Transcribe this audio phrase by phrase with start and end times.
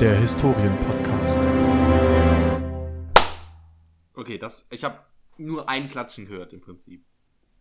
[0.00, 1.38] der Historien-Podcast.
[4.14, 4.98] Okay, das, ich habe
[5.38, 7.04] nur ein Klatschen gehört im Prinzip.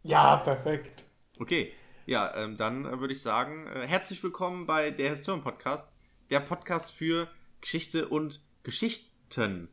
[0.03, 1.03] Ja, perfekt.
[1.39, 1.71] Okay,
[2.05, 5.95] ja, ähm, dann äh, würde ich sagen, äh, herzlich willkommen bei der Historien-Podcast,
[6.29, 7.27] der Podcast für
[7.61, 9.69] Geschichte und Geschichten.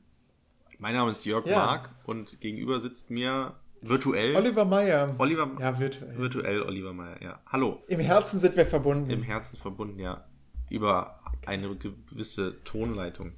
[0.78, 1.58] Mein Name ist Jörg Ja.
[1.66, 5.14] Mark und gegenüber sitzt mir virtuell Oliver Meyer.
[5.18, 6.16] Oliver, Ja, virtuell.
[6.18, 7.40] virtuell Oliver Meyer, ja.
[7.46, 9.10] Hallo, Im Herzen sind wir verbunden.
[9.10, 10.24] im Herzen verbunden, ja,
[10.72, 13.32] über eine gewisse Tonleitung.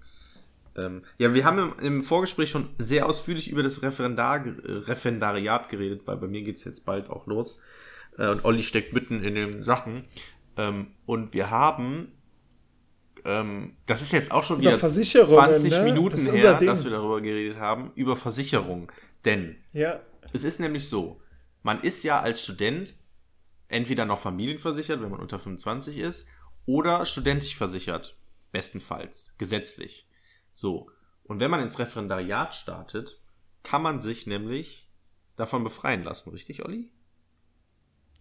[0.77, 5.69] Ähm, ja, wir haben im, im Vorgespräch schon sehr ausführlich über das Referendar, äh, Referendariat
[5.69, 7.61] geredet, weil bei mir geht es jetzt bald auch los.
[8.19, 10.05] Äh, und Olli steckt mitten in den Sachen.
[10.57, 12.13] Ähm, und wir haben,
[13.25, 15.83] ähm, das ist jetzt auch schon Über wieder Versicherungen, 20 ne?
[15.85, 16.67] Minuten Das her, Ding.
[16.67, 18.91] dass wir darüber geredet haben, über Versicherung.
[19.25, 20.01] Denn Ja.
[20.33, 21.21] es ist nämlich so,
[21.63, 22.99] man ist ja als Student
[23.69, 26.27] entweder noch familienversichert, wenn man unter 25 ist,
[26.67, 28.17] oder studentisch versichert,
[28.53, 30.09] bestenfalls, gesetzlich.
[30.53, 30.91] So.
[31.25, 33.21] Und wenn man ins Referendariat startet,
[33.63, 34.91] kann man sich nämlich
[35.37, 36.91] davon befreien lassen, richtig, Olli?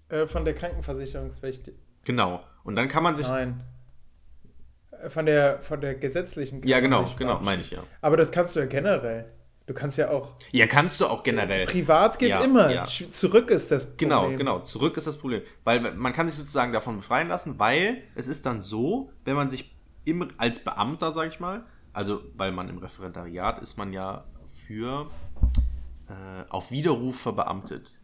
[0.09, 1.72] Äh, von der Krankenversicherungspflicht.
[2.05, 2.44] Genau.
[2.63, 3.27] Und dann kann man sich.
[3.27, 3.63] Nein.
[4.91, 7.83] Äh, Von der, von der gesetzlichen Ja, genau, genau, meine ich ja.
[8.02, 9.31] Aber das kannst du ja generell.
[9.66, 10.36] Du kannst ja auch.
[10.52, 11.66] Ja, kannst du auch generell.
[11.66, 12.69] Privat geht Ja, immer.
[12.69, 12.86] ja.
[12.86, 14.09] Zurück ist das Problem.
[14.09, 14.59] Genau, genau.
[14.59, 15.42] Zurück ist das Problem.
[15.64, 19.50] Weil man kann sich sozusagen davon befreien lassen, weil es ist dann so, wenn man
[19.50, 24.25] sich im, als Beamter, sag ich mal, also weil man im Referendariat ist man ja
[24.67, 25.09] für
[26.09, 27.97] äh, auf Widerruf verbeamtet.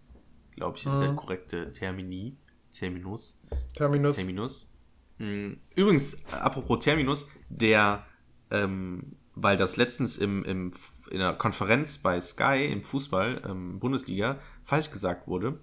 [0.56, 2.38] Glaube ich, ist der korrekte Termini,
[2.72, 3.40] Terminus.
[3.74, 4.16] Terminus.
[4.18, 4.70] Terminus.
[5.18, 8.06] Mm, Übrigens, äh, apropos Terminus, der,
[8.52, 10.72] ähm, weil das letztens im, im,
[11.12, 15.60] in einer Konferenz bei Sky im Fußball, ähm, Bundesliga, falsch gesagt wurde,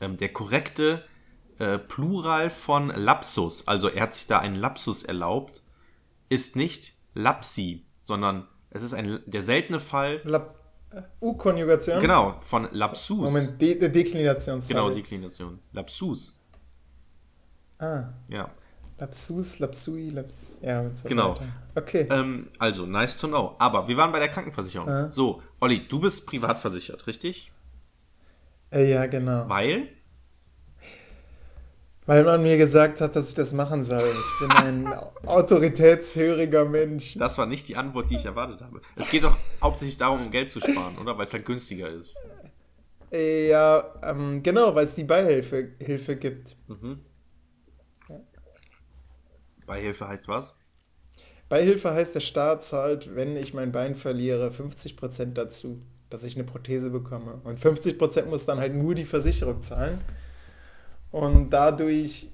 [0.00, 1.04] ähm, der korrekte
[1.58, 5.62] äh, Plural von Lapsus, also er hat sich da einen Lapsus erlaubt,
[6.28, 10.56] ist nicht Lapsi, sondern es ist ein, der seltene Fall, Lab-
[10.90, 12.00] äh, U-Konjugation.
[12.00, 13.32] genau, von Lapsus.
[13.32, 14.60] Moment, De De Deklination.
[14.66, 14.94] Genau, sorry.
[15.02, 15.58] Deklination.
[15.72, 16.40] Lapsus.
[17.78, 18.50] Ah, Ja.
[19.00, 20.50] Lapsus, Lapsui, Laps.
[20.62, 21.34] Ja, und so Genau.
[21.36, 21.44] weiter.
[21.74, 22.06] Okay.
[22.10, 23.56] Ähm, also, nice to know.
[23.58, 24.88] Aber wir waren bei der Krankenversicherung.
[24.88, 25.10] Ja.
[25.10, 27.50] So, Olli, du bist privat versichert, richtig?
[28.72, 29.48] äh, ja, genau.
[29.48, 29.88] Weil?
[32.06, 34.02] Weil man mir gesagt hat, dass ich das machen soll.
[34.02, 34.86] Ich bin ein
[35.26, 37.14] autoritätshöriger Mensch.
[37.18, 38.80] Das war nicht die Antwort, die ich erwartet habe.
[38.96, 41.16] Es geht doch hauptsächlich darum, um Geld zu sparen, oder?
[41.18, 42.14] Weil es halt günstiger ist.
[43.12, 46.56] Äh, Ja, ähm, genau, weil es die Beihilfe Hilfe gibt.
[49.70, 50.52] Beihilfe heißt was?
[51.48, 56.42] Beihilfe heißt, der Staat zahlt, wenn ich mein Bein verliere, 50% dazu, dass ich eine
[56.44, 57.40] Prothese bekomme.
[57.44, 59.98] Und 50% muss dann halt nur die Versicherung zahlen.
[61.12, 62.28] Und dadurch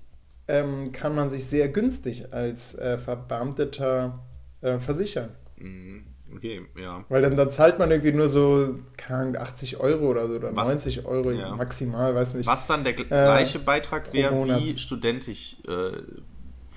[0.48, 4.18] ähm, kann man sich sehr günstig als äh, Verbeamteter
[4.62, 5.30] äh, versichern.
[5.56, 6.04] Mhm,
[6.34, 7.04] Okay, ja.
[7.08, 10.54] Weil dann, dann zahlt man irgendwie nur so, keine Ahnung, 80 Euro oder so oder
[10.56, 11.54] Was- 90 Euro ja.
[11.54, 12.46] maximal, weiß nicht.
[12.46, 15.92] Was dann der gl- gleiche Beitrag pro wäre wie studentisch äh,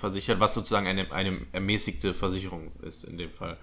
[0.00, 3.56] versichert, was sozusagen eine, eine ermäßigte Versicherung ist in dem Fall.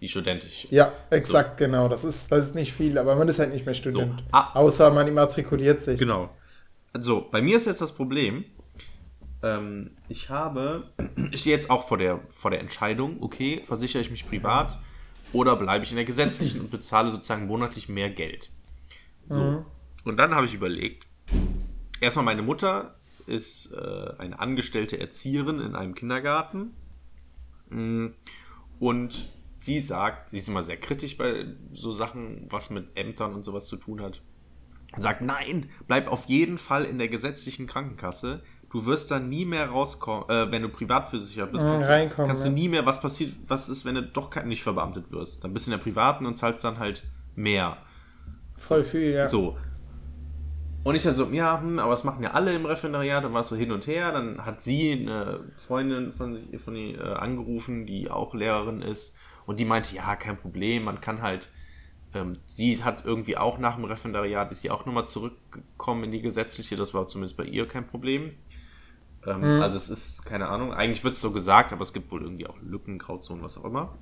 [0.00, 0.66] Wie studentisch.
[0.70, 1.88] Ja, exakt, genau.
[1.88, 4.24] Das ist, das ist nicht viel, aber man ist halt nicht mehr Student.
[4.32, 4.52] Ah.
[4.54, 5.98] Außer man immatrikuliert sich.
[5.98, 6.28] Genau.
[6.92, 8.44] Also, bei mir ist jetzt das Problem,
[9.42, 10.90] ähm, ich habe,
[11.30, 14.78] ich stehe jetzt auch vor der, vor der Entscheidung, okay, versichere ich mich privat
[15.32, 18.50] oder bleibe ich in der gesetzlichen und bezahle sozusagen monatlich mehr Geld.
[19.28, 19.64] So.
[20.04, 21.06] Und dann habe ich überlegt,
[22.00, 26.74] erstmal meine Mutter ist äh, eine angestellte Erzieherin in einem Kindergarten.
[27.70, 28.08] Mm,
[28.78, 33.42] Und sie sagt, sie ist immer sehr kritisch bei so Sachen, was mit Ämtern und
[33.44, 34.20] sowas zu tun hat.
[34.94, 38.42] Und sagt, nein, bleib auf jeden Fall in der gesetzlichen Krankenkasse.
[38.70, 42.28] Du wirst dann nie mehr rauskommen, äh, wenn du privat versichert bist, kannst, du, reinkommen,
[42.28, 42.54] kannst du ja.
[42.54, 45.44] nie mehr, was passiert, was ist, wenn du doch nicht verbeamtet wirst?
[45.44, 47.04] Dann bist du in der privaten und zahlst dann halt
[47.36, 47.78] mehr.
[48.56, 49.28] Voll viel, ja.
[49.28, 49.56] So.
[50.84, 53.40] Und ich dann so, ja, hm, aber das machen ja alle im Referendariat, dann war
[53.40, 54.12] es so hin und her.
[54.12, 59.16] Dann hat sie eine Freundin von, sich, von ihr äh, angerufen, die auch Lehrerin ist.
[59.46, 61.48] Und die meinte, ja, kein Problem, man kann halt,
[62.12, 66.20] ähm, sie hat irgendwie auch nach dem Referendariat, ist sie auch nochmal zurückgekommen in die
[66.20, 68.32] gesetzliche, das war zumindest bei ihr kein Problem.
[69.26, 72.22] Ähm, Also es ist, keine Ahnung, eigentlich wird es so gesagt, aber es gibt wohl
[72.22, 73.96] irgendwie auch Lücken, Grauzonen, was auch immer.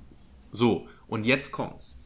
[0.51, 2.01] So, und jetzt kommt's.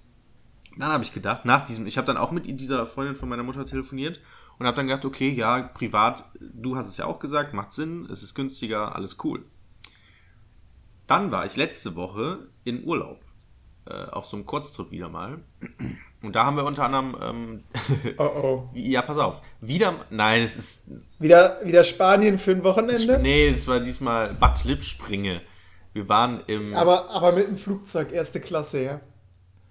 [0.77, 3.41] Dann habe ich gedacht, nach diesem, ich habe dann auch mit dieser Freundin von meiner
[3.41, 4.19] Mutter telefoniert
[4.59, 8.07] und habe dann gedacht, okay, ja, privat, du hast es ja auch gesagt, macht Sinn,
[8.11, 9.45] es ist günstiger, alles cool.
[11.05, 13.21] Dann war ich letzte Woche in Urlaub,
[13.85, 15.39] äh, auf so einem Kurztrip wieder mal.
[16.21, 17.63] Und da haben wir unter anderem, ähm,
[18.17, 18.69] Oh oh.
[18.73, 20.89] ja, pass auf, wieder, nein, es ist,
[21.19, 23.19] Wieder, wieder Spanien für ein Wochenende?
[23.19, 25.41] nee, es war diesmal Bad Lippspringe.
[25.93, 26.75] Wir waren im.
[26.75, 29.01] Aber, aber mit dem Flugzeug, erste Klasse, ja.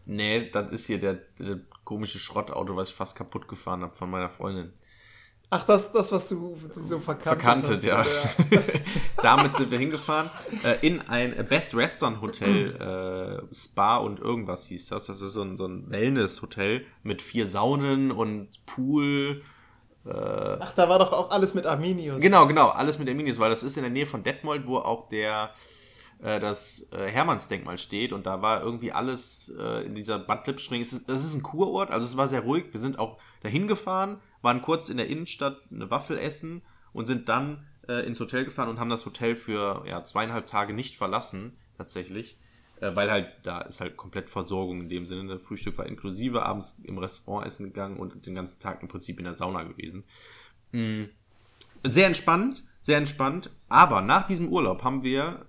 [0.07, 4.11] Nee, das ist hier der, der komische Schrottauto, was ich fast kaputt gefahren habe von
[4.11, 4.75] meiner Freundin.
[5.49, 8.49] Ach, das, das was du so verkantet, Verkantet, hast, ja.
[8.51, 8.63] oder?
[9.23, 10.29] Damit sind wir hingefahren
[10.65, 12.75] äh, in ein Best Western Hotel,
[13.51, 15.07] äh, Spa und irgendwas hieß das.
[15.07, 19.43] Das ist so ein, so ein Wellness-Hotel mit vier Saunen und Pool.
[20.09, 22.21] Ach, da war doch auch alles mit Arminius.
[22.23, 24.79] Genau, genau, alles mit der Minis, weil das ist in der Nähe von Detmold, wo
[24.79, 25.76] auch der äh,
[26.41, 30.81] das äh, Hermannsdenkmal steht und da war irgendwie alles äh, in dieser Bad Lippspring.
[30.81, 32.65] Es ist, es ist ein Kurort, also es war sehr ruhig.
[32.73, 36.63] Wir sind auch dahin gefahren, waren kurz in der Innenstadt eine Waffel essen
[36.93, 40.73] und sind dann äh, ins Hotel gefahren und haben das Hotel für ja, zweieinhalb Tage
[40.73, 42.37] nicht verlassen, tatsächlich.
[42.81, 45.29] Äh, weil halt, da ist halt komplett Versorgung in dem Sinne.
[45.29, 49.19] Das Frühstück war inklusive, abends im Restaurant essen gegangen und den ganzen Tag im Prinzip
[49.19, 50.05] in der Sauna gewesen.
[50.73, 51.05] Mm.
[51.85, 53.51] Sehr entspannt, sehr entspannt.
[53.69, 55.47] Aber nach diesem Urlaub haben wir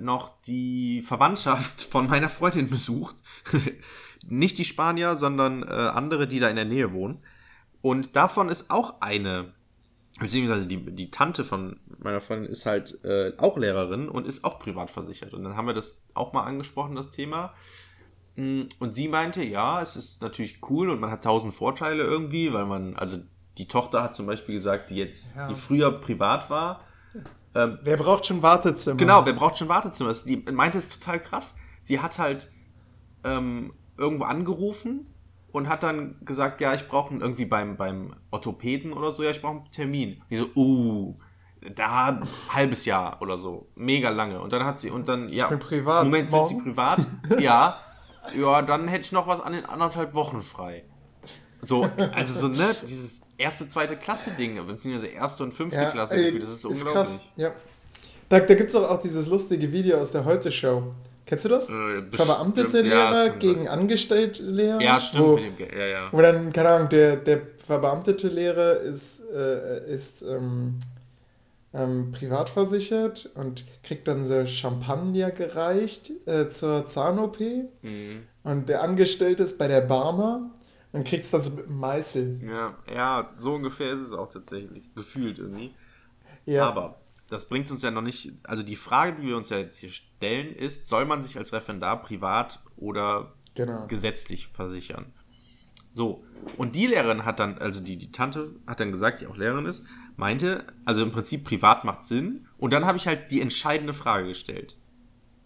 [0.00, 3.16] noch die Verwandtschaft von meiner Freundin besucht.
[4.28, 7.18] Nicht die Spanier, sondern äh, andere, die da in der Nähe wohnen.
[7.82, 9.52] Und davon ist auch eine,
[10.18, 14.58] beziehungsweise die, die Tante von meiner Freundin ist halt äh, auch Lehrerin und ist auch
[14.58, 15.34] privat versichert.
[15.34, 17.52] Und dann haben wir das auch mal angesprochen, das Thema.
[18.36, 22.52] Mm, Und sie meinte, ja, es ist natürlich cool und man hat tausend Vorteile irgendwie,
[22.52, 23.18] weil man, also
[23.58, 25.48] die Tochter hat zum Beispiel gesagt, die jetzt, Ja.
[25.48, 26.80] die früher privat war,
[27.54, 28.96] Wer braucht schon Wartezimmer?
[28.96, 30.12] Genau, wer braucht schon Wartezimmer?
[30.26, 31.56] Die meinte es ist total krass.
[31.80, 32.50] Sie hat halt
[33.22, 35.06] ähm, irgendwo angerufen
[35.52, 39.40] und hat dann gesagt, ja, ich brauche irgendwie beim, beim Orthopäden oder so, ja, ich
[39.40, 40.20] brauche einen Termin.
[40.28, 41.16] Die so, uh,
[41.76, 42.22] da ein
[42.52, 44.40] halbes Jahr oder so, mega lange.
[44.40, 46.04] Und dann hat sie, und dann, ja, bin privat.
[46.04, 46.64] Moment, sind Sie Morgen?
[46.64, 47.06] privat?
[47.38, 47.78] ja,
[48.36, 50.84] ja, dann hätte ich noch was an den anderthalb Wochen frei.
[51.62, 56.50] So, also so, ne, dieses erste, zweite Klasse-Ding, beziehungsweise erste und fünfte Klasse, ey, das
[56.50, 57.20] ist, unglaublich.
[57.36, 57.52] Ja.
[58.28, 60.94] Da, da gibt es auch, auch dieses lustige Video aus der Heute-Show.
[61.26, 61.70] Kennst du das?
[61.70, 62.02] Äh.
[62.12, 64.80] Verbeamtete Ja, Lehrer kann gegen angestellte Lehrer.
[64.80, 65.24] Ja, stimmt.
[65.24, 66.08] Wo, dem ja, ja.
[66.12, 70.80] wo dann, keine Ahnung, der, der verbeamtete Lehrer ist, äh, ist ähm,
[71.72, 77.40] ähm, privat versichert und kriegt dann so Champagner gereicht äh, zur Zahn-OP.
[77.82, 78.22] Mhm.
[78.44, 80.50] Und der Angestellte ist bei der Barmer
[80.94, 82.38] und kriegt es dann so mit dem Meißel.
[82.42, 82.74] ja.
[82.92, 84.94] Ja, so ungefähr ist es auch tatsächlich.
[84.94, 85.74] Gefühlt irgendwie.
[86.46, 86.66] Ja.
[86.68, 88.32] Aber das bringt uns ja noch nicht.
[88.44, 91.52] Also die Frage, die wir uns ja jetzt hier stellen, ist: Soll man sich als
[91.52, 93.86] Referendar privat oder Genau.
[93.86, 95.06] gesetzlich versichern?
[95.94, 96.24] So.
[96.56, 99.64] Und die Lehrerin hat dann, also die, die Tante hat dann gesagt, die auch Lehrerin
[99.66, 99.86] ist,
[100.16, 102.46] meinte, also im Prinzip privat macht Sinn.
[102.58, 104.76] Und dann habe ich halt die entscheidende Frage gestellt,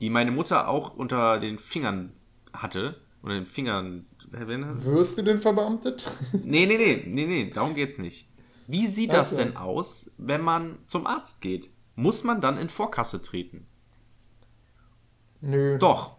[0.00, 2.12] die meine Mutter auch unter den Fingern
[2.52, 3.00] hatte.
[3.22, 4.06] Unter den Fingern.
[4.30, 6.06] Wirst du denn verbeamtet?
[6.32, 8.28] Nee, nee, nee, nee, nee, darum geht's nicht.
[8.66, 9.36] Wie sieht das so.
[9.36, 11.70] denn aus, wenn man zum Arzt geht?
[11.94, 13.66] Muss man dann in Vorkasse treten?
[15.40, 15.78] Nö.
[15.78, 16.16] Doch.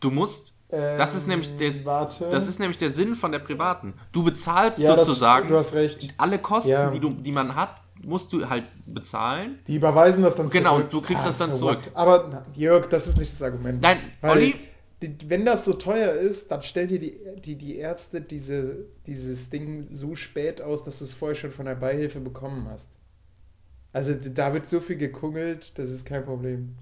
[0.00, 0.56] Du musst.
[0.68, 1.84] das ist Ähm, nämlich der.
[1.84, 2.28] warte.
[2.28, 3.94] Das ist nämlich der Sinn von der privaten.
[4.12, 6.14] Du bezahlst Ja, das- sozusagen recht.
[6.18, 6.90] alle Kosten, Ja.
[6.90, 9.58] die, du, die man hat, musst du halt bezahlen.
[9.66, 10.90] Die überweisen das dann Genau, zurück.
[10.90, 11.86] du kriegst das dann so zurück.
[11.86, 11.96] what.
[11.96, 13.80] Aber na, Jörg, das ist nicht das Argument.
[13.82, 14.54] Nein, Olli?
[15.00, 19.86] Wenn das so teuer ist, dann stell dir die, die, die Ärzte diese, dieses Ding
[19.92, 22.88] so spät aus, dass du es vorher schon von der Beihilfe bekommen hast.
[23.92, 26.74] Also da wird so viel gekungelt, das ist kein Problem.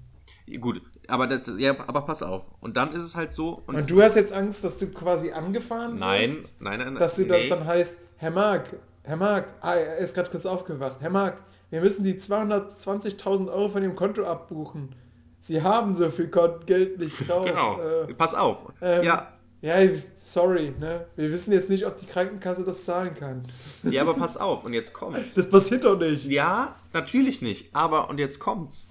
[0.59, 2.45] Gut, aber, das, ja, aber pass auf.
[2.59, 3.61] Und dann ist es halt so.
[3.67, 6.61] Und, Und du hast jetzt Angst, dass du quasi angefahren nein, wirst?
[6.61, 6.99] nein, nein, nein.
[6.99, 7.49] Dass du das nee.
[7.49, 10.97] dann heißt, Herr Mark, Herr Mark, ah, er ist gerade kurz aufgewacht.
[10.99, 14.95] Herr Mark, wir müssen die 220.000 Euro von dem Konto abbuchen.
[15.39, 16.27] Sie haben so viel
[16.65, 17.45] Geld nicht drauf.
[17.45, 18.71] Genau, Äh, pass auf.
[18.81, 19.75] ähm, ja, Ja,
[20.15, 21.07] sorry, ne?
[21.15, 23.47] Wir wissen jetzt nicht, ob die Krankenkasse das zahlen kann.
[23.83, 24.63] ja, aber pass auf.
[24.65, 25.33] Und jetzt kommt's.
[25.35, 26.25] Das passiert doch nicht.
[26.25, 27.73] Ja, natürlich nicht.
[27.75, 28.89] Aber, und jetzt kommt's.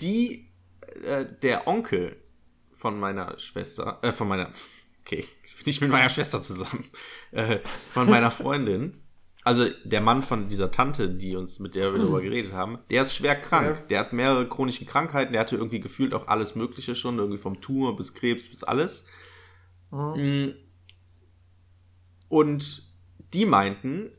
[0.00, 0.48] Die,
[1.04, 2.16] äh, der Onkel
[2.72, 4.50] von meiner Schwester, äh, von meiner,
[5.04, 6.84] okay, ich bin nicht mit meiner Schwester zusammen,
[7.32, 8.99] äh, von meiner Freundin,
[9.42, 13.02] also der Mann von dieser Tante, die uns, mit der wir darüber geredet haben, der
[13.02, 13.78] ist schwer krank.
[13.80, 13.86] Ja.
[13.86, 17.60] Der hat mehrere chronische Krankheiten, der hatte irgendwie gefühlt auch alles Mögliche schon, irgendwie vom
[17.60, 19.06] Tumor bis Krebs bis alles.
[19.90, 20.50] Mm.
[22.28, 22.82] Und
[23.32, 24.10] die meinten,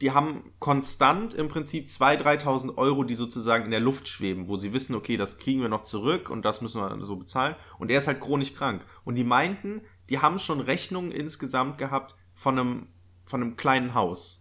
[0.00, 4.56] die haben konstant im Prinzip 2.000, 3.000 Euro, die sozusagen in der Luft schweben, wo
[4.56, 7.54] sie wissen, okay, das kriegen wir noch zurück und das müssen wir so bezahlen.
[7.78, 8.84] Und er ist halt chronisch krank.
[9.04, 12.86] Und die meinten, die haben schon Rechnungen insgesamt gehabt von einem,
[13.24, 14.39] von einem kleinen Haus.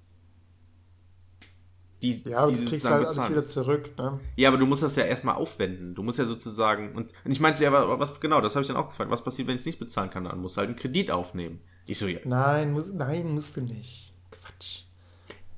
[2.02, 4.20] Die, Ja, aber die das sie kriegst du halt alles wieder zurück, ne?
[4.38, 5.96] Ja, aber du musst das ja erstmal aufwenden.
[5.96, 6.96] Du musst ja sozusagen.
[6.96, 9.12] Und, und ich meinte, ja, aber was genau, das habe ich dann auch gefragt.
[9.12, 10.24] Was passiert, wenn ich es nicht bezahlen kann?
[10.24, 11.60] Dann musst du halt einen Kredit aufnehmen.
[11.86, 12.20] Ich so, ja.
[12.24, 14.14] Nein, muss, nein, musst du nicht.
[14.32, 14.84] Quatsch.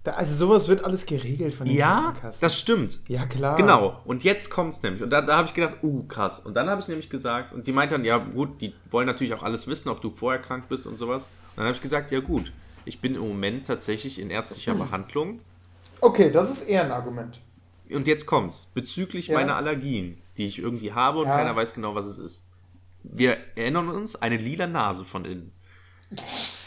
[0.03, 2.99] Da, also sowas wird alles geregelt von den Ja, das stimmt.
[3.07, 3.55] ja, klar.
[3.55, 4.01] Genau.
[4.05, 5.03] Und jetzt kommt's nämlich.
[5.03, 6.39] Und da, da habe ich gedacht, uh, krass.
[6.39, 9.35] Und dann habe ich nämlich gesagt, und die meint dann, ja gut, die wollen natürlich
[9.35, 11.25] auch alles wissen, ob du vorher krank bist und sowas.
[11.25, 12.51] Und dann habe ich gesagt, ja gut,
[12.85, 15.41] ich bin im Moment tatsächlich in ärztlicher Behandlung.
[16.01, 17.39] Okay, das ist eher ein Argument.
[17.89, 18.65] Und jetzt kommt's.
[18.73, 19.35] Bezüglich Ja.
[19.37, 21.37] meiner Allergien, die ich irgendwie habe und Ja.
[21.37, 22.45] keiner weiß genau, was es ist.
[23.03, 25.51] Wir erinnern uns, eine lila Nase von innen.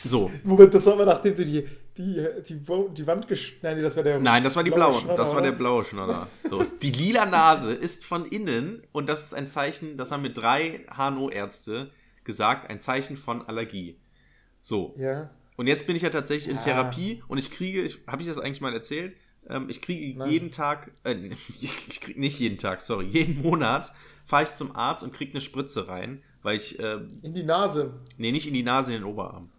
[0.04, 0.30] So.
[0.44, 2.60] Moment, das war aber nachdem du die, die, die,
[2.94, 3.56] die Wand gesch...
[3.62, 4.18] Nein, das war der...
[4.18, 5.16] Nein, das war die blaue blaue.
[5.16, 6.26] Das war der blaue Schnodder.
[6.48, 6.64] So.
[6.82, 10.84] Die lila Nase ist von innen und das ist ein Zeichen, das haben mir drei
[10.96, 11.90] HNO-Ärzte
[12.24, 13.98] gesagt, ein Zeichen von Allergie.
[14.60, 14.94] So.
[14.98, 15.30] Ja.
[15.56, 16.62] Und jetzt bin ich ja tatsächlich in Ja.
[16.62, 19.14] Therapie und ich kriege, ich, habe ich das eigentlich mal erzählt?
[19.48, 20.30] Ähm, ich kriege Nein.
[20.30, 21.14] jeden Tag, äh,
[21.60, 23.92] ich kriege nicht jeden Tag, sorry, jeden Monat
[24.24, 27.94] fahre ich zum Arzt und kriege eine Spritze rein, weil ich, äh, In die Nase.
[28.16, 29.50] nee, nicht in die Nase, in den Oberarm,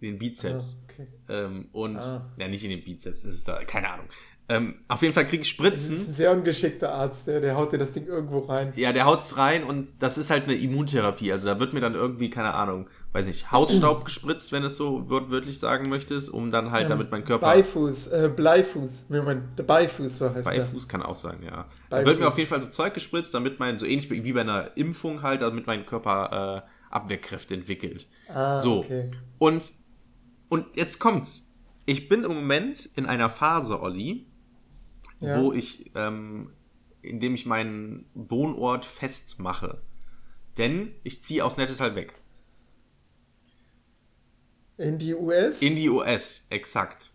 [0.00, 0.76] in den Bizeps.
[0.78, 1.06] Ah, okay.
[1.28, 2.30] Ähm, und, Ah.
[2.36, 4.06] ja, nicht in den Bizeps, das ist da, keine Ahnung.
[4.48, 6.10] Ähm, auf jeden Fall kriege ich Das ist Spritzen.
[6.10, 8.72] ein sehr ungeschickter Arzt, der, der haut dir das Ding irgendwo rein.
[8.76, 11.32] Ja, der haut's rein und das ist halt eine Immuntherapie.
[11.32, 15.08] Also da wird mir dann irgendwie, keine Ahnung, weiß nicht, Hausstaub gespritzt, wenn es so
[15.08, 17.46] wörtlich sagen möchtest, um dann halt, damit mein Körper.
[17.46, 19.06] Beifuß, äh, Bleifuß.
[19.08, 20.58] Moment, der Beifuß, so heißt der.
[20.58, 21.68] Beifuß kann auch sein, ja.
[21.90, 22.06] Da Beifuß.
[22.06, 24.76] wird mir auf jeden Fall so Zeug gespritzt, damit mein, so ähnlich wie bei einer
[24.76, 28.08] Impfung halt, damit mein Körper äh, Abwehrkräfte entwickelt.
[28.28, 28.80] Ah, so.
[28.80, 29.12] okay.
[29.38, 29.74] Und,
[30.48, 31.48] und jetzt kommt's.
[31.86, 34.26] Ich bin im Moment in einer Phase, Olli,
[35.20, 35.38] Ja.
[35.40, 36.50] wo ich, ähm,
[37.00, 39.82] indem ich meinen Wohnort festmache.
[40.58, 42.20] Denn ich ziehe aus Nettetal weg.
[44.76, 45.62] In die US?
[45.62, 47.10] In die US, exakt.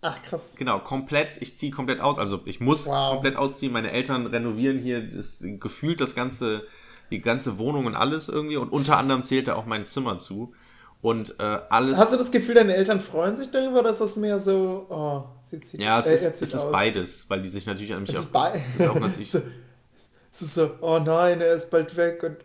[0.00, 0.54] Ach, krass.
[0.56, 2.18] Genau, komplett, ich ziehe komplett aus.
[2.18, 3.12] Also ich muss Wow.
[3.12, 3.72] komplett ausziehen.
[3.72, 6.64] Meine Eltern renovieren hier das, gefühlt das ganze,
[7.10, 8.56] die ganze Wohnung und alles irgendwie.
[8.56, 10.52] Und unter anderem zählt da auch mein Zimmer zu.
[11.02, 11.98] Und äh, alles.
[11.98, 15.24] Hast du das Gefühl, deine Eltern freuen sich darüber, oder ist das mehr so, oh,
[15.44, 16.70] sie zieht ja, es äh, ist, es ist aus?
[16.72, 19.30] beides, weil die sich natürlich an mich Es auch- ist, ist auch natürlich.
[19.32, 19.40] so,
[20.32, 22.36] es ist so, oh nein, er ist bald weg und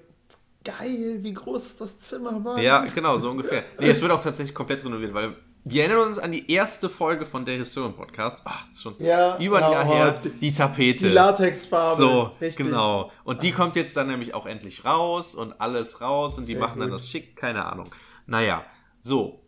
[0.78, 2.62] geil, wie groß das Zimmer, Mann?
[2.62, 3.64] Ja, genau, so ungefähr.
[3.80, 5.36] Nee, es wird auch tatsächlich komplett renoviert, weil
[5.70, 8.42] wir erinnern uns an die erste Folge von der Historien Podcast.
[8.46, 10.22] Ach, das ist schon Ja, über ein ja, Jahr her.
[10.24, 11.08] die- Die Tapete.
[11.08, 11.98] Die Latexfarbe.
[11.98, 12.66] So, richtig.
[12.68, 13.12] genau.
[13.26, 16.62] Und die kommt jetzt dann nämlich auch endlich raus und alles raus und die Sehr
[16.62, 17.00] machen dann gut.
[17.00, 17.90] das schick, keine Ahnung.
[18.28, 18.64] Naja,
[19.02, 19.42] so.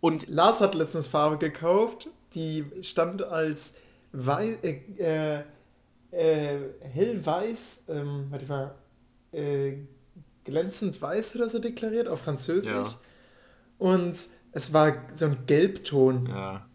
[0.00, 3.74] Und Lars hat letztens Farbe gekauft, die stand als
[4.12, 5.42] wei äh, äh,
[6.12, 8.74] äh, hellweiß, ähm, warte mal,
[9.36, 9.76] äh,
[10.44, 12.70] glänzend weiß oder so deklariert auf Französisch.
[12.70, 12.94] Ja.
[13.78, 14.16] Und
[14.52, 16.26] es war so ein Gelbton.
[16.28, 16.66] ja,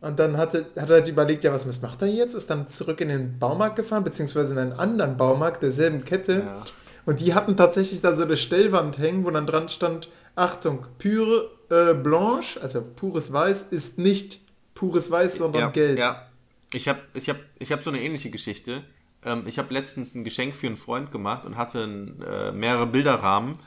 [0.00, 2.34] Und dann hatte, hat er halt überlegt, ja, was, was macht er jetzt?
[2.34, 6.42] Ist dann zurück in den Baumarkt gefahren, beziehungsweise in einen anderen Baumarkt derselben Kette.
[6.44, 6.64] Ja.
[7.06, 11.50] Und die hatten tatsächlich da so eine Stellwand hängen, wo dann dran stand, Achtung, pure
[11.70, 14.40] äh, Blanche, also pures Weiß, ist nicht
[14.74, 15.98] pures Weiß, sondern ja, gelb.
[15.98, 16.26] ja.
[16.72, 18.82] Ich habe ich hab, ich hab so eine ähnliche Geschichte.
[19.24, 22.86] Ähm, ich habe letztens ein Geschenk für einen Freund gemacht und hatte ein, äh, mehrere
[22.86, 23.58] Bilderrahmen.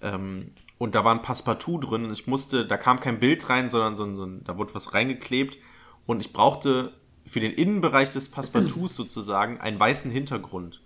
[0.00, 3.68] Ähm, und da war ein Passepartout drin und ich musste, da kam kein Bild rein,
[3.68, 5.58] sondern so ein, so ein, da wurde was reingeklebt.
[6.06, 6.92] Und ich brauchte
[7.24, 10.80] für den Innenbereich des Passepartouts sozusagen einen weißen Hintergrund.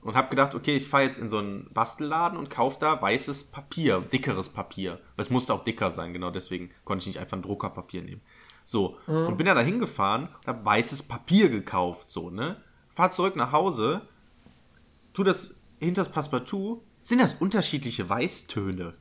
[0.00, 3.44] Und habe gedacht, okay, ich fahre jetzt in so einen Bastelladen und kaufe da weißes
[3.50, 5.00] Papier, dickeres Papier.
[5.16, 8.22] Es musste auch dicker sein, genau deswegen konnte ich nicht einfach ein Druckerpapier nehmen.
[8.64, 12.56] So, und bin dann da hingefahren und habe weißes Papier gekauft, so, ne?
[12.98, 14.00] Fahr zurück nach Hause,
[15.12, 18.92] tu das hinter das Passepartout, sind das unterschiedliche Weißtöne.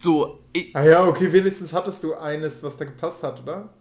[0.00, 3.72] So, ich, Ah ja, okay, wenigstens hattest du eines, was da gepasst hat, oder?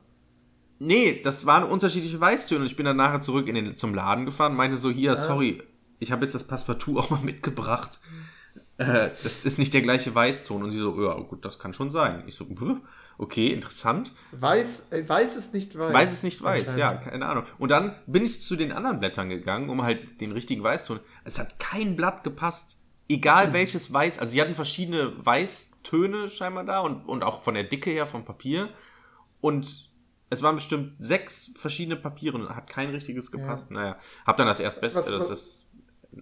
[0.78, 2.60] Nee, das waren unterschiedliche Weißtöne.
[2.60, 5.18] Und ich bin dann nachher zurück in den, zum Laden gefahren und meinte so, hier,
[5.18, 5.64] sorry,
[5.98, 8.00] ich habe jetzt das Passepartout auch mal mitgebracht.
[8.78, 10.62] Äh, das ist nicht der gleiche Weißton.
[10.62, 12.22] Und sie so, ja, gut, das kann schon sein.
[12.28, 12.76] Ich so, "Bäh,
[13.22, 14.12] okay, interessant.
[14.32, 15.94] Weiß, äh, weiß ist nicht weiß.
[15.94, 17.46] Weiß es nicht weiß, ja, keine Ahnung.
[17.58, 21.00] Und dann bin ich zu den anderen Blättern gegangen, um halt den richtigen Weißton.
[21.24, 22.78] Es hat kein Blatt gepasst.
[23.08, 27.64] Egal welches Weiß, also sie hatten verschiedene Weißtöne scheinbar da und, und auch von der
[27.66, 28.70] Dicke her vom Papier.
[29.42, 29.90] Und
[30.30, 33.70] es waren bestimmt sechs verschiedene Papiere und hat kein richtiges gepasst.
[33.72, 35.70] Naja, hab dann das erstbeste, Was- das ist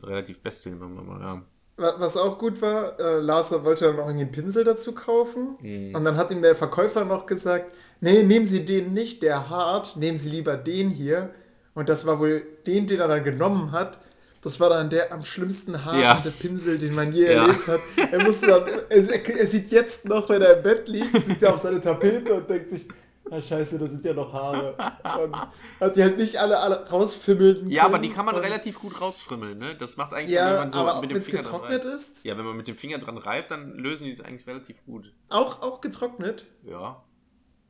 [0.02, 1.42] relativ beste genommen, aber ja.
[1.80, 5.58] Wa- Was auch gut war, äh, Lars wollte dann noch einen Pinsel dazu kaufen.
[5.62, 5.96] Mhm.
[5.96, 7.72] Und dann hat ihm der Verkäufer noch gesagt,
[8.02, 11.30] nee, nehmen Sie den nicht, der hart, nehmen Sie lieber den hier.
[11.76, 13.98] Und das war wohl den, den er dann genommen hat.
[14.42, 16.34] Das war dann der am schlimmsten haarende Ja.
[16.40, 17.42] Pinsel, den man je Ja.
[17.44, 17.80] erlebt hat.
[18.12, 21.54] Er musste dann, er, er sieht jetzt noch, wenn er im Bett liegt, sieht er
[21.54, 22.88] auf seine Tapete und denkt sich,
[23.32, 24.76] ah scheiße, da sind ja noch Haare.
[25.24, 29.00] Und hat die halt nicht alle, alle rausfimmeln Ja, aber die kann man relativ gut
[29.00, 29.76] rausfrimmeln, ne?
[29.78, 31.86] Das macht eigentlich, wenn Ja, man so aber mit wenn dem Finger dran getrocknet reibt.
[31.86, 34.84] ist, Ja, wenn man mit dem Finger dran reibt, dann lösen die es eigentlich relativ
[34.86, 35.14] gut.
[35.30, 36.46] auch, auch getrocknet.
[36.64, 37.04] Ja.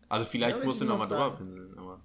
[0.10, 2.02] Also vielleicht Ja, wenn musst du ich nochmal mal drüber pinseln, aber.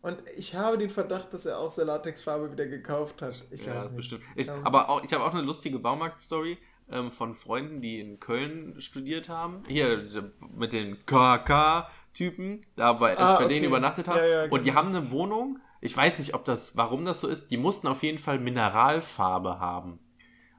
[0.00, 3.44] Und ich habe den Verdacht, dass er auch so Latexfarbe wieder gekauft hat.
[3.50, 3.96] Ich ja, weiß nicht.
[3.96, 4.22] bestimmt.
[4.34, 6.58] Ist, Ähm, aber auch, ich habe auch eine lustige Baumarkt-Story
[6.90, 9.62] ähm, von Freunden, die in Köln studiert haben.
[9.68, 11.06] Hier mit den
[12.12, 13.54] KK-Typen, da bei, Ah, ich bei okay.
[13.54, 14.18] denen übernachtet habe.
[14.20, 14.80] Ja, ja, Und die genau.
[14.82, 15.58] haben eine Wohnung.
[15.80, 17.50] Ich weiß nicht, ob das, warum das so ist.
[17.50, 19.98] Die mussten auf jeden Fall Mineralfarbe haben.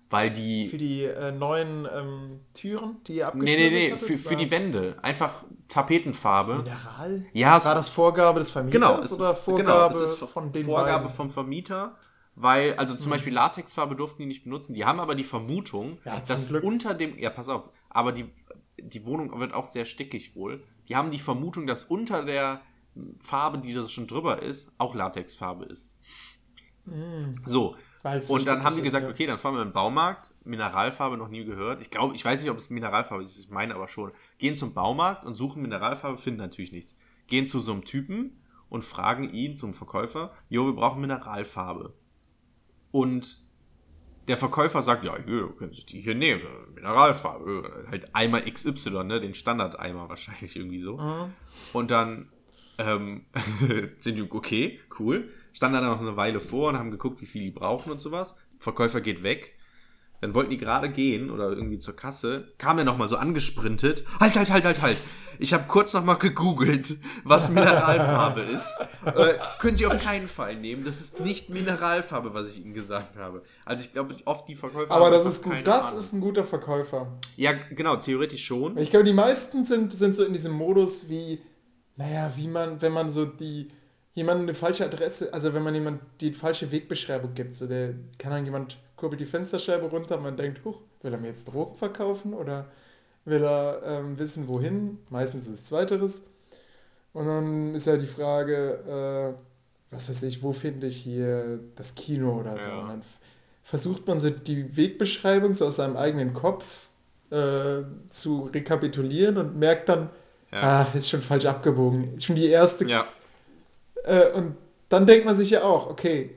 [0.09, 0.67] Weil die.
[0.67, 4.97] Für die äh, neuen ähm, Türen, die ihr Nee, nee, nee, für, für die Wände.
[5.01, 6.57] Einfach Tapetenfarbe.
[6.57, 7.25] Mineral?
[7.33, 10.51] Ja, es- War das Vorgabe des Vermieters Genau, oder ist, Vorgabe genau, es ist von
[10.51, 11.15] den Vorgabe beiden?
[11.15, 11.95] vom Vermieter,
[12.35, 12.99] weil, also Hm.
[13.01, 14.75] zum Beispiel Latexfarbe durften die nicht benutzen.
[14.75, 16.63] Die haben aber die Vermutung, Ja, dass Glück.
[16.63, 18.25] unter dem, ja, pass auf, aber die,
[18.79, 20.63] die Wohnung wird auch sehr stickig wohl.
[20.87, 22.61] Die haben die Vermutung, dass unter der
[23.19, 25.97] Farbe, die das schon drüber ist, auch Latexfarbe ist.
[27.45, 27.75] So.
[28.01, 29.13] Weil's Und dann haben die gesagt, ist, ja.
[29.13, 30.33] okay, dann fahren wir in den Baumarkt.
[30.43, 31.81] Mineralfarbe noch nie gehört.
[31.81, 34.11] Ich glaube, ich weiß nicht, ob es Mineralfarbe ist, ich meine aber schon.
[34.39, 36.97] Gehen zum Baumarkt und suchen Mineralfarbe, finden natürlich nichts.
[37.27, 41.93] Gehen zu so einem Typen und fragen ihn, zum Verkäufer, jo, wir brauchen Mineralfarbe.
[42.91, 43.42] Und
[44.27, 46.41] der Verkäufer sagt, ja, hier, können Sie die hier nehmen,
[46.75, 47.85] Mineralfarbe.
[47.89, 50.97] Halt Eimer XY, ne, den Standardeimer wahrscheinlich irgendwie so.
[50.97, 51.33] Mhm.
[51.73, 52.29] Und dann
[52.77, 53.25] ähm,
[53.99, 55.29] sind die, okay, cool.
[55.51, 58.35] Standen dann noch eine Weile vor und haben geguckt, wie viel die brauchen und sowas.
[58.59, 59.55] Verkäufer geht weg.
[60.23, 62.47] Dann wollten die gerade gehen oder irgendwie zur Kasse.
[62.57, 64.05] Kam er nochmal so angesprintet.
[64.21, 64.97] Halt, halt, halt, halt, halt.
[65.37, 68.69] Ich habe kurz nochmal gegoogelt, was Mineralfarbe ist.
[69.03, 70.85] Äh, können Sie auf keinen Fall nehmen.
[70.85, 73.43] Das ist nicht Mineralfarbe, was ich Ihnen gesagt habe.
[73.65, 75.55] Also ich glaube, oft die Verkäufer Aber das ist gut.
[75.65, 75.99] Das Ahnung.
[75.99, 77.19] ist ein guter Verkäufer.
[77.35, 78.77] Ja, genau, theoretisch schon.
[78.77, 81.41] Ich glaube, die meisten sind, sind so in diesem Modus wie,
[81.97, 83.71] naja, wie man, wenn man so die,
[84.13, 88.31] jemandem eine falsche Adresse, also wenn man jemand die falsche Wegbeschreibung gibt, so der, kann
[88.31, 92.33] dann jemand kurbelt die Fensterscheibe runter man denkt, huch, will er mir jetzt Drogen verkaufen
[92.33, 92.67] oder
[93.25, 94.99] will er ähm, wissen, wohin?
[95.09, 96.21] Meistens ist es Zweiteres.
[97.11, 101.95] Und dann ist ja die Frage, äh, was weiß ich, wo finde ich hier das
[101.95, 102.69] Kino oder so.
[102.69, 102.79] Ja.
[102.79, 103.01] Und dann
[103.65, 106.63] versucht man so die Wegbeschreibung so aus seinem eigenen Kopf
[107.29, 110.11] äh, zu rekapitulieren und merkt dann,
[110.53, 110.61] Ja.
[110.61, 112.21] ah, ist schon falsch abgebogen.
[112.21, 112.85] Schon die erste.
[112.85, 113.07] Ja,
[114.05, 114.55] Äh, und
[114.87, 116.31] dann denkt man sich ja auch, okay,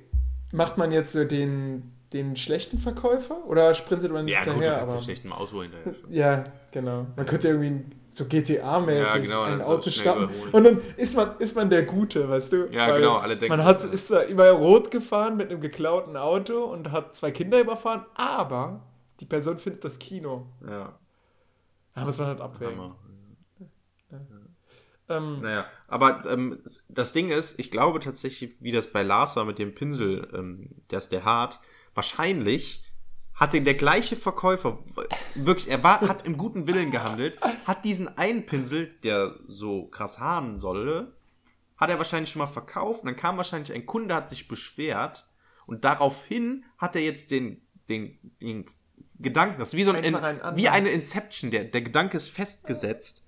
[0.51, 4.77] macht man jetzt so den, den schlechten Verkäufer oder sprintet man ja gut, du hinterher?
[4.79, 5.95] kannst aber, nicht schlecht im Auto hinterher.
[6.09, 7.07] ja, genau.
[7.17, 10.31] Man könnte irgendwie so GTA-mäßig Ja, genau, ein Auto überholen.
[10.53, 12.69] Und dann ist man, ist man der Gute, weißt du?
[12.71, 16.17] Ja, Weil genau, alle denken- Man hat, ist da immer rot gefahren mit einem geklauten
[16.17, 18.83] Auto und hat zwei Kinder überfahren, aber
[19.21, 20.47] die Person findet das Kino.
[20.67, 20.99] Ja,
[21.95, 22.79] Da muss man halt abwägen.
[22.79, 22.97] Hammer.
[25.09, 29.45] Ähm, Naja, aber ähm, das Ding ist, ich glaube tatsächlich, wie das bei Lars war
[29.45, 31.61] mit dem Pinsel, ähm, ist der hart,
[31.97, 32.83] wahrscheinlich
[33.35, 34.79] hatte der gleiche Verkäufer,
[35.35, 40.19] wirklich, er war, hat im guten Willen gehandelt, hat diesen einen Pinsel, der so krass
[40.19, 41.13] haaren solle,
[41.77, 45.29] hat er wahrscheinlich schon mal verkauft, und dann kam wahrscheinlich ein Kunde, hat sich beschwert,
[45.67, 48.65] und daraufhin hat er jetzt den, den, den
[49.19, 50.57] Gedanken, das ist wie so ein, anderen.
[50.57, 53.27] wie eine Inception, der, der Gedanke ist festgesetzt,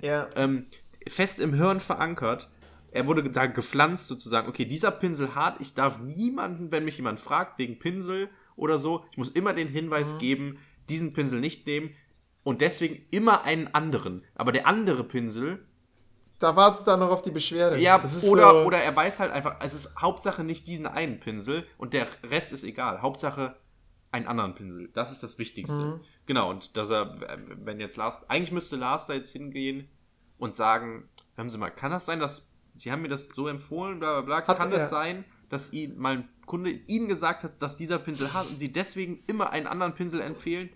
[0.00, 0.28] ja.
[0.34, 0.66] ähm,
[1.08, 2.50] fest im Hirn verankert.
[2.96, 7.20] Er wurde da gepflanzt sozusagen, okay, dieser Pinsel hart, ich darf niemanden, wenn mich jemand
[7.20, 10.18] fragt wegen Pinsel oder so, ich muss immer den Hinweis Mhm.
[10.18, 11.90] geben, diesen Pinsel nicht nehmen
[12.42, 14.24] und deswegen immer einen anderen.
[14.34, 15.66] Aber der andere Pinsel,
[16.38, 17.78] Da wartet er noch auf die Beschwerde.
[17.78, 18.08] ja, oder,
[18.50, 22.08] so, oder er weiß halt einfach, es ist Hauptsache nicht diesen einen Pinsel und der
[22.24, 23.00] Rest ist egal.
[23.00, 23.56] Hauptsache
[24.12, 24.88] einen anderen Pinsel.
[24.92, 25.80] Das ist das Wichtigste.
[25.80, 26.00] Mhm.
[26.26, 27.18] Genau, und dass er,
[27.64, 29.88] wenn jetzt Lars, eigentlich müsste Lars da jetzt hingehen
[30.38, 33.98] und sagen, hören Sie mal, kann das sein, dass, Sie haben mir das so empfohlen,
[33.98, 34.78] bla bla bla, Hat kann er.
[34.78, 38.58] das sein, dass Ihnen mal ein Kunde Ihnen gesagt hat, dass dieser Pinsel hat und
[38.58, 40.70] Sie deswegen immer einen anderen Pinsel empfehlen?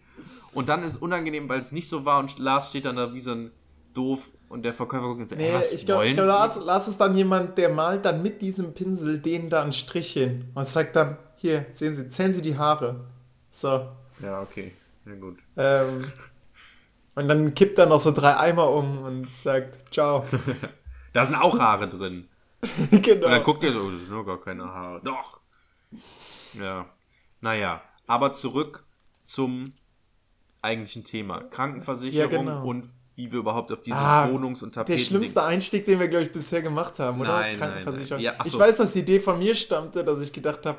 [0.52, 3.14] Und dann ist es unangenehm, weil es nicht so war und Lars steht dann da
[3.14, 3.50] wie so ein
[3.94, 6.30] doof und der Verkäufer guckt und sagt, Nee, "Ey, was ich glaube, wollen glaub, Sie?"
[6.32, 10.12] Lars, Lars ist dann jemand, der malt dann mit diesem Pinsel denen da einen Strich
[10.12, 13.04] hin und sagt dann, hier, sehen Sie, zählen Sie die Haare.
[13.50, 13.86] So.
[14.22, 14.72] Ja, okay.
[15.06, 15.38] Ja, gut.
[15.56, 16.04] Ähm,
[17.14, 20.24] und dann kippt er noch so drei Eimer um und sagt, ciao.
[21.12, 22.28] Da sind auch Haare drin.
[22.90, 23.26] genau.
[23.26, 25.00] Und dann guckt ihr so, oh, das sind nur gar keine Haare.
[25.02, 25.40] Doch.
[26.54, 26.86] Ja.
[27.40, 27.82] Naja.
[28.06, 28.84] Aber zurück
[29.24, 29.72] zum
[30.62, 31.42] eigentlichen Thema.
[31.44, 32.64] Krankenversicherung Ja, genau.
[32.66, 34.98] und wie wir überhaupt auf dieses Ah, Wohnungs- und Der Tapeten...
[35.04, 37.30] schlimmste Einstieg, den wir, glaube ich, bisher gemacht haben, oder?
[37.32, 38.22] Nein, nein, Krankenversicherung.
[38.22, 38.32] nein.
[38.32, 40.78] Ja, ach ich weiß, dass die Idee von mir stammte, dass ich gedacht habe,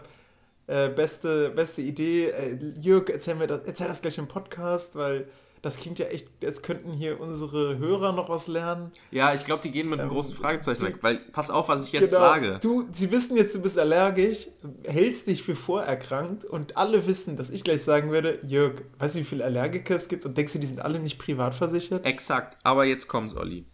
[0.67, 5.27] äh, beste, beste Idee, äh, Jörg, erzähl, mir das, erzähl das gleich im Podcast, weil
[5.61, 8.91] das klingt ja echt, jetzt könnten hier unsere Hörer noch was lernen.
[9.11, 11.85] Ja, ich glaube, die gehen mit einem Ähm, großen Fragezeichen weg, weil pass auf, was
[11.85, 12.19] ich jetzt Genau.
[12.19, 12.59] sage.
[12.61, 14.47] Du, sie wissen jetzt, du bist allergisch,
[14.87, 19.19] hältst dich für vorerkrankt und alle wissen, dass ich gleich sagen würde, Jörg, weißt du,
[19.19, 22.05] wie viele Allergiker es gibt und denkst du, die sind alle nicht privat versichert?
[22.05, 22.57] Exakt.
[22.63, 23.65] Aber jetzt kommt's, Olli.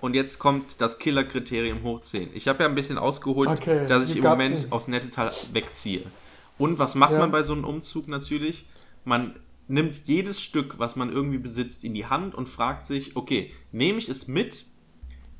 [0.00, 2.30] Und jetzt kommt das Killer-Kriterium hoch 10.
[2.34, 4.72] Ich habe ja ein bisschen ausgeholt, Okay, dass ich im Moment me.
[4.72, 6.02] aus Nettetal wegziehe.
[6.58, 7.18] Und was macht Ja.
[7.20, 8.66] man bei so einem Umzug natürlich?
[9.04, 9.36] Man
[9.72, 13.98] nimmt jedes Stück, was man irgendwie besitzt, in die Hand und fragt sich, okay, nehme
[13.98, 14.66] ich es mit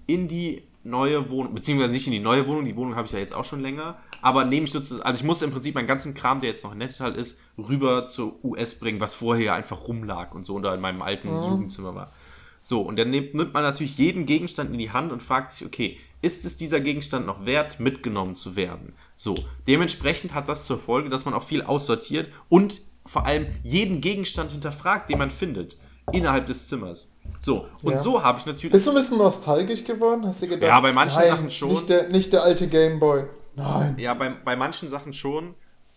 [0.07, 3.21] in die neue Wohnung, beziehungsweise nicht in die neue Wohnung, die Wohnung habe ich ja
[3.21, 6.15] jetzt auch schon länger, aber nehme ich sozusagen, also ich muss im Prinzip meinen ganzen
[6.15, 9.87] Kram, der jetzt noch in Nettetal ist, rüber zur US bringen, was vorher ja einfach
[9.87, 12.13] rumlag und so oder in meinem alten Jugendzimmer war.
[12.61, 15.67] So, und dann nimmt, nimmt man natürlich jeden Gegenstand in die Hand und fragt sich,
[15.67, 18.95] okay, ist es dieser Gegenstand noch wert, mitgenommen zu werden?
[19.17, 19.35] So,
[19.67, 24.53] dementsprechend hat das zur Folge, dass man auch viel aussortiert und vor allem jeden Gegenstand
[24.53, 25.77] hinterfragt, den man findet,
[26.13, 27.11] innerhalb des Zimmers.
[27.41, 27.99] So, und Ja.
[27.99, 28.73] so habe ich natürlich.
[28.73, 30.27] Bist du ein bisschen nostalgisch geworden?
[30.27, 30.69] Hast du gedacht?
[30.69, 31.71] Ja, bei manchen nein, Sachen schon.
[31.71, 33.25] Nicht der, nicht der alte Gameboy.
[33.55, 33.97] Nein.
[33.99, 35.55] Ja, bei, bei manchen Sachen schon.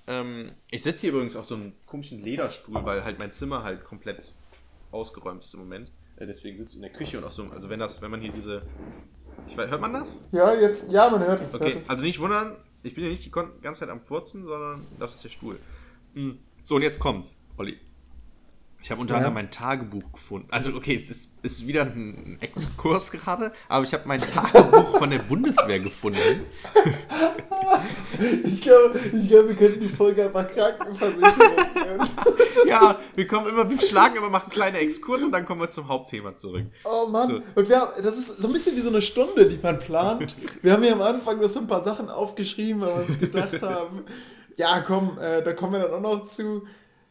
[0.08, 3.84] Ähm, ich sitze hier übrigens auf so einem komischen Lederstuhl, weil halt mein Zimmer halt
[3.86, 4.34] komplett
[4.91, 5.91] ausgeräumt ist im Moment.
[6.18, 8.12] Äh, deswegen sitze ich in der Küche und auf so einem, also wenn das, wenn
[8.12, 8.63] man hier diese.
[9.48, 10.22] Ich weiß, hört man das?
[10.32, 11.54] Ja, jetzt, ja, man hört es.
[11.54, 14.86] Okay, hört also nicht wundern, ich bin ja nicht die ganze Zeit am Furzen, sondern
[15.00, 15.60] das ist der Stuhl.
[16.13, 16.39] Hm.
[16.67, 17.78] So, und jetzt kommt's, Olli.
[18.82, 19.17] Ich habe unter Ja.
[19.19, 20.47] anderem mein Tagebuch gefunden.
[20.49, 25.10] Also, okay, es ist, ist wieder ein Exkurs gerade, aber ich habe mein Tagebuch von
[25.12, 26.17] der Bundeswehr gefunden.
[28.45, 32.10] Ich glaube, ich glaube, wir könnten die Folge einfach Krankenversicherung nennen.
[32.38, 35.62] Das ist Ja, wir kommen immer, wir schlagen immer, machen kleine Exkurse und dann kommen
[35.62, 36.65] wir zum Hauptthema zurück.
[36.84, 37.41] Oh Mann, So.
[37.60, 40.36] und wir haben, das ist so ein bisschen wie so eine Stunde, die man plant.
[40.63, 43.62] Wir haben ja am Anfang noch so ein paar Sachen aufgeschrieben, weil wir uns gedacht
[43.62, 44.04] haben,
[44.58, 46.68] ja komm, äh, da kommen wir dann auch noch zu.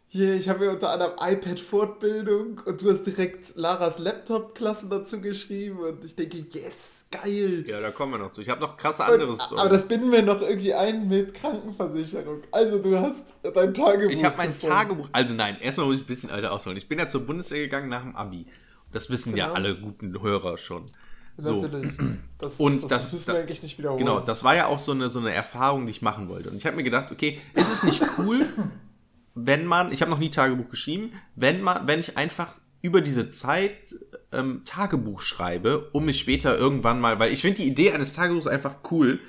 [0.08, 5.80] Hier, ich habe ja unter anderem iPad-Fortbildung und du hast direkt Laras Laptop-Klasse dazu geschrieben
[5.80, 7.64] und ich denke, yes, geil.
[7.66, 8.40] Ja, da kommen wir noch zu.
[8.40, 12.42] Ich habe noch krasse andere Und, aber das binden wir noch irgendwie ein mit Krankenversicherung.
[12.52, 14.12] Also du hast dein Tagebuch.
[14.12, 14.72] Ich habe mein gefunden.
[14.74, 15.08] Tagebuch.
[15.10, 16.76] Also nein, erstmal muss ich ein bisschen alter ausholen.
[16.78, 18.46] Ich bin ja zur Bundeswehr gegangen nach dem Abi.
[18.92, 19.56] Das wissen ja Genau.
[19.56, 20.86] alle guten Hörer schon.
[21.36, 21.68] So.
[22.38, 23.98] Das, Und das, das- müssen wir eigentlich nicht wiederholen.
[23.98, 26.50] Genau, das war ja auch so eine, so eine Erfahrung, die ich machen wollte.
[26.50, 28.46] Und ich habe mir gedacht, okay, ist es nicht cool,
[29.34, 33.28] wenn man, ich habe noch nie Tagebuch geschrieben, wenn man, wenn ich einfach über diese
[33.28, 33.94] Zeit
[34.30, 38.46] ähm, Tagebuch schreibe, um mich später irgendwann mal, weil ich finde die Idee eines Tagebuchs
[38.46, 39.20] einfach cool,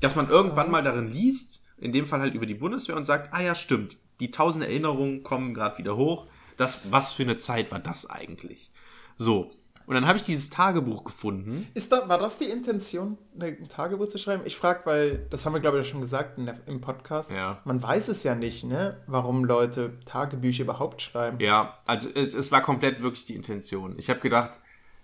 [0.00, 3.32] dass man irgendwann mal darin liest, in dem Fall halt über die Bundeswehr und sagt,
[3.32, 6.26] ah ja, stimmt, die tausend Erinnerungen kommen gerade wieder hoch.
[6.56, 8.70] Das, was für eine Zeit war das eigentlich?
[9.16, 9.52] So.
[9.86, 11.66] Und dann habe ich dieses Tagebuch gefunden.
[11.74, 14.42] Ist da, war das die Intention, ein Tagebuch zu schreiben?
[14.46, 17.30] Ich frage, weil, das haben wir, glaube ich, schon gesagt der, im Podcast.
[17.30, 17.60] Ja.
[17.64, 19.02] Man weiß es ja nicht, ne?
[19.06, 21.38] Warum Leute Tagebücher überhaupt schreiben.
[21.40, 23.94] Ja, also es, es war komplett wirklich die Intention.
[23.98, 24.58] Ich habe gedacht,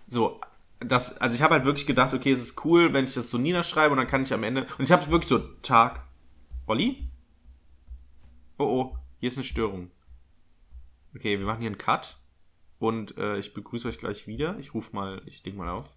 [0.07, 0.41] so,
[0.79, 3.37] das, also ich habe halt wirklich gedacht, okay, es ist cool, wenn ich das so
[3.37, 4.65] niederschreibe und dann kann ich am Ende.
[4.77, 6.01] Und ich habe wirklich so, Tag.
[6.65, 7.07] Olli?
[8.57, 9.91] Oh oh, hier ist eine Störung.
[11.15, 12.17] Okay, wir machen hier einen Cut.
[12.81, 14.57] Und äh, ich begrüße euch gleich wieder.
[14.57, 15.95] Ich rufe mal, ich leg mal auf.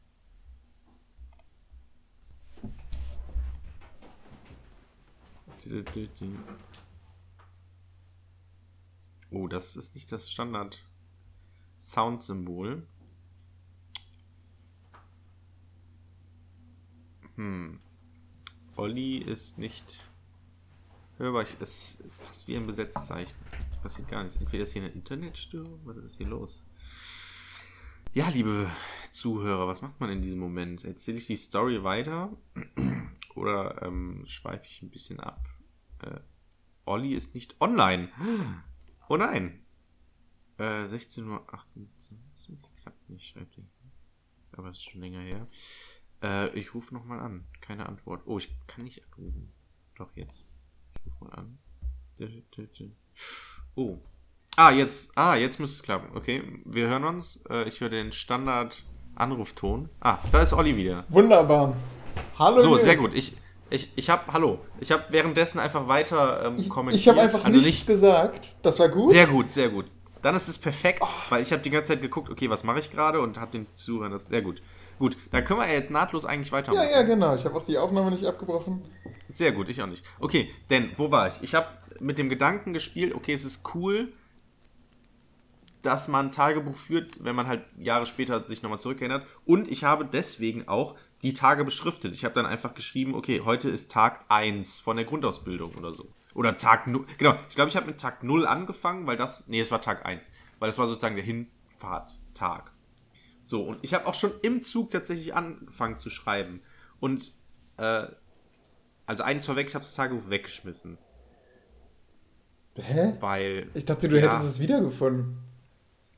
[9.31, 10.85] Oh, das ist nicht das Standard
[11.79, 12.87] Sound-Symbol.
[17.37, 17.81] Hm.
[18.77, 20.07] Olli ist nicht
[21.16, 21.44] hörbar.
[21.44, 23.38] Ich, ist fast wie ein Besetzzeichen.
[23.70, 24.37] Es passiert gar nichts.
[24.37, 25.81] Entweder ist hier eine Internetstörung.
[25.85, 26.62] Was ist hier los?
[28.14, 28.70] Ja, liebe
[29.11, 30.85] Zuhörer, was macht man in diesem Moment?
[30.85, 32.31] Erzähle ich die Story weiter
[33.35, 35.48] oder ähm, schweife ich ein bisschen ab?
[36.00, 36.20] Äh,
[36.85, 38.09] Olli ist nicht online.
[39.11, 39.61] Oh nein.
[40.57, 41.38] Äh, 16.28 Uhr.
[42.81, 43.64] Klappt nicht, schreibt er.
[44.53, 45.46] Aber das ist schon länger her.
[46.22, 47.44] Äh, ich rufe nochmal an.
[47.61, 48.22] Keine Antwort.
[48.24, 49.53] Oh, ich kann nicht anrufen.
[49.96, 50.48] Doch, jetzt.
[50.94, 51.59] Ich rufe mal an.
[53.74, 54.00] Oh.
[54.57, 55.11] Ah, jetzt.
[55.17, 56.17] Ah, jetzt müsste es klappen.
[56.17, 57.40] Okay, wir hören uns.
[57.51, 59.88] Äh, ich höre den Standard-Anrufton.
[60.01, 61.05] Ah, da ist Olli wieder.
[61.09, 61.77] Wunderbar.
[62.38, 62.61] Hallo.
[62.61, 63.11] So, sehr gut.
[63.14, 63.37] Ich,
[63.71, 64.61] ich, ich habe, hallo.
[64.79, 67.01] Ich habe währenddessen einfach weiter ähm, Ich, kommentiert.
[67.01, 68.49] ich habe einfach also nichts gesagt.
[68.62, 69.11] Das war gut.
[69.11, 69.87] Sehr gut, sehr gut.
[70.23, 72.90] Dann ist es perfekt, weil ich habe die ganze Zeit geguckt, okay, was mache ich
[72.90, 74.27] gerade und habe den Zuhörern das.
[74.27, 74.62] Sehr gut.
[74.99, 76.87] Gut, dann können wir ja jetzt nahtlos eigentlich weitermachen.
[76.88, 77.35] ja, ja, genau.
[77.35, 78.83] Ich habe auch die Aufnahme nicht abgebrochen.
[79.29, 80.05] Sehr gut, ich auch nicht.
[80.21, 81.43] Okay, denn wo war ich?
[81.43, 81.67] Ich habe
[81.99, 84.12] mit dem Gedanken gespielt, okay, es ist cool,
[85.87, 89.27] dass man Tagebuch führt, wenn man halt Jahre später sich nochmal zurückerinnert.
[89.44, 92.14] Und ich habe deswegen auch die Tage beschriftet.
[92.14, 96.09] Ich habe dann einfach geschrieben, okay, heute ist Tag 1 von der Grundausbildung oder so.
[96.35, 97.07] Oder Tag 0.
[97.18, 99.47] Genau, ich glaube, ich habe mit Tag 0 angefangen, weil das.
[99.49, 100.31] Nee, es war Tag 1.
[100.59, 102.73] Weil das war sozusagen der Hinfahrttag.
[103.44, 106.61] So, und ich habe auch schon im Zug tatsächlich angefangen zu schreiben.
[107.01, 107.33] Und,
[107.77, 108.07] äh,
[109.07, 110.99] also eines vorweg, ich habe das Tagebuch weggeschmissen.
[112.77, 113.14] Hä?
[113.20, 113.68] Weil.
[113.75, 114.31] Ich dachte, du Ja.
[114.33, 115.38] hättest es wiedergefunden.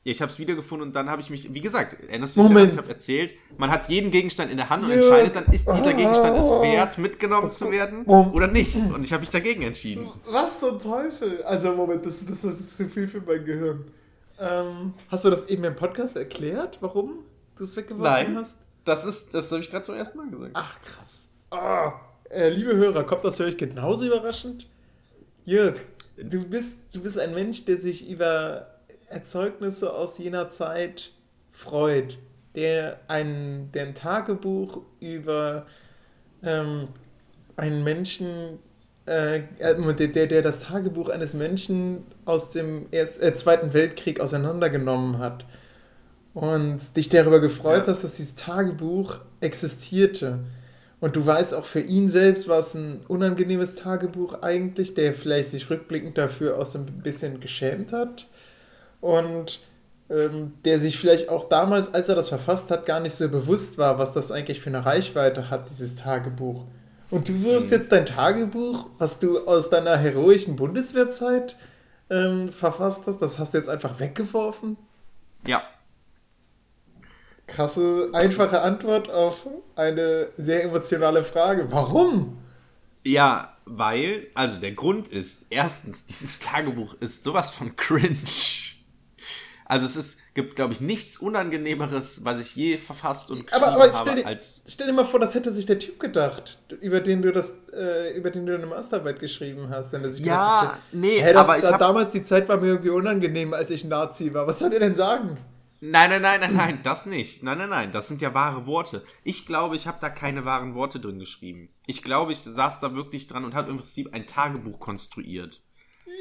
[0.07, 2.47] Ja, ich habe es wiedergefunden und dann habe ich mich, wie gesagt, erinnerst du dich
[2.49, 2.71] Moment.
[2.71, 5.01] ich habe erzählt, man hat jeden Gegenstand in der Hand und Jörg.
[5.03, 6.61] entscheidet dann, ist dieser Gegenstand es Ah.
[6.61, 8.27] wert, mitgenommen zu werden Oh.
[8.31, 8.77] oder nicht.
[8.77, 10.09] Und ich habe mich dagegen entschieden.
[10.31, 11.43] Was zum Teufel?
[11.43, 13.83] Also Moment, das, das, das ist zu viel für mein Gehirn.
[14.39, 17.25] Ähm, hast du das eben im Podcast erklärt, warum
[17.57, 18.37] du es weggeworfen Nein.
[18.37, 18.55] hast?
[18.85, 20.51] Das ist, das habe ich gerade zum ersten Mal gesagt.
[20.53, 21.27] Ach krass.
[21.51, 21.91] Ah,
[22.29, 24.67] äh, liebe Hörer, kommt das für euch genauso überraschend?
[25.43, 25.75] Jörg,
[26.15, 28.67] du bist, du bist ein Mensch, der sich über
[29.09, 31.11] Erzeugnisse aus jener Zeit
[31.51, 32.17] freut,
[32.55, 35.65] der ein, der ein Tagebuch über
[36.43, 36.89] ähm,
[37.55, 38.59] einen Menschen,
[39.07, 44.19] äh, äh, der, der, der das Tagebuch eines Menschen aus dem Erst, äh, Zweiten Weltkrieg
[44.19, 45.45] auseinandergenommen hat
[46.33, 47.91] und dich darüber gefreut Ja.
[47.93, 50.39] hast, dass dieses Tagebuch existierte.
[50.99, 55.51] Und du weißt, auch für ihn selbst war es ein unangenehmes Tagebuch eigentlich, der vielleicht
[55.51, 58.27] sich rückblickend dafür auch so ein bisschen geschämt hat.
[59.01, 59.59] Und
[60.09, 63.77] ähm, der sich vielleicht auch damals, als er das verfasst hat, gar nicht so bewusst
[63.77, 66.63] war, was das eigentlich für eine Reichweite hat, dieses Tagebuch.
[67.09, 67.77] Und du wirfst Mhm.
[67.77, 71.55] jetzt dein Tagebuch, was du aus deiner heroischen Bundeswehrzeit
[72.09, 74.77] ähm, verfasst hast, das hast du jetzt einfach weggeworfen?
[75.45, 75.61] Ja.
[77.47, 81.71] Krasse, einfache Antwort auf eine sehr emotionale Frage.
[81.71, 82.37] Warum?
[83.05, 88.17] Ja, weil, also der Grund ist, erstens, dieses Tagebuch ist sowas von cringe.
[89.69, 93.73] Also es ist, gibt, glaube ich, nichts Unangenehmeres, was ich je verfasst und geschrieben Aber,
[93.73, 96.61] aber habe, stell, dir, als stell dir mal vor, das hätte sich der Typ gedacht,
[96.79, 99.91] über den du das, äh, über den du deine Masterarbeit geschrieben hast.
[99.91, 102.47] Wenn er sich Ja, gedacht nee, hey, das, aber ich da, hab- damals die Zeit
[102.47, 104.47] war mir irgendwie unangenehm, als ich Nazi war.
[104.47, 105.37] Was soll der denn sagen?
[105.79, 107.43] Nein, nein, nein, nein, nein, das nicht.
[107.43, 109.03] Nein, nein, nein, das sind ja wahre Worte.
[109.23, 111.69] Ich glaube, ich habe da keine wahren Worte drin geschrieben.
[111.85, 115.61] Ich glaube, ich saß da wirklich dran und habe im Prinzip ein Tagebuch konstruiert.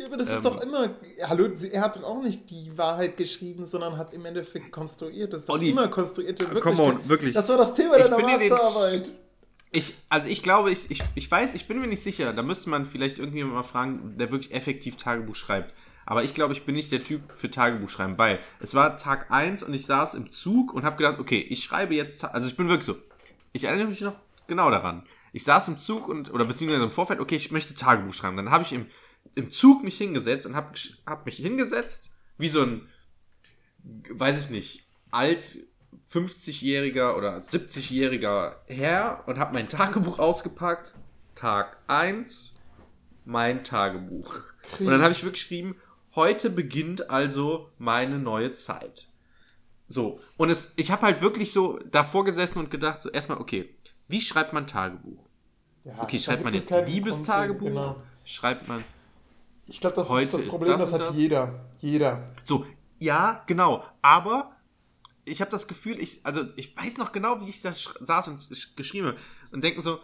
[0.05, 0.43] Aber das ist Ähm.
[0.43, 0.91] doch immer.
[1.25, 5.33] Hallo, er hat doch auch nicht die Wahrheit geschrieben, sondern hat im Endeffekt konstruiert.
[5.33, 6.95] Das ist doch Olli, immer konstruierte come Wirklichkeit.
[7.03, 7.35] on, wirklich.
[7.35, 9.11] Das war das Thema Ich deiner Masterarbeit.
[9.73, 12.33] Ich, also ich glaube, ich, ich, ich weiß, ich bin mir nicht sicher.
[12.33, 15.75] Da müsste man vielleicht irgendjemand mal fragen, der wirklich effektiv Tagebuch schreibt.
[16.07, 19.31] Aber ich glaube, ich bin nicht der Typ für Tagebuch schreiben, weil es war Tag
[19.31, 22.57] 1 und ich saß im Zug und habe gedacht, okay, ich schreibe jetzt, also ich
[22.57, 22.95] bin wirklich so,
[23.53, 24.15] ich erinnere mich noch
[24.47, 25.03] genau daran.
[25.33, 28.37] Ich saß im Zug und, oder beziehungsweise im Vorfeld, okay, ich möchte Tagebuch schreiben.
[28.37, 28.87] Dann habe ich im,
[29.37, 32.89] im Zug mich hingesetzt und habe hab mich hingesetzt, wie so ein,
[34.11, 35.59] weiß ich nicht, alt
[36.11, 40.95] 50-jähriger oder 70-jähriger Herr und habe mein Tagebuch ausgepackt.
[41.35, 42.55] Tag 1,
[43.25, 44.41] mein Tagebuch.
[44.79, 45.77] Und dann habe ich wirklich geschrieben,
[46.15, 49.09] heute beginnt also meine neue Zeit.
[49.87, 53.77] So, und es, ich habe halt wirklich so davor gesessen und gedacht, so erstmal, okay,
[54.09, 55.29] wie schreibt man Tagebuch?
[55.85, 57.69] Ja, Okay, schreibt man jetzt Liebestagebuch?
[57.69, 58.03] Genau.
[58.25, 58.83] Schreibt man
[59.67, 61.17] Ich glaube, das Heute ist das ist Problem, das das, und hat das.
[61.17, 61.67] jeder.
[61.81, 62.33] Jeder.
[62.43, 62.67] So,
[62.99, 63.85] ja, genau.
[64.03, 64.57] Aber
[65.25, 68.43] ich habe das Gefühl, ich, also ich weiß noch genau, wie ich da saß und
[68.43, 69.19] sch- geschrieben habe
[69.51, 69.99] und denke so,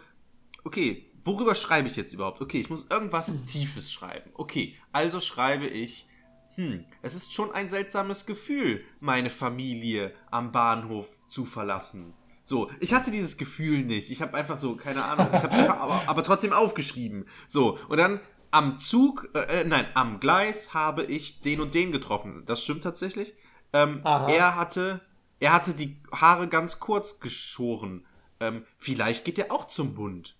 [0.65, 2.41] okay, worüber schreibe ich jetzt überhaupt?
[2.41, 4.31] Okay, ich muss irgendwas Tiefes schreiben.
[4.33, 6.07] Okay, also schreibe ich,
[6.55, 12.13] hm, es ist schon ein seltsames Gefühl, meine Familie am Bahnhof zu verlassen.
[12.45, 14.11] So, ich hatte dieses Gefühl nicht.
[14.11, 17.25] Ich habe einfach so, keine Ahnung, ich habe einfach aber, aber trotzdem aufgeschrieben.
[17.47, 18.19] So, und dann
[18.53, 22.43] am Zug, äh, äh, nein, am Gleis habe ich den und den getroffen.
[22.45, 23.33] Das stimmt tatsächlich.
[23.73, 25.01] Ähm, er hatte,
[25.39, 28.05] er hatte die Haare ganz kurz geschoren.
[28.39, 30.35] Ähm, vielleicht geht er auch zum Bund.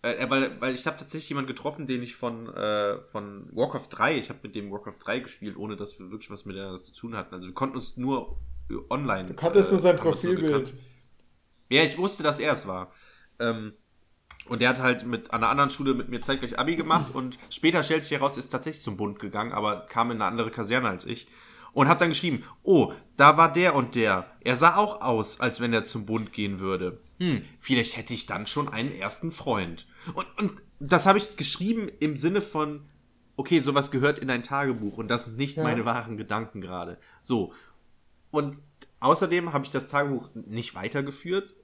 [0.00, 4.16] Äh, weil, weil ich habe tatsächlich jemanden getroffen, den ich von, äh, von Warcraft 3,
[4.16, 6.94] ich habe mit dem Warcraft 3 gespielt, ohne dass wir wirklich was mit der zu
[6.94, 7.34] tun hatten.
[7.34, 8.38] Also wir konnten uns nur
[8.70, 9.26] äh, online.
[9.26, 10.72] Du kanntest nur sein Profilbild.
[11.68, 12.92] Ja, ich wusste, dass er es war.
[13.38, 13.74] Ähm,
[14.48, 17.38] und der hat halt mit an einer anderen Schule mit mir zeitgleich Abi gemacht und
[17.50, 20.88] später stellt sich heraus, ist tatsächlich zum Bund gegangen, aber kam in eine andere Kaserne
[20.88, 21.26] als ich.
[21.74, 24.26] Und hat dann geschrieben, oh, da war der und der.
[24.40, 27.00] Er sah auch aus, als wenn er zum Bund gehen würde.
[27.18, 29.86] Hm, vielleicht hätte ich dann schon einen ersten Freund.
[30.14, 32.88] Und, und das habe ich geschrieben im Sinne von,
[33.36, 35.62] okay, sowas gehört in ein Tagebuch und das sind nicht Ja.
[35.62, 36.98] meine wahren Gedanken gerade.
[37.20, 37.52] So.
[38.30, 38.60] Und
[39.00, 41.54] außerdem habe ich das Tagebuch nicht weitergeführt.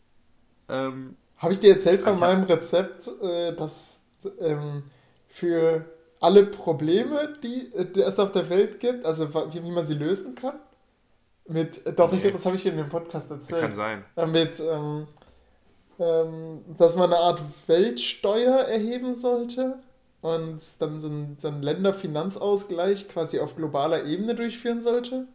[0.69, 3.99] Ähm, Habe ich dir erzählt von Also ich meinem Rezept, äh, das
[4.41, 4.83] ähm,
[5.29, 5.85] für
[6.21, 9.95] alle Probleme, die, äh, die es auf der Welt gibt, also wie, wie man sie
[9.95, 10.55] lösen kann?
[11.47, 12.21] Mit, äh, doch, ich Nee.
[12.23, 13.61] glaube, das habe ich hier in dem Podcast erzählt.
[13.61, 14.05] kann sein.
[14.17, 15.07] Äh, Mit, ähm,
[15.99, 19.79] ähm, dass man eine Art Weltsteuer erheben sollte
[20.23, 25.27] und dann so einen, so einen Länderfinanzausgleich quasi auf globaler Ebene durchführen sollte.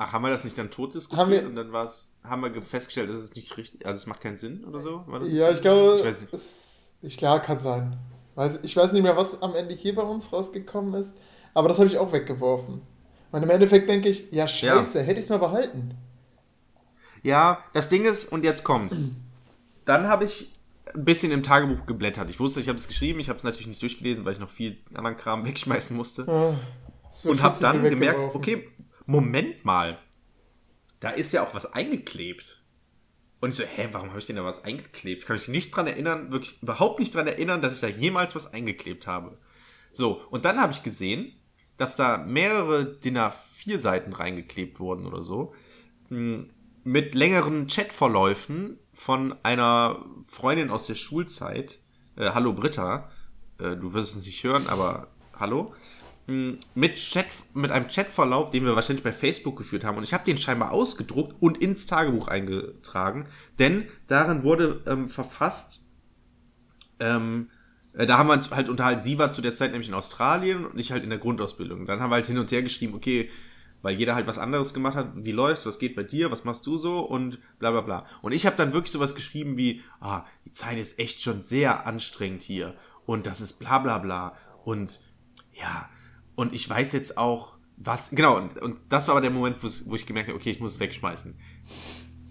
[0.00, 2.62] Ach, haben wir das nicht dann tot diskutiert Haben wir- und dann war's, haben wir
[2.62, 5.04] festgestellt, dass es nicht richtig, also es macht keinen Sinn oder so?
[5.26, 6.32] Ja, ich glaube, Ich weiß nicht.
[6.32, 7.98] es, ich, klar, kann sein.
[8.36, 11.16] Weiß, ich weiß nicht mehr, was am Ende hier bei uns rausgekommen ist,
[11.52, 12.80] aber das habe ich auch weggeworfen.
[13.32, 15.96] Und im Endeffekt denke ich, ja, scheiße, hätte ich es mal behalten.
[17.24, 18.96] Ja, das Ding ist, und jetzt kommt's.
[19.84, 20.52] Dann habe ich
[20.94, 22.30] ein bisschen im Tagebuch geblättert.
[22.30, 24.48] Ich wusste, ich habe es geschrieben, ich habe es natürlich nicht durchgelesen, weil ich noch
[24.48, 26.26] viel anderen Kram wegschmeißen musste.
[26.28, 26.56] Wird
[27.24, 28.68] und habe dann gemerkt, okay,
[29.08, 29.98] Moment mal.
[31.00, 32.62] Da ist ja auch was eingeklebt.
[33.40, 35.24] Und ich so, hä, warum habe ich denn da was eingeklebt?
[35.24, 38.34] Kann ich mich nicht dran erinnern, wirklich überhaupt nicht dran erinnern, dass ich da jemals
[38.36, 39.38] was eingeklebt habe.
[39.92, 41.32] So, und dann habe ich gesehen,
[41.78, 45.54] dass da mehrere DIN A4 Seiten reingeklebt wurden oder so.
[46.08, 46.50] Hm,
[46.84, 51.78] Mit längeren Chatverläufen von einer Freundin aus der Schulzeit.
[52.16, 53.08] Äh, hallo Britta.
[53.58, 55.72] Äh, du wirst es nicht hören, aber hallo
[56.28, 59.96] mit, Chat, mit einem Chatverlauf, den wir wahrscheinlich bei Facebook geführt haben.
[59.96, 63.26] Und ich habe den scheinbar ausgedruckt und ins Tagebuch eingetragen,
[63.58, 65.80] denn darin wurde ähm, verfasst,
[67.00, 67.48] ähm,
[67.94, 70.66] äh, da haben wir uns halt unterhalten, sie war zu der Zeit nämlich in Australien
[70.66, 71.86] und ich halt in der Grundausbildung.
[71.86, 73.30] Dann haben wir halt hin und her geschrieben, okay,
[73.80, 76.66] weil jeder halt was anderes gemacht hat, wie läuft's, was geht bei dir, was machst
[76.66, 77.00] du so?
[77.00, 78.06] Und bla bla bla.
[78.20, 81.86] Und ich habe dann wirklich sowas geschrieben wie, ah, die Zeit ist echt schon sehr
[81.86, 82.74] anstrengend hier.
[83.06, 84.36] Und das ist bla bla bla.
[84.64, 85.00] Und
[85.54, 85.88] ja,
[86.38, 89.94] und ich weiß jetzt auch, was, genau, und, und das war aber der Moment, wo
[89.96, 91.36] ich gemerkt habe, okay, ich muss es wegschmeißen.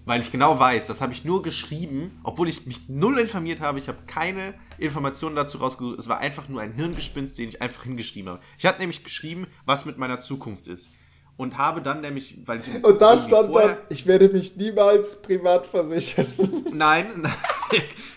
[0.06, 3.80] Weil ich genau weiß, das habe ich nur geschrieben, obwohl ich mich null informiert habe.
[3.80, 6.00] Ich habe keine Informationen dazu rausgesucht.
[6.00, 8.41] Es war einfach nur ein Hirngespinst, den ich einfach hingeschrieben habe.
[8.58, 10.89] Ich hatte nämlich geschrieben, was mit meiner Zukunft ist.
[11.36, 12.84] Und habe dann nämlich, weil ich.
[12.86, 16.28] Und da stand dann, ich werde mich niemals privat versichern.
[16.72, 17.34] Nein, nein.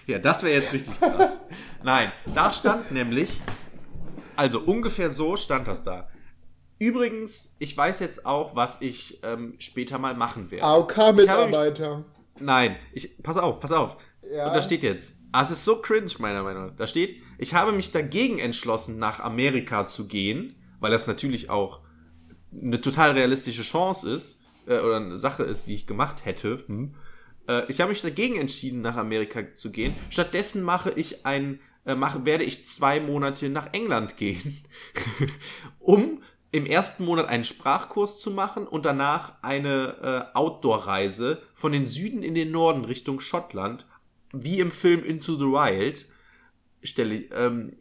[0.06, 1.40] ja, das wäre jetzt richtig krass.
[1.82, 3.40] Nein, da stand nämlich,
[4.40, 6.08] also ungefähr so stand das da.
[6.78, 10.64] Übrigens, ich weiß jetzt auch, was ich ähm, später mal machen werde.
[10.64, 12.06] AOK-Mitarbeiter.
[12.38, 13.98] Nein, ich, pass auf, pass auf.
[14.34, 14.46] Ja.
[14.46, 16.74] Und da steht jetzt, ah, es ist so cringe, meiner Meinung nach.
[16.74, 21.80] Da steht, ich habe mich dagegen entschlossen, nach Amerika zu gehen, weil das natürlich auch
[22.50, 26.64] eine total realistische Chance ist, äh, oder eine Sache ist, die ich gemacht hätte.
[26.66, 26.94] Hm.
[27.46, 29.94] Äh, ich habe mich dagegen entschieden, nach Amerika zu gehen.
[30.08, 34.62] Stattdessen mache ich ein, äh, mache, werde ich zwei Monate nach England gehen,
[35.78, 41.86] um im ersten Monat einen Sprachkurs zu machen und danach eine äh, Outdoor-Reise von den
[41.86, 43.86] Süden in den Norden Richtung Schottland,
[44.32, 46.06] wie im Film Into the Wild,
[46.82, 47.76] stelle ähm,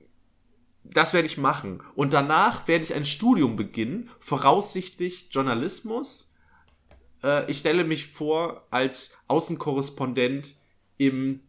[0.83, 1.81] das werde ich machen.
[1.95, 6.35] Und danach werde ich ein Studium beginnen, voraussichtlich Journalismus.
[7.23, 10.55] Äh, ich stelle mich vor als Außenkorrespondent
[10.97, 11.41] im,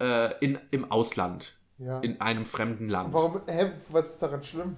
[0.00, 2.00] äh, in, im Ausland, Ja.
[2.00, 3.12] in einem fremden Land.
[3.12, 4.76] Warum, hä, was ist daran schlimm?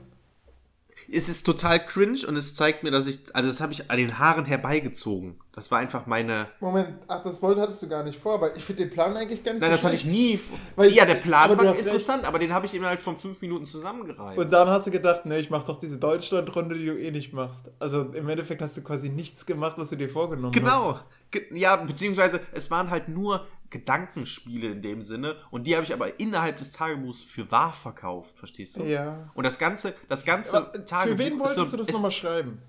[1.10, 3.96] Es ist total cringe und es zeigt mir, dass ich, also das habe ich an
[3.98, 5.38] den Haaren herbeigezogen.
[5.52, 6.48] Das war einfach meine.
[6.58, 9.42] Moment, ach, das wollte hattest du gar nicht vor, aber ich finde den Plan eigentlich
[9.44, 10.14] gar nicht Nein, so das hatte ich schlecht.
[10.14, 10.40] nie.
[10.74, 11.86] Weil ja, der Plan war hast recht.
[11.86, 14.36] interessant, aber den habe ich innerhalb von fünf Minuten zusammengereiht.
[14.38, 17.32] Und dann hast du gedacht, ne, ich mach doch diese Deutschland-Runde, die du eh nicht
[17.32, 17.70] machst.
[17.78, 20.60] Also im Endeffekt hast du quasi nichts gemacht, was du dir vorgenommen hast.
[20.60, 20.98] Genau.
[21.30, 25.92] Ge ja, beziehungsweise es waren halt nur Gedankenspiele in dem Sinne und die habe ich
[25.92, 28.84] aber innerhalb des Tagebuchs für wahr verkauft, verstehst du?
[28.84, 29.30] Ja.
[29.34, 30.72] Und das ganze, das ganze Aber
[31.06, 32.62] für wen wolltest so, du das nochmal schreiben?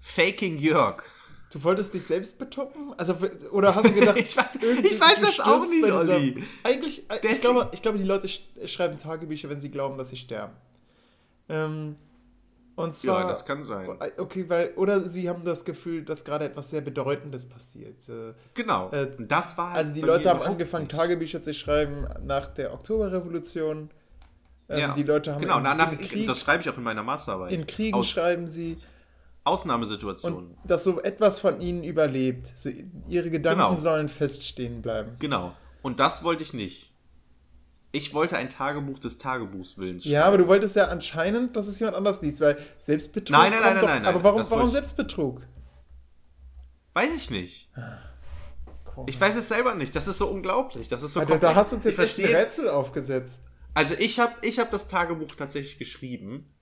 [0.00, 1.02] Faking Jörg.
[1.52, 2.94] Du wolltest dich selbst betuppen?
[2.96, 3.16] Also,
[3.50, 6.44] oder hast du gedacht, Ich weiß- ich weiß das auch nicht, Olli.
[6.62, 9.98] Eigentlich, äh, ich Deswegen- glaube, ich glaube, die Leute sch- schreiben Tagebücher, wenn sie glauben,
[9.98, 10.52] dass sie sterben.
[11.48, 11.96] Ähm,
[12.84, 13.22] und zwar.
[13.22, 13.88] Ja, das kann sein.
[14.18, 18.08] Okay, weil, oder sie haben das Gefühl, dass gerade etwas sehr Bedeutendes passiert.
[18.08, 18.90] Äh, Genau.
[18.90, 20.96] Äh, das war halt Also die Leute haben angefangen, nicht.
[20.96, 23.90] Tagebücher zu schreiben nach der Oktoberrevolution.
[24.68, 24.94] Ähm, Ja.
[24.94, 27.02] Die Leute haben genau, in, na, nach, in, Krieg, das schreibe ich auch in meiner
[27.02, 27.52] Masterarbeit.
[27.52, 28.78] in Kriegen Aus schreiben sie
[29.44, 30.38] Ausnahmesituationen.
[30.50, 32.52] und dass so etwas von ihnen überlebt.
[32.56, 32.70] So,
[33.08, 33.76] ihre Gedanken Genau.
[33.76, 35.16] sollen feststehen bleiben.
[35.18, 35.52] Genau.
[35.82, 36.89] Und das wollte ich nicht.
[37.92, 41.96] Ich wollte ein Tagebuch des Tagebuchswillens Ja, aber du wolltest ja anscheinend, dass es jemand
[41.96, 43.36] anders liest, weil Selbstbetrug.
[43.36, 45.42] Nein, nein, kommt nein, doch, nein, nein, Aber warum, warum Selbstbetrug?
[46.92, 47.68] Weiß ich nicht.
[48.84, 49.14] Komisch.
[49.14, 49.94] Ich weiß es selber nicht.
[49.94, 50.88] Das ist so unglaublich.
[50.88, 53.40] Das ist so Alter, da hast du uns jetzt echt ein Rätsel aufgesetzt.
[53.74, 56.52] Also ich habe ich hab das Tagebuch tatsächlich geschrieben,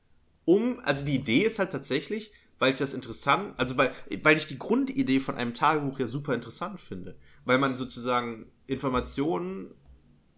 [0.44, 4.46] um, also die Idee ist halt tatsächlich, weil ich das interessant, also weil, weil ich
[4.46, 7.16] die Grundidee von einem Tagebuch ja super interessant finde.
[7.44, 9.74] Weil man sozusagen Informationen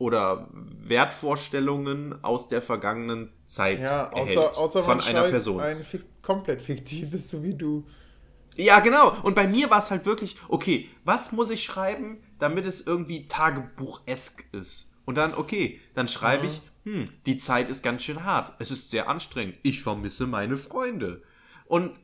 [0.01, 5.61] oder Wertvorstellungen aus der vergangenen Zeit Ja, erhält außer, außer von man einer Person.
[5.61, 7.87] ein fik komplett fiktives, so wie du.
[8.57, 9.15] Ja, genau.
[9.23, 13.29] Und bei mir war es halt wirklich, okay, was muss ich schreiben, damit es irgendwie
[13.29, 14.91] Tagebuch-esk ist?
[15.05, 18.55] Und dann, okay, dann schreibe ich, hm, die Zeit ist ganz schön hart.
[18.59, 19.57] Es ist sehr anstrengend.
[19.63, 21.23] Ich vermisse meine Freunde.
[21.67, 21.95] Und,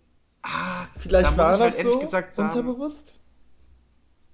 [0.42, 3.14] ah, Vielleicht war ich halt das ehrlich so gesagt sagen, unterbewusst.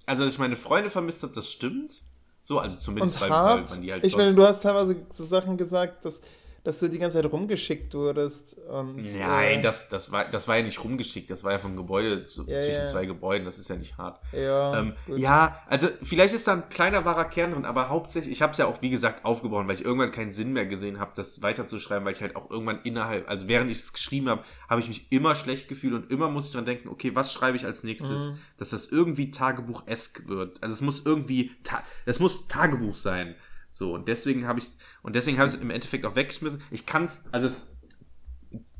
[0.05, 2.03] also, dass ich meine Freunde vermisst habe, das stimmt.
[2.43, 3.69] So, also zumindest, Und weil, weil hart.
[3.69, 6.21] man die halt ich meine, du hast teilweise so Sachen gesagt, dass
[6.63, 8.57] dass du die ganze Zeit rumgeschickt wurdest.
[8.69, 11.75] Und, Nein, äh, das, das, war, das war ja nicht rumgeschickt, das war ja vom
[11.75, 12.85] Gebäude zu, Ja, zwischen ja.
[12.85, 14.19] zwei Gebäuden, das ist ja nicht hart.
[14.31, 18.41] Ja, Ähm, ja, also vielleicht ist da ein kleiner wahrer Kern drin, aber hauptsächlich, ich
[18.41, 21.11] habe es ja auch wie gesagt aufgebrochen, weil ich irgendwann keinen Sinn mehr gesehen habe,
[21.15, 24.79] das weiterzuschreiben, weil ich halt auch irgendwann innerhalb, also während ich es geschrieben habe, habe
[24.79, 27.65] ich mich immer schlecht gefühlt und immer muss ich dran denken, okay, was schreibe ich
[27.65, 28.37] als nächstes, Mhm.
[28.57, 30.61] dass das irgendwie Tagebuch-esk wird.
[30.63, 33.35] Also es muss irgendwie, ta es muss Tagebuch sein.
[33.73, 34.67] So, und deswegen habe ich,
[35.01, 36.61] und deswegen habe ich es im Endeffekt auch weggeschmissen.
[36.71, 37.75] Ich kann es, also es,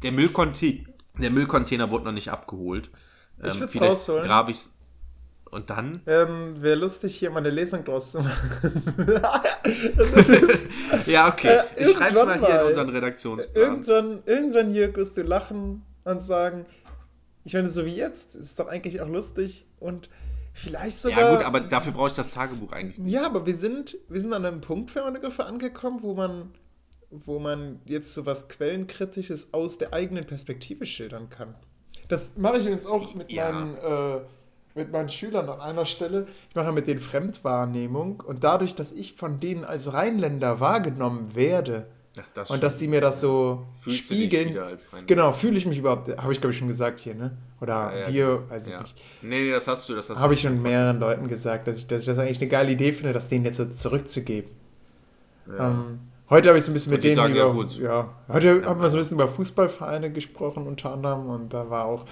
[0.04, 0.86] der Müllcontainer,
[1.20, 2.90] der Müllcontainer wurde noch nicht abgeholt.
[3.44, 4.24] Ich würd's vielleicht rausholen.
[4.24, 4.68] grabe ich
[5.54, 6.02] und dann?
[6.08, 8.84] Ähm, Wäre lustig, hier mal eine Lesung draus zu machen.
[11.06, 11.48] Ja, okay.
[11.48, 13.64] Äh, ich schreibe irgendwann mal hier in unseren Redaktionsplan.
[13.64, 16.66] irgendwann, irgendwann hier wirst du lachen und sagen,
[17.46, 20.10] ich meine, so wie jetzt, ist doch eigentlich auch lustig und
[20.54, 21.20] vielleicht sogar.
[21.20, 23.12] Ja, gut, aber dafür brauche ich das Tagebuch eigentlich nicht.
[23.12, 26.52] Ja, aber wir sind, wir sind an einem Punkt für meine Begriffe angekommen, wo man,
[27.10, 31.56] wo man jetzt so was Quellenkritisches aus der eigenen Perspektive schildern kann.
[32.10, 33.52] Das mache ich jetzt auch mit, Ja.
[33.52, 34.20] meinen, äh,
[34.76, 36.28] mit meinen Schülern an einer Stelle.
[36.50, 41.88] Ich mache mit denen Fremdwahrnehmung und dadurch, dass ich von denen als Rheinländer wahrgenommen werde
[42.20, 44.58] Ach, das und dass die mir das so Fühlst spiegeln,
[45.08, 47.38] genau, fühle ich mich überhaupt, habe ich glaube ich schon gesagt hier, ne?
[47.64, 48.82] Oder Ja, dir, weiß ich ja.
[48.82, 48.96] nicht.
[49.22, 51.88] Nee, nee, das hast du, das hast Habe ich schon mehreren Leuten gesagt, dass ich,
[51.88, 54.52] dass ich das eigentlich eine geile Idee finde, das denen jetzt so zurückzugeben.
[55.48, 55.70] Ja.
[55.70, 56.00] Ähm,
[56.30, 58.90] heute habe ich so ein bisschen mit denen sagen, ja, über, ja, heute haben wir
[58.90, 62.06] so ein bisschen über Fußballvereine gesprochen unter anderem und da war auch,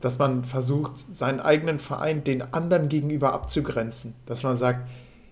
[0.00, 4.14] dass man versucht, seinen eigenen Verein den anderen gegenüber abzugrenzen.
[4.26, 4.88] Dass man sagt,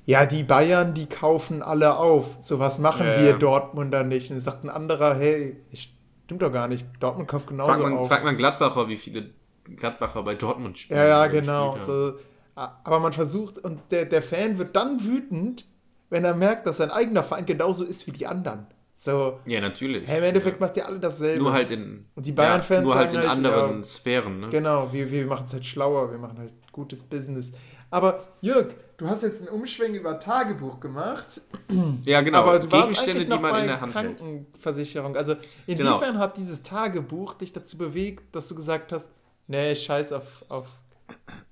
[0.06, 2.38] ja, die Bayern, die kaufen alle auf.
[2.40, 3.36] So was machen Ja, wir ja.
[3.38, 4.30] Dortmunder nicht.
[4.30, 6.84] Und dann sagt ein anderer, hey, stimmt doch gar nicht.
[7.00, 8.08] Dortmund kauft genauso Frag man, auf.
[8.08, 9.30] frag man Gladbacher, wie viele
[9.64, 10.98] Gladbacher bei Dortmund spielen.
[11.00, 11.78] Ja, ja, genau.
[11.78, 12.14] So,
[12.54, 15.66] aber man versucht, und der, der Fan wird dann wütend,
[16.10, 18.66] wenn er merkt, dass sein eigener Verein genauso ist wie die anderen.
[18.96, 20.06] So, Ja, natürlich.
[20.06, 20.66] hey, im Endeffekt ja.
[20.66, 21.42] macht ihr alle dasselbe.
[21.42, 22.06] Nur halt in.
[22.14, 24.48] Und die Bayern-Fans ja, Nur halt in halt, anderen ja, Sphären, ne?
[24.50, 27.52] Genau, wir, wir machen es halt schlauer, wir machen halt gutes Business.
[27.90, 31.40] Aber Jörg, du hast jetzt einen Umschwenk über Tagebuch gemacht,
[32.04, 32.38] Ja, genau.
[32.38, 33.92] aber du warst eigentlich die noch man bei in der Hand.
[33.92, 35.16] Krankenversicherung.
[35.16, 35.34] Also
[35.66, 35.90] Genau.
[35.96, 39.10] inwiefern hat dieses Tagebuch dich dazu bewegt, dass du gesagt hast,
[39.46, 40.66] nee, scheiß auf, auf,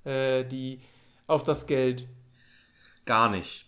[0.05, 0.81] äh, die,
[1.27, 2.07] auf das Geld.
[3.05, 3.65] Gar nicht.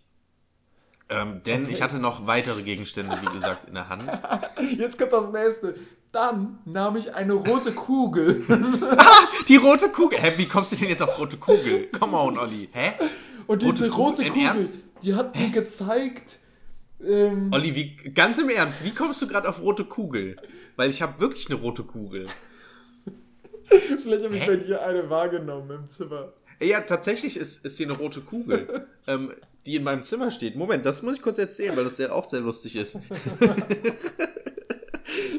[1.10, 1.74] Ähm, denn Okay.
[1.74, 4.04] ich hatte noch weitere Gegenstände, wie gesagt, in der Hand.
[4.78, 5.76] Jetzt kommt das nächste.
[6.12, 8.44] Dann nahm ich eine rote Kugel.
[9.48, 10.18] Die rote Kugel.
[10.20, 11.88] Hä, wie kommst du denn jetzt auf rote Kugel?
[11.88, 12.70] Come on, Olli.
[12.72, 12.94] Hä?
[13.48, 14.28] Und diese Rote rote Kugel?
[14.28, 14.74] Im Kugel, Ernst?
[15.04, 16.38] die hat mir gezeigt,
[17.06, 20.38] ähm, Olli, wie, ganz im Ernst, wie kommst du gerade auf rote Kugel?
[20.78, 22.28] Weil ich habe wirklich eine rote Kugel.
[24.02, 26.34] vielleicht habe ich bei dir eine wahrgenommen im Zimmer.
[26.60, 29.34] Ja, tatsächlich ist, ist hier eine rote Kugel, ähm,
[29.66, 30.56] die in meinem Zimmer steht.
[30.56, 32.98] Moment, das muss ich kurz erzählen, weil das ja auch sehr lustig ist.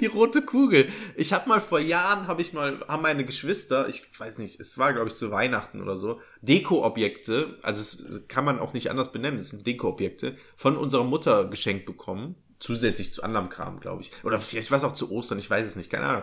[0.00, 0.88] die rote Kugel.
[1.16, 4.78] Ich habe mal vor Jahren, habe ich mal, haben meine Geschwister, ich weiß nicht, es
[4.78, 9.12] war glaube ich zu Weihnachten oder so, Deko-Objekte, also es kann man auch nicht anders
[9.12, 12.36] benennen, es sind Deko-Objekte, von unserer Mutter geschenkt bekommen.
[12.58, 14.10] Zusätzlich zu anderem Kram, glaube ich.
[14.24, 16.22] Oder vielleicht war es auch zu Ostern, ich weiß es nicht, keine Ahnung.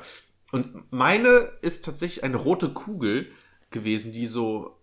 [0.54, 3.32] Und meine ist tatsächlich eine rote Kugel
[3.72, 4.78] gewesen, die so,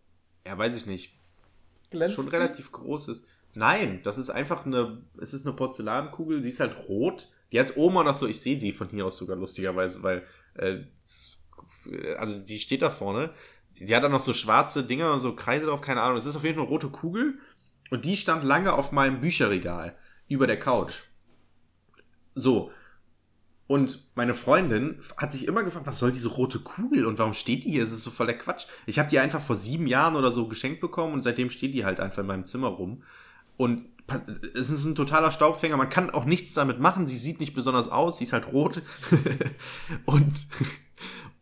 [0.45, 1.17] ja, weiß ich nicht,
[1.91, 3.25] Glänzt schon relativ groß ist.
[3.55, 7.31] Nein, das ist einfach eine, es ist eine Porzellankugel, sie ist halt rot.
[7.53, 10.81] Die hat Oma noch so, ich sehe sie von hier aus sogar lustigerweise, weil, äh,
[12.19, 13.31] also die steht da vorne.
[13.79, 16.17] Die, die hat dann noch so schwarze Dinger und so Kreise drauf, keine Ahnung.
[16.17, 17.39] Es ist auf jeden Fall eine rote Kugel
[17.91, 19.97] und die stand lange auf meinem Bücherregal
[20.27, 21.05] über der Couch.
[22.35, 22.73] So.
[23.71, 27.63] Und meine Freundin hat sich immer gefragt, was soll diese rote Kugel und warum steht
[27.63, 27.85] die hier?
[27.85, 28.65] Es ist so voll der Quatsch.
[28.85, 31.85] Ich habe die einfach vor sieben Jahren oder so geschenkt bekommen und seitdem steht die
[31.85, 33.05] halt einfach in meinem Zimmer rum.
[33.57, 33.85] Und
[34.55, 35.77] es ist ein totaler Staubfänger.
[35.77, 37.07] Man kann auch nichts damit machen.
[37.07, 38.19] Sie sieht nicht besonders aus.
[38.19, 38.83] Sie ist halt rot.
[40.05, 40.33] und,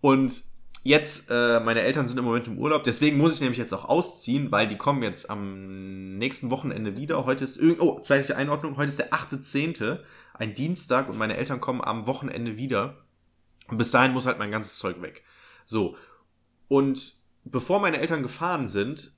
[0.02, 0.42] und
[0.82, 2.84] jetzt, äh, meine Eltern sind im Moment im Urlaub.
[2.84, 7.24] Deswegen muss ich nämlich jetzt auch ausziehen, weil die kommen jetzt am nächsten Wochenende wieder.
[7.24, 8.76] Heute ist, oh, zweite Einordnung.
[8.76, 10.00] Heute ist der 8.10.,
[10.38, 12.96] ein Dienstag und meine Eltern kommen am Wochenende wieder.
[13.68, 15.22] Und bis dahin muss halt mein ganzes Zeug weg.
[15.64, 15.96] So.
[16.68, 17.14] Und
[17.44, 19.12] bevor meine Eltern gefahren sind,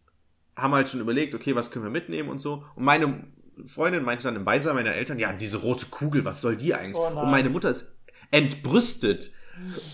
[0.56, 2.64] haben wir halt schon überlegt, okay, was können wir mitnehmen und so.
[2.74, 3.24] Und meine
[3.66, 6.96] Freundin meinte dann im Beisein meiner Eltern, ja, diese rote Kugel, was soll die eigentlich?
[6.96, 7.94] Oh und meine Mutter ist
[8.30, 9.32] entbrüstet.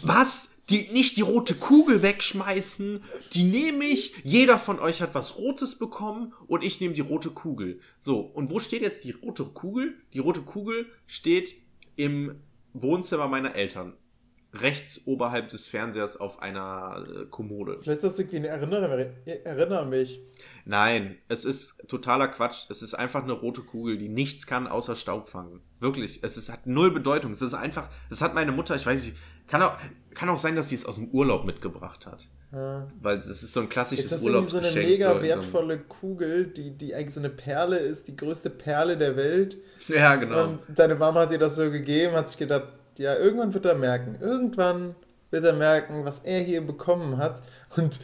[0.03, 0.56] Was?
[0.69, 4.17] Die, nicht die rote Kugel wegschmeißen, die nehme ich.
[4.25, 7.79] Jeder von euch hat was Rotes bekommen und ich nehme die rote Kugel.
[8.01, 9.95] So, und wo steht jetzt die rote Kugel?
[10.13, 11.55] Die rote Kugel steht
[11.95, 12.41] im
[12.73, 13.95] Wohnzimmer meiner Eltern.
[14.63, 17.79] rechts oberhalb des Fernsehers auf einer äh, Kommode.
[17.83, 19.07] Vielleicht ist das irgendwie eine Erinnerung.
[19.25, 20.21] Erinnere mich.
[20.65, 22.67] Nein, es ist totaler Quatsch.
[22.71, 25.61] Es ist einfach eine rote Kugel, die nichts kann außer Staub fangen.
[25.81, 26.21] Wirklich.
[26.23, 27.33] Es ist, hat null Bedeutung.
[27.33, 29.77] Es ist einfach, das hat meine Mutter, ich weiß nicht, kann auch,
[30.15, 32.27] kann auch sein, dass sie es aus dem Urlaub mitgebracht hat.
[32.53, 32.87] Ja.
[33.03, 35.01] Weil es ist so ein klassisches Jetzt hast du irgendwie so eine Urlaubsgeschenk.
[35.01, 39.57] mega wertvolle Kugel, die, die eigentlich so eine Perle ist, die größte Perle der Welt.
[39.89, 40.45] Ja, genau.
[40.45, 42.69] Und deine Mama hat dir das so gegeben, hat sich gedacht,
[42.99, 44.17] ja, irgendwann wird er merken.
[44.21, 44.95] Irgendwann
[45.31, 47.43] wird er merken, was er hier bekommen hat.
[47.77, 48.01] Und,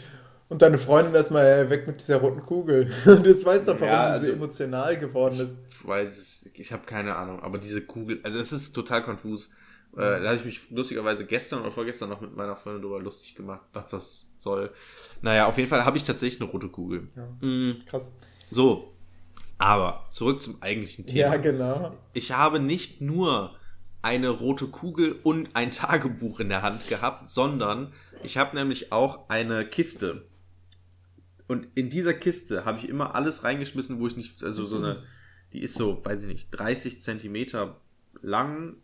[0.49, 2.90] und deine Freundin erstmal äh, weg mit dieser roten Kugel.
[3.07, 5.55] Und jetzt weißt du, warum Ja, sie so also- emotional geworden ist.
[5.70, 9.51] Ich weiß es, ich habe keine Ahnung, aber diese Kugel, also es ist total konfus.
[9.93, 10.01] Mhm.
[10.01, 13.34] Äh, da habe ich mich lustigerweise gestern oder vorgestern noch mit meiner Freundin darüber lustig
[13.34, 14.70] gemacht, was das soll.
[15.20, 17.09] Naja, auf jeden Fall habe ich tatsächlich eine rote Kugel.
[17.16, 17.47] Ja.
[17.47, 18.12] Mm, Krass.
[18.51, 18.95] so,
[19.59, 21.34] aber zurück zum eigentlichen Thema.
[21.34, 21.97] Ja, genau.
[22.14, 23.55] Ich habe nicht nur
[24.03, 27.93] eine rote Kugel und ein Tagebuch in der Hand gehabt, sondern
[28.24, 30.24] ich habe nämlich auch eine Kiste.
[31.47, 35.05] Und in dieser Kiste habe ich immer alles reingeschmissen, wo ich nicht, also so eine,
[35.53, 37.76] die ist so, weiß ich nicht, 30 Zentimeter
[38.22, 38.76] lang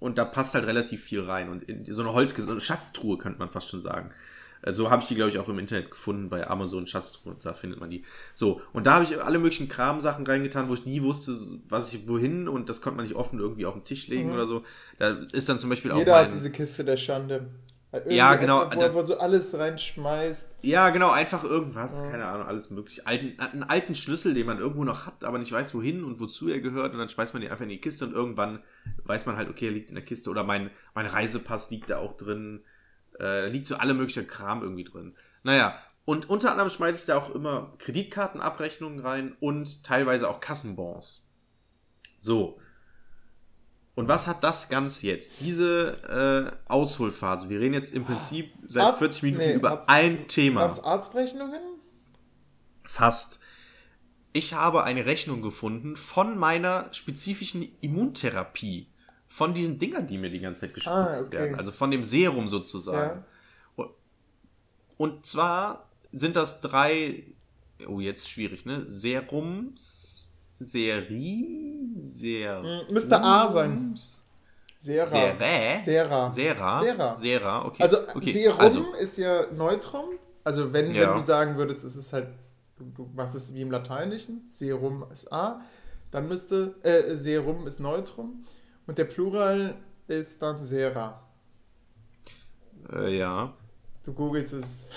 [0.00, 1.48] und da passt halt relativ viel rein.
[1.50, 4.08] Und in so eine Holzkiste, so eine Schatztruhe könnte man fast schon sagen.
[4.62, 7.52] Äh, So habe ich die, glaube ich, auch im Internet gefunden, bei Amazon Schatztruhe, da
[7.54, 8.04] findet man die.
[8.34, 11.36] So, und da habe ich alle möglichen Kramsachen reingetan, wo ich nie wusste,
[11.68, 14.34] was ich wohin und das konnte man nicht offen irgendwie auf den Tisch legen Mhm.
[14.34, 14.64] oder so.
[14.98, 17.46] Da ist dann zum Beispiel auch Jeder hat diese Kiste der Schande.
[17.92, 20.48] Irgendwie Ja, genau, Wo, da- wo so alles reinschmeißt.
[20.62, 22.10] Ja, genau, einfach irgendwas, Ja.
[22.10, 23.04] keine Ahnung, alles mögliche.
[23.06, 26.48] Alten, einen alten Schlüssel, den man irgendwo noch hat, aber nicht weiß, wohin und wozu
[26.48, 26.92] er gehört.
[26.92, 28.62] Und dann schmeißt man den einfach in die Kiste und irgendwann
[29.04, 30.30] weiß man halt, okay, er liegt in der Kiste.
[30.30, 32.62] Oder mein, mein Reisepass liegt da auch drin.
[33.14, 35.16] Äh, da liegt so alle möglichen Kram irgendwie drin.
[35.42, 41.26] Naja, und unter anderem schmeiße ich da auch immer Kreditkartenabrechnungen rein und teilweise auch Kassenbons.
[42.18, 42.60] So.
[43.96, 45.40] Und was hat das Ganze jetzt?
[45.40, 47.48] Diese äh, Ausholphase.
[47.50, 50.60] Wir reden jetzt im Prinzip seit Arzt- 40 Minuten nee, über Arzt- ein Thema.
[50.62, 51.60] Ganz Arztrechnungen?
[52.84, 53.40] Fast.
[54.32, 58.86] Ich habe eine Rechnung gefunden von meiner spezifischen Immuntherapie.
[59.28, 61.32] Von diesen Dingern, die mir die ganze Zeit gespritzt Ah, okay.
[61.32, 61.54] werden.
[61.56, 63.20] Also von dem Serum sozusagen.
[63.20, 63.24] Ja.
[63.76, 63.90] Und-
[64.96, 67.24] Und zwar sind das drei,
[67.86, 68.84] oh jetzt schwierig, ne?
[68.88, 70.19] Serums,
[70.60, 72.62] Seri, Ser...
[72.62, 73.94] Hm, müsste A sein.
[74.78, 75.06] Sera.
[75.06, 75.82] Sera?
[75.82, 76.30] Sera.
[76.30, 76.80] Sera?
[76.80, 77.16] Sera.
[77.16, 77.82] Sera, okay.
[77.82, 78.32] Also okay.
[78.32, 80.04] Serum also, ist ja Neutrum.
[80.44, 81.08] Also wenn, Ja.
[81.08, 82.28] wenn du sagen würdest, es ist halt,
[82.78, 85.60] du, machst es wie im Lateinischen, Serum ist A,
[86.10, 88.44] dann müsste, äh, Serum ist Neutrum
[88.86, 89.74] und der Plural
[90.08, 91.22] ist dann Sera.
[92.92, 93.52] äh, ja.
[94.02, 94.88] Du googelst es.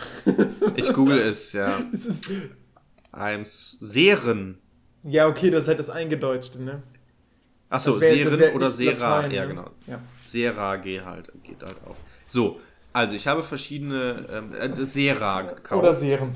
[0.75, 1.77] Ich google es, ja.
[1.93, 2.31] es ist,
[3.11, 4.59] I'm Seren.
[5.03, 6.83] Ja, okay, das ist halt das Eingedeutschte, ne?
[7.69, 9.15] Achso, Seren wär oder Sera.
[9.17, 9.47] Latein, ja, ne?
[9.47, 9.69] genau.
[9.87, 9.99] Ja.
[10.21, 11.95] Sera geht halt, geht halt auch.
[12.27, 12.59] So,
[12.93, 15.83] also ich habe verschiedene ähm, äh, Sera gekauft.
[15.83, 16.35] Oder Serum.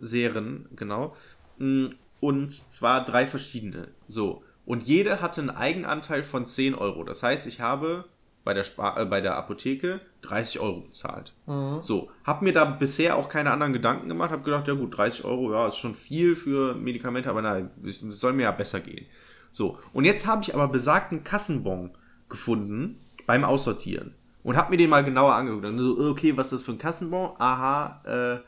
[0.00, 1.16] Seren, genau.
[1.58, 1.86] Mm,
[2.20, 3.88] Und zwar drei verschiedene.
[4.06, 4.44] So.
[4.64, 7.04] Und jede hatte einen Eigenanteil von 10 Euro.
[7.04, 8.04] Das heißt, ich habe
[8.44, 11.34] bei der, Spar äh, bei der Apotheke 30 Euro bezahlt.
[11.46, 11.82] Mhm.
[11.82, 15.24] So, hab mir da bisher auch keine anderen Gedanken gemacht, hab gedacht, ja gut, 30
[15.24, 19.06] Euro, ja, ist schon viel für Medikamente, aber nein, es soll mir ja besser gehen.
[19.50, 21.90] So, und jetzt habe ich aber besagten Kassenbon
[22.28, 25.64] gefunden beim Aussortieren und hab mir den mal genauer angeguckt.
[25.64, 27.30] Und so, okay, was ist das für ein Kassenbon?
[27.38, 28.40] Aha, äh,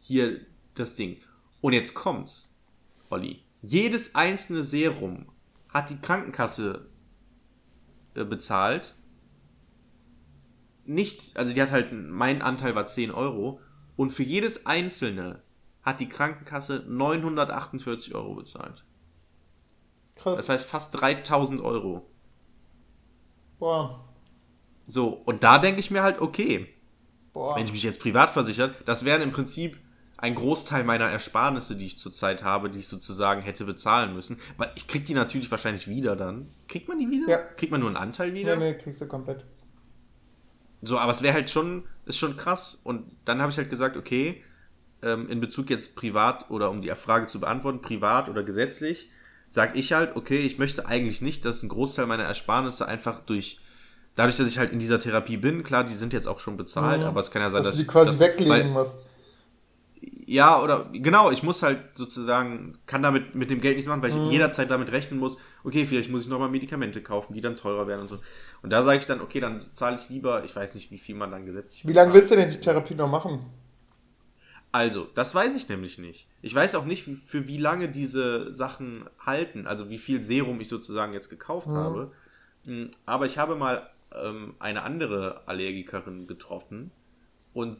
[0.00, 0.40] hier
[0.74, 1.18] das Ding.
[1.60, 2.56] Und jetzt kommt's,
[3.10, 3.42] Olli.
[3.62, 5.26] Jedes einzelne Serum
[5.70, 6.86] hat die Krankenkasse
[8.14, 8.94] äh, bezahlt
[10.86, 13.60] nicht, also die hat halt, mein Anteil war 10 Euro
[13.96, 15.42] und für jedes einzelne
[15.82, 18.84] hat die Krankenkasse 948 Euro bezahlt.
[20.16, 20.36] Krass.
[20.36, 22.08] Das heißt fast 3000 Euro.
[23.58, 24.04] boah.
[24.86, 26.68] So, und da denke ich mir halt, okay,
[27.32, 27.56] Boah.
[27.56, 29.78] wenn ich mich jetzt privat versichert, das wären im Prinzip
[30.18, 34.38] ein Großteil meiner Ersparnisse, die ich zurzeit habe, die ich sozusagen hätte bezahlen müssen.
[34.56, 36.50] Weil ich krieg die natürlich wahrscheinlich wieder dann.
[36.68, 37.28] Kriegt man die wieder?
[37.28, 37.38] Ja.
[37.38, 38.56] Kriegt man nur einen Anteil wieder?
[38.56, 39.44] Nee, nee, kriegst du komplett.
[40.86, 42.80] So, aber es wäre halt schon, ist schon krass.
[42.84, 44.42] Und dann habe ich halt gesagt, okay,
[45.02, 49.10] ähm, in Bezug jetzt privat oder um die Frage zu beantworten, privat oder gesetzlich,
[49.48, 53.60] sag ich halt, okay, ich möchte eigentlich nicht, dass ein Großteil meiner Ersparnisse einfach durch,
[54.16, 57.00] dadurch, dass ich halt in dieser Therapie bin, klar, die sind jetzt auch schon bezahlt,
[57.02, 57.06] Mhm.
[57.06, 58.96] aber es kann ja sein, Dass dass, du die quasi dass- weglegen weil- musst.
[60.26, 64.10] Ja, oder genau, ich muss halt sozusagen, kann damit mit dem Geld nichts machen, weil
[64.10, 64.24] ich Mhm.
[64.24, 68.02] jederzeit damit rechnen muss, okay, vielleicht muss ich nochmal Medikamente kaufen, die dann teurer werden
[68.02, 68.20] und so.
[68.62, 71.14] Und da sage ich dann, okay, dann zahle ich lieber, ich weiß nicht, wie viel
[71.14, 73.46] man dann gesetzlich Wie lange willst du denn die Therapie noch machen?
[74.72, 76.26] Also, das weiß ich nämlich nicht.
[76.42, 80.68] Ich weiß auch nicht, für wie lange diese Sachen halten, also wie viel Serum ich
[80.68, 81.74] sozusagen jetzt gekauft Mhm.
[81.74, 82.12] habe.
[82.64, 86.90] Mm, Aber ich habe mal ähm, eine andere Allergikerin getroffen
[87.52, 87.76] und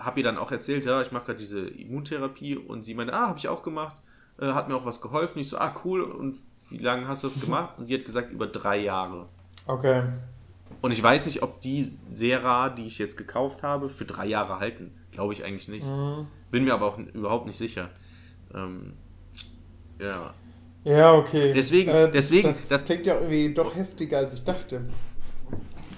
[0.00, 3.28] habe ihr dann auch erzählt, ja, ich mache gerade diese Immuntherapie und sie meinte, ah,
[3.28, 3.96] habe ich auch gemacht,
[4.40, 5.38] äh, hat mir auch was geholfen.
[5.38, 6.38] Ich so, ah, cool, und
[6.70, 7.74] wie lange hast du das gemacht?
[7.78, 9.26] Und sie hat gesagt, über drei Jahre.
[9.66, 10.02] Okay.
[10.82, 14.58] Und ich weiß nicht, ob die Sera, die ich jetzt gekauft habe, für drei Jahre
[14.60, 14.92] halten.
[15.12, 15.84] Glaube ich eigentlich nicht.
[15.86, 16.26] Mhm.
[16.50, 17.90] Bin mir aber auch überhaupt nicht sicher.
[18.54, 18.94] Ähm,
[19.98, 20.32] ja.
[20.84, 21.52] Ja, okay.
[21.52, 24.82] Deswegen- Äh, deswegen- Das, das- klingt ja irgendwie doch heftiger, als ich dachte.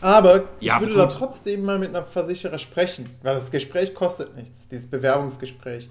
[0.02, 0.96] Aber ich Ja, würde gut.
[0.96, 5.90] da trotzdem mal mit einer Versicherer sprechen, weil das Gespräch kostet nichts, dieses Bewerbungsgespräch.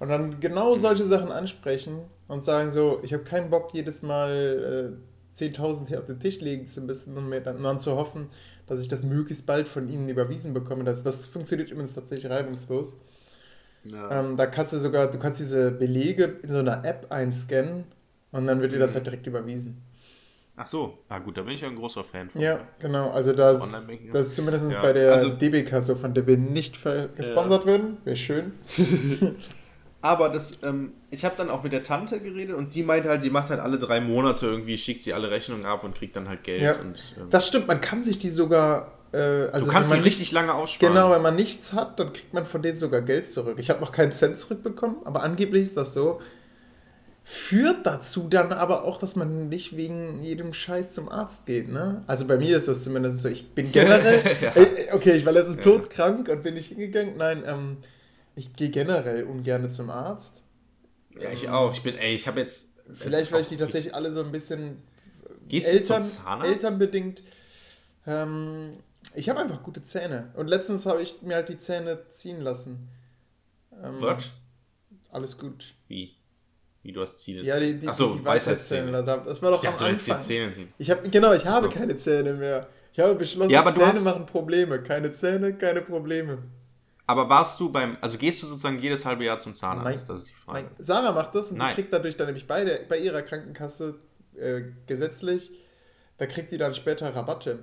[0.00, 4.94] Und dann genau solche Sachen ansprechen und sagen so, ich habe keinen Bock jedes Mal
[4.94, 8.28] äh, 10.000 hier auf den Tisch legen zu müssen und mir dann, dann zu hoffen,
[8.66, 10.84] dass ich das möglichst bald von ihnen überwiesen bekomme.
[10.84, 12.96] Das, das funktioniert übrigens tatsächlich reibungslos.
[13.84, 14.10] ja.
[14.10, 17.84] Ähm, da kannst du sogar, du kannst diese Belege in so einer App einscannen
[18.32, 19.82] und dann wird dir das halt direkt überwiesen.
[20.58, 22.40] Ach so, na gut, da bin ich ja ein großer Fan von.
[22.40, 23.10] Ja, genau.
[23.10, 23.60] Also das,
[24.12, 26.78] das ist zumindest Ja, bei der also- DBK so, von der wir nicht
[27.16, 27.98] gesponsert werden.
[28.04, 28.52] Wäre schön.
[30.02, 33.22] Aber das, ähm, ich habe dann auch mit der Tante geredet und sie meinte halt,
[33.22, 36.28] sie macht halt alle drei Monate irgendwie, schickt sie alle Rechnungen ab und kriegt dann
[36.28, 36.62] halt Geld.
[36.62, 36.72] Ja.
[36.78, 38.92] Und, ähm, Das stimmt, man kann sich die sogar.
[39.12, 39.18] Äh,
[39.50, 40.94] also du kannst sie man richtig nichts- lange aussparen.
[40.94, 43.56] Genau, wenn man nichts hat, dann kriegt man von denen sogar Geld zurück.
[43.58, 46.20] Ich habe noch keinen Cent zurückbekommen, aber angeblich ist das so.
[47.28, 52.04] Führt dazu dann aber auch, dass man nicht wegen jedem Scheiß zum Arzt geht, ne?
[52.06, 53.28] Also bei mir ist das zumindest so.
[53.28, 54.22] Ich bin generell.
[54.40, 54.54] Ja.
[54.54, 55.62] Äh, okay, ich war letztens Ja.
[55.72, 57.16] todkrank und bin nicht hingegangen.
[57.16, 57.78] Nein, ähm,
[58.36, 60.42] ich gehe generell ungern zum Arzt.
[61.20, 61.72] Ja, ich auch.
[61.72, 62.68] Ich bin, ey, ich habe jetzt.
[62.94, 64.80] Vielleicht, weil ich die tatsächlich alle so ein bisschen
[65.48, 66.52] Gehst du Eltern, zum Zahnarzt?
[66.52, 67.22] elternbedingt.
[68.06, 68.70] Ähm,
[69.16, 70.30] ich habe einfach gute Zähne.
[70.36, 72.88] Und letztens habe ich mir halt die Zähne ziehen lassen.
[73.82, 74.30] Ähm, Was?
[75.10, 75.74] Alles gut.
[75.88, 76.14] Wie?
[76.86, 77.42] Wie du hast Zähne?
[77.42, 78.92] Ja, die, die, Ach so, die Weisheitszähne.
[78.92, 79.04] Weisheitszähne.
[79.04, 80.20] da- Das war doch Ich dachte, am dir Anfang.
[80.20, 80.72] Zähne ziehen.
[80.78, 81.72] Ich hab, genau, ich habe So.
[81.72, 82.68] keine Zähne mehr.
[82.92, 84.80] Ich habe beschlossen, Ja, Zähne hast- machen Probleme.
[84.82, 86.38] Keine Zähne, keine Probleme.
[87.08, 89.84] Aber warst du beim, also gehst du sozusagen jedes halbe Jahr zum Zahnarzt?
[90.08, 90.08] Nein.
[90.08, 90.62] Das ist die Frage.
[90.62, 91.68] Nein, Sarah macht das und Nein.
[91.70, 93.96] die kriegt dadurch dann nämlich beide, bei ihrer Krankenkasse
[94.38, 95.50] äh, gesetzlich,
[96.18, 97.60] da kriegt sie dann später Rabatte.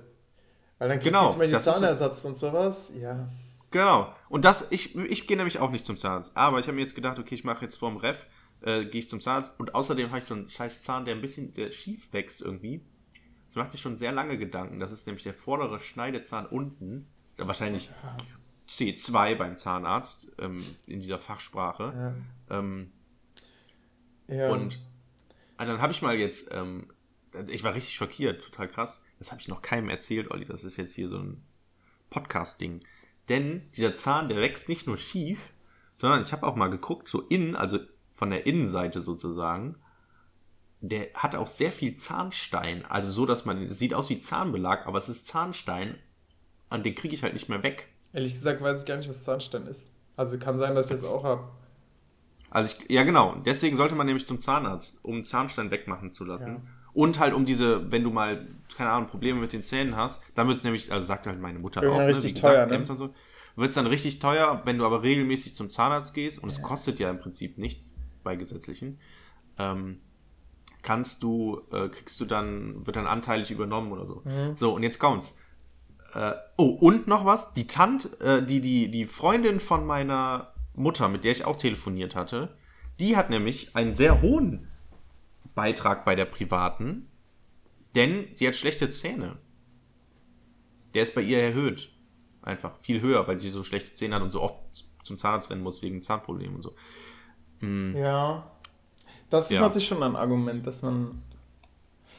[0.78, 2.92] Weil dann kriegt Genau, die zum Beispiel das ist- Zahnersatz und sowas.
[3.00, 3.28] Ja.
[3.70, 4.12] Genau.
[4.28, 6.32] Und das, ich, ich gehe nämlich auch nicht zum Zahnarzt.
[6.36, 8.26] Aber ich habe mir jetzt gedacht, okay, ich mache jetzt vorm Ref,
[8.64, 9.58] äh, gehe ich zum Zahnarzt.
[9.60, 12.80] Und außerdem habe ich so einen scheiß Zahn, der ein bisschen der schief wächst irgendwie.
[13.46, 14.80] Das macht mir schon sehr lange Gedanken.
[14.80, 17.06] Das ist nämlich der vordere Schneidezahn unten.
[17.38, 17.90] Ja, wahrscheinlich
[18.68, 22.16] C2 beim Zahnarzt ähm, in dieser Fachsprache.
[22.50, 22.58] Ja.
[22.58, 22.90] Ähm,
[24.28, 24.50] ja.
[24.50, 24.78] Und
[25.58, 26.88] ah, dann habe ich mal jetzt, ähm,
[27.48, 29.02] ich war richtig schockiert, total krass.
[29.18, 30.46] Das habe ich noch keinem erzählt, Olli.
[30.46, 31.42] Das ist jetzt hier so ein
[32.10, 32.80] Podcast-Ding.
[33.28, 35.50] Denn dieser Zahn, der wächst nicht nur schief,
[35.96, 37.78] sondern ich habe auch mal geguckt, so innen, also
[38.14, 39.76] von der Innenseite sozusagen,
[40.80, 42.84] der hat auch sehr viel Zahnstein.
[42.86, 45.96] Also so, dass man, es sieht aus wie Zahnbelag, aber es ist Zahnstein.
[46.70, 47.88] Und den kriege ich halt nicht mehr weg.
[48.12, 49.88] Ehrlich gesagt weiß ich gar nicht, was Zahnstein ist.
[50.16, 51.48] Also kann sein, dass ich das auch habe.
[52.50, 56.48] Also ich, ja genau, deswegen sollte man nämlich zum Zahnarzt, um Zahnstein wegmachen zu lassen.
[56.48, 56.62] Ja.
[56.92, 58.46] Und halt um diese, wenn du mal,
[58.76, 61.58] keine Ahnung, Probleme mit den Zähnen hast, dann wird es nämlich, also sagt halt meine
[61.58, 62.74] Mutter Irgendwann auch, richtig wie teuer, ne?
[62.76, 63.14] Ämter Und so,
[63.56, 67.00] wird es dann richtig teuer, wenn du aber regelmäßig zum Zahnarzt gehst, und es kostet
[67.00, 68.98] ja im Prinzip nichts bei gesetzlichen,
[69.58, 70.00] ähm,
[70.82, 74.22] kannst du, äh, kriegst du dann, wird dann anteilig übernommen oder so.
[74.24, 74.56] Mhm.
[74.56, 75.36] So, und jetzt kommt's.
[76.14, 81.08] Äh, oh, und noch was, die Tante, äh, die, die, die Freundin von meiner Mutter,
[81.08, 82.56] mit der ich auch telefoniert hatte,
[83.00, 84.68] die hat nämlich einen sehr hohen
[85.54, 87.08] Beitrag bei der privaten,
[87.94, 89.38] denn sie hat schlechte Zähne.
[90.94, 91.90] Der ist bei ihr erhöht.
[92.42, 94.56] Einfach viel höher, weil sie so schlechte Zähne hat und so oft
[95.02, 96.74] zum Zahnarzt rennen muss wegen Zahnproblemen und so.
[97.64, 97.96] Hm.
[97.96, 98.44] Ja.
[99.30, 99.62] Das ist Ja.
[99.62, 101.22] natürlich schon ein Argument, dass man.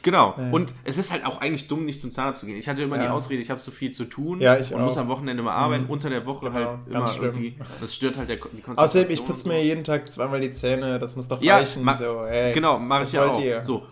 [0.02, 0.34] Genau.
[0.38, 0.50] Ja.
[0.52, 2.56] Und es ist halt auch eigentlich dumm, nicht zum Zahnarzt zu gehen.
[2.56, 3.12] Ich hatte immer die Ja.
[3.12, 4.84] Ausrede, ich habe so viel zu tun Ja, ich und auch.
[4.84, 5.90] muss am Wochenende mal arbeiten, Mhm.
[5.90, 7.24] unter der Woche Genau, halt ganz immer schlimm.
[7.24, 7.58] irgendwie.
[7.80, 8.78] Das stört halt der, die Konzentration.
[8.84, 11.82] Außerdem, ich putze mir jeden Tag zweimal die Zähne, das muss doch Ja, reichen.
[11.82, 13.40] ma- so, ey, Genau, mache ich ja auch.
[13.40, 13.64] ihr?
[13.64, 13.84] So.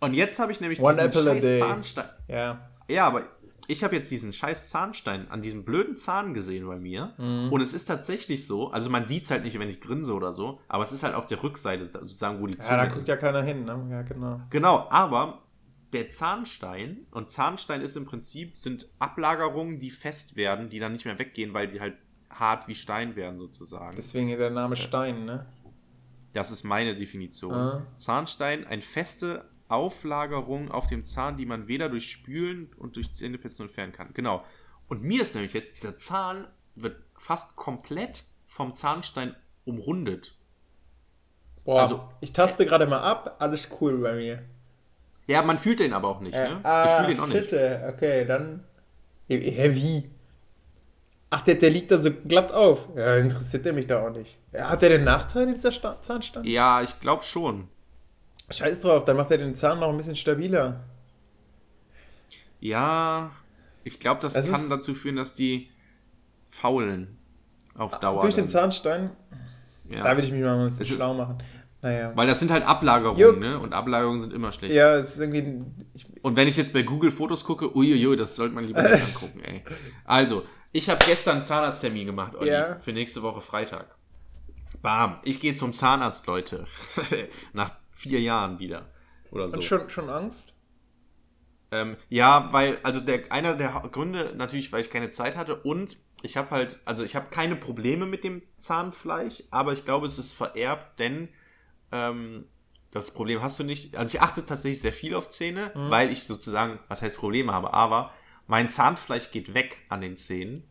[0.00, 1.58] Und jetzt habe ich nämlich One diesen apple a scheiß day.
[1.60, 2.04] Zahnstein.
[2.28, 2.58] Ja.
[2.88, 3.22] Ja, aber
[3.68, 7.14] ich habe jetzt diesen scheiß Zahnstein an diesem blöden Zahn gesehen bei mir.
[7.18, 7.52] Mhm.
[7.52, 10.32] Und es ist tatsächlich so, also man sieht es halt nicht, wenn ich grinse oder
[10.32, 13.02] so, aber es ist halt auf der Rückseite, sozusagen, wo die Ja, da Zunge guckt
[13.02, 13.08] ist.
[13.08, 13.86] ja keiner hin, ne?
[13.90, 14.40] Ja, genau.
[14.50, 15.42] Genau, aber
[15.92, 21.04] der Zahnstein, und Zahnstein ist im Prinzip, sind Ablagerungen, die fest werden, die dann nicht
[21.04, 21.94] mehr weggehen, weil sie halt
[22.30, 23.94] hart wie Stein werden, sozusagen.
[23.96, 25.46] Deswegen der Name Stein, ne?
[26.34, 27.54] Das ist meine Definition.
[27.54, 27.86] Ah.
[27.96, 33.66] Zahnstein, eine feste Auflagerung auf dem Zahn, die man weder durch Spülen und durch Zähneputzen
[33.66, 34.10] entfernen kann.
[34.14, 34.44] Genau.
[34.88, 40.36] Und mir ist nämlich jetzt, dieser Zahn wird fast komplett vom Zahnstein umrundet.
[41.64, 44.42] Boah, Also- ich taste gerade mal ab, alles cool bei mir.
[45.26, 46.60] Ja, man fühlt den aber auch nicht, ne?
[46.62, 47.44] ah, ich fühle den auch nicht.
[47.50, 48.62] shit, äh, Okay, dann.
[49.28, 50.08] Hä, wie?
[51.30, 52.86] Ach, der, der liegt dann so glatt auf.
[52.94, 54.36] Ja, interessiert der mich da auch nicht.
[54.56, 56.44] Hat der den Nachteil, dieser Zahnstein?
[56.44, 57.66] Ja, ich glaube schon.
[58.50, 60.84] Scheiß drauf, dann macht er den Zahn noch ein bisschen stabiler.
[62.60, 63.30] Ja,
[63.84, 65.68] ich glaube, das Es kann dazu führen, dass die
[66.50, 67.18] faulen
[67.76, 68.22] auf Dauer.
[68.22, 68.48] Durch den.
[68.48, 69.10] Zahnstein,
[69.88, 70.02] ja.
[70.02, 71.38] da würde ich mich mal ein bisschen Es schlau machen.
[71.82, 72.12] Naja.
[72.16, 73.38] Weil das sind halt Ablagerungen, Juck.
[73.38, 73.58] ne?
[73.60, 74.74] Und Ablagerungen sind immer schlecht.
[74.74, 75.62] Ja, es ist irgendwie.
[75.94, 78.94] Ich, Und wenn ich jetzt bei Google Fotos gucke, uiuiui, das sollte man lieber nicht
[79.06, 79.62] angucken, ey.
[80.04, 82.78] Also, ich habe gestern einen Zahnarzttermin gemacht, Olli, Ja.
[82.78, 83.94] für nächste Woche Freitag.
[84.82, 86.66] Bam, ich gehe zum Zahnarzt, Leute.
[87.52, 88.90] Nach vier Jahren wieder.
[89.30, 89.56] Oder so.
[89.56, 90.52] und schon, schon Angst?
[91.72, 95.98] Ähm, ja, weil, also der, einer der Gründe, natürlich, weil ich keine Zeit hatte und
[96.22, 100.18] ich habe halt, also ich habe keine Probleme mit dem Zahnfleisch, aber ich glaube, es
[100.18, 101.28] ist vererbt, denn
[101.92, 102.46] ähm,
[102.92, 103.96] das Problem hast du nicht.
[103.96, 107.74] Also ich achte tatsächlich sehr viel auf Zähne, weil ich sozusagen, was heißt Probleme habe,
[107.74, 108.12] aber
[108.46, 110.64] mein Zahnfleisch geht weg an den Zähnen.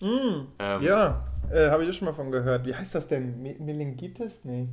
[0.00, 2.66] Ähm, Ja, äh, habe ich schon mal von gehört.
[2.66, 3.42] Wie heißt das denn?
[3.42, 4.44] Me- Meningitis?
[4.44, 4.68] Nee.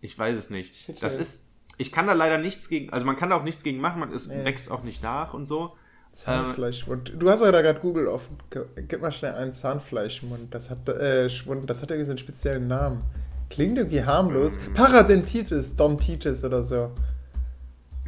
[0.00, 0.74] Ich weiß es nicht.
[0.76, 3.62] Shit, das ist, ich kann da leider nichts gegen, also man kann da auch nichts
[3.62, 4.44] gegen machen, man, es Nee.
[4.44, 5.76] wächst auch nicht nach und so.
[6.12, 7.12] Zahnfleischschwund.
[7.18, 8.38] Du hast ja da gerade Google offen.
[8.76, 10.52] Gib mal schnell einen Zahnfleischschwund.
[10.54, 13.02] Das hat, äh, Schwund, das hat irgendwie so einen speziellen Namen.
[13.50, 14.58] Klingt irgendwie harmlos.
[14.58, 14.74] Mm.
[14.74, 16.90] Paradentitis, Dontitis oder so.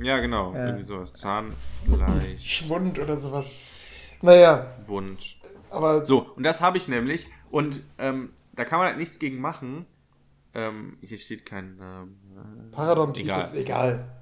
[0.03, 0.67] Ja, genau, Ja.
[0.67, 1.13] irgendwie sowas.
[1.13, 3.51] Zahnfleisch, Schwund oder sowas.
[4.23, 5.37] Naja, Wund.
[5.71, 7.27] aber So, und das habe ich nämlich.
[7.51, 9.87] Und ähm, da kann man halt nichts gegen machen.
[10.55, 11.79] Ähm, hier steht kein.
[11.81, 12.17] Ähm,
[12.73, 13.57] Parodontitis, egal.
[13.57, 14.13] egal.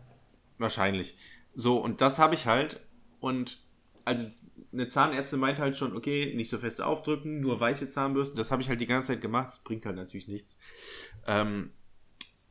[0.59, 1.17] Wahrscheinlich.
[1.55, 2.81] So, und das habe ich halt.
[3.21, 3.59] Und
[4.05, 4.27] also
[4.73, 8.37] eine Zahnärztin meint halt schon, okay, nicht so fest aufdrücken, nur weiche Zahnbürsten.
[8.37, 9.49] Das habe ich halt die ganze Zeit gemacht.
[9.49, 10.59] Das bringt halt natürlich nichts.
[11.27, 11.71] Ähm,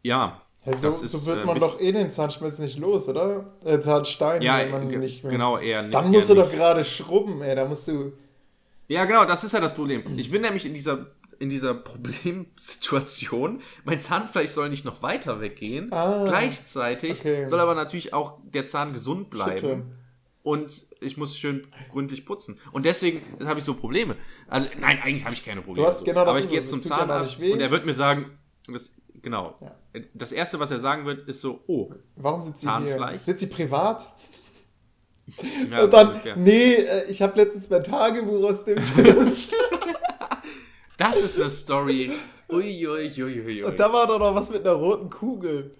[0.03, 0.41] ja.
[0.65, 3.53] Ja, so, ist, so wird äh, man bis- doch eh den Zahnschmelz nicht los, oder?
[3.63, 5.21] Äh, Zahnstein, Ja, wenn man ge- nicht.
[5.21, 5.93] genau, eher nicht.
[5.93, 6.55] Dann musst du doch nicht.
[6.55, 7.55] gerade schrubben, ey.
[7.55, 8.11] Da musst du.
[8.89, 10.03] Ja, genau, das ist ja das Problem.
[10.17, 11.07] Ich bin nämlich in dieser,
[11.39, 13.61] in dieser Problemsituation.
[13.85, 15.91] Mein Zahnfleisch soll nicht noch weiter weggehen.
[15.91, 17.45] Ah, Gleichzeitig okay.
[17.45, 19.57] soll aber natürlich auch der Zahn gesund bleiben.
[19.59, 19.81] Schitte.
[20.43, 21.61] Und ich muss schön
[21.91, 22.57] gründlich putzen.
[22.71, 24.15] Und deswegen habe ich so Probleme.
[24.47, 25.85] Also, nein, eigentlich habe ich keine Probleme.
[25.85, 27.91] Du hast- genau das aber ich gehe jetzt zum ja Zahnarzt und er wird mir
[27.93, 28.37] sagen,
[28.71, 29.55] das, genau.
[29.59, 29.75] Ja.
[30.13, 33.23] Das erste, was er sagen wird, ist so, oh, Warum sind sie Zahnfleisch?
[33.23, 33.25] hier?
[33.25, 34.09] Sind sie privat?
[35.69, 36.37] ja, Und so dann, ungefähr.
[36.37, 38.77] nee, äh, ich habe letztens mein Tagebuch aus dem
[40.97, 42.11] Das ist eine Story.
[42.49, 43.63] Uiuiuiui.
[43.63, 45.75] Und da war doch noch was mit einer roten Kugel.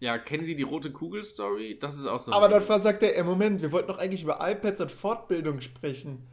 [0.00, 1.78] Ja, kennen Sie die rote Kugel-Story?
[1.78, 2.32] Das ist auch so.
[2.32, 6.26] Aber dann sagt er, ey, Moment, wir wollten doch eigentlich über iPads und Fortbildung sprechen.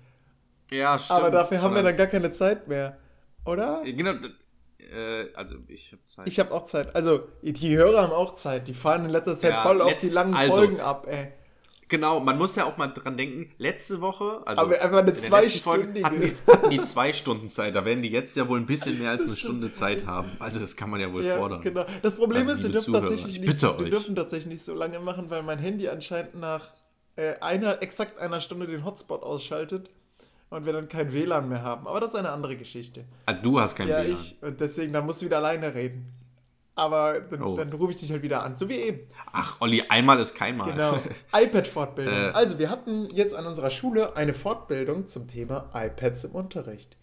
[0.71, 1.19] ja, stimmt.
[1.19, 2.97] Aber dafür haben wir dann gar keine Zeit mehr.
[3.45, 3.83] Oder?
[3.85, 4.13] Genau,
[4.79, 6.27] äh, also ich habe Zeit.
[6.27, 6.95] Ich habe auch Zeit.
[6.95, 8.67] Also, die Hörer haben auch Zeit.
[8.67, 11.31] Die fahren in letzter Zeit Ja, voll auf die langen also, Folgen ab, ey.
[11.89, 15.21] Genau, man muss ja auch mal dran denken, letzte Woche, also Aber einfach eine in
[15.31, 18.47] der letzten Folge hatten die, hatten die zwei Stunden Zeit, da werden die jetzt ja
[18.47, 20.29] wohl ein bisschen mehr als eine Stunde Zeit haben.
[20.39, 21.61] Also das kann man ja wohl Ja, fordern.
[21.61, 21.85] genau.
[22.01, 24.73] Das Problem Also, ist, wir dürfen, Zuhörer, tatsächlich ich nicht, wir dürfen tatsächlich nicht so
[24.73, 26.69] lange machen, weil mein Handy anscheinend nach
[27.15, 29.89] äh, einer, exakt einer Stunde den Hotspot ausschaltet
[30.49, 31.87] und wir dann kein WLAN mehr haben.
[31.87, 33.05] Aber das ist eine andere Geschichte.
[33.25, 34.15] Ah, du hast kein ja, WLAN.
[34.15, 34.37] ich.
[34.41, 36.13] Und deswegen, dann musst du wieder alleine reden.
[36.79, 37.55] Aber dann, Oh.
[37.55, 38.99] dann rufe ich dich halt wieder an, so wie eben.
[39.33, 40.71] Ach, Olli, einmal ist kein Mal.
[40.71, 40.97] Genau.
[41.33, 42.13] iPad-Fortbildung.
[42.13, 42.31] Äh.
[42.33, 46.95] Also, wir hatten jetzt an unserer Schule eine Fortbildung zum Thema iPads im Unterricht.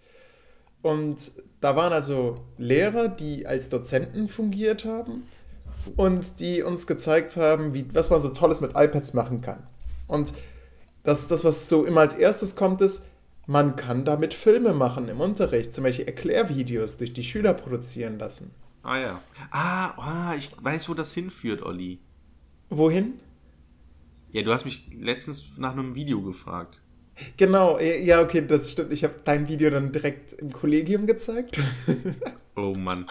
[0.82, 5.26] Und da waren also Lehrer, die als Dozenten fungiert haben
[5.96, 9.66] und die uns gezeigt haben, wie, was man so Tolles mit iPads machen kann.
[10.06, 10.32] Und
[11.02, 13.04] das, das, was so immer als erstes kommt, ist,
[13.48, 18.52] man kann damit Filme machen im Unterricht, zum Beispiel Erklärvideos durch die Schüler produzieren lassen.
[18.86, 19.20] Ah ja.
[19.50, 21.98] Ah, ah, ich weiß, wo das hinführt, Olli.
[22.70, 23.14] Wohin?
[24.30, 26.80] Ja, du hast mich letztens nach einem Video gefragt.
[27.36, 28.92] Genau, ja, okay, das stimmt.
[28.92, 31.58] Ich habe dein Video dann direkt im Kollegium gezeigt.
[32.58, 33.04] Oh Mann.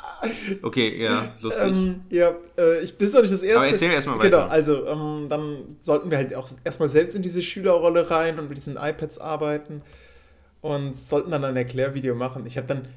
[0.63, 1.67] Okay, ja, lustig.
[1.67, 3.59] ähm, ja, äh, ich bin doch nicht das erste.
[3.59, 4.49] Aber erzähl erst mal Genau, weiter.
[4.49, 8.57] also ähm, dann sollten wir halt auch erstmal selbst in diese Schülerrolle rein und mit
[8.57, 9.83] diesen iPads arbeiten
[10.61, 12.47] und sollten dann ein Erklärvideo machen.
[12.47, 12.87] Ich habe dann,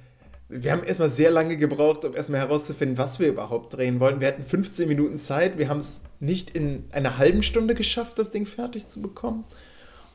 [0.49, 4.21] wir haben erstmal sehr lange gebraucht, um erstmal herauszufinden, was wir überhaupt drehen wollen.
[4.21, 8.31] Wir hatten 15 Minuten Zeit, wir haben es nicht in einer halben Stunde geschafft, das
[8.31, 9.45] Ding fertig zu bekommen.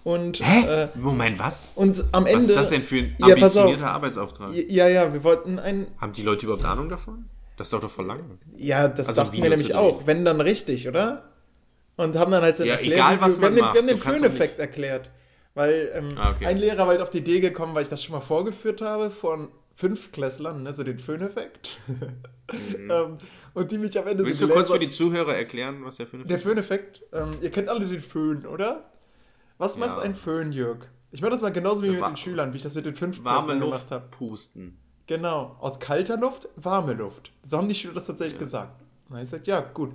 [0.04, 0.84] Und, Hä?
[0.84, 1.70] äh, Moment, was?
[1.76, 2.40] und am Ende.
[2.42, 4.50] Was ist das denn für ein Ja, ambitionierter Arbeitsauftrag?
[4.54, 5.88] Ja, ja, wir wollten ein.
[5.98, 7.26] Haben die Leute überhaupt Ahnung davon?
[7.56, 8.20] Das ist doch doch voll lang.
[8.58, 10.06] Ja, das Also dachten wir nämlich auch.
[10.08, 11.30] Wenn dann richtig, oder?
[11.96, 13.88] Und haben dann halt Ja, Erklärvideo- egal, was wir haben man den, macht, wir haben
[13.88, 15.10] den Föhneffekt erklärt.
[15.54, 16.48] Weil ähm, Ah, okay.
[16.48, 19.12] ein Lehrer war halt auf die Idee gekommen, weil ich das schon mal vorgeführt habe,
[19.12, 21.72] vor, Fünftklässlern, ne, so den Föhneffekt.
[22.90, 23.18] ähm,
[23.54, 24.28] und die mich am Ende Mhm.
[24.28, 27.32] Willst so du kurz für die Zuhörer erklären, was der für eine Der Föhneffekt, ähm,
[27.42, 28.92] ihr kennt alle den Föhn, oder?
[29.58, 30.00] Was macht Ja.
[30.00, 30.86] ein Föhn, Jörg?
[31.12, 33.60] Ich mache das mal genauso wie mit den Schülern, wie ich das mit den Fünftklässlern
[33.60, 34.06] gemacht habe.
[34.10, 34.78] pusten?
[35.08, 37.32] Genau, aus kalter Luft, warme Luft.
[37.46, 38.46] So haben die Schüler das tatsächlich Ja.
[38.46, 38.82] gesagt.
[39.10, 39.92] Und ich gesagt, ja, gut.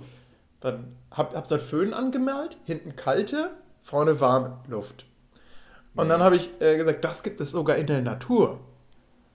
[0.61, 3.51] Dann hab, hab so ein Föhn angemalt, hinten kalte,
[3.81, 5.05] vorne warme Luft.
[5.95, 6.09] Und Mhm.
[6.09, 8.59] dann habe ich äh, gesagt, das gibt es sogar in der Natur.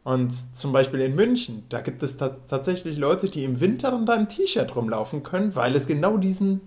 [0.04, 4.14] Und zum Beispiel in München, da gibt es ta tatsächlich Leute, die im Winter da
[4.14, 6.60] im T-Shirt rumlaufen können, weil es genau diesen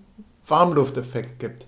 [0.47, 1.67] Warmlufteffekt gibt.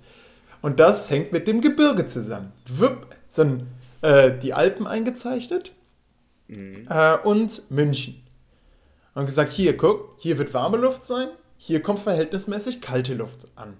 [0.61, 2.51] Und das hängt mit dem Gebirge zusammen.
[2.67, 3.67] Wupp, sind
[4.01, 5.71] äh, die Alpen eingezeichnet
[6.49, 6.87] Mhm.
[6.89, 8.23] äh, und München.
[9.13, 13.75] Und gesagt, hier, guck, hier wird warme Luft sein, hier kommt verhältnismäßig kalte Luft an.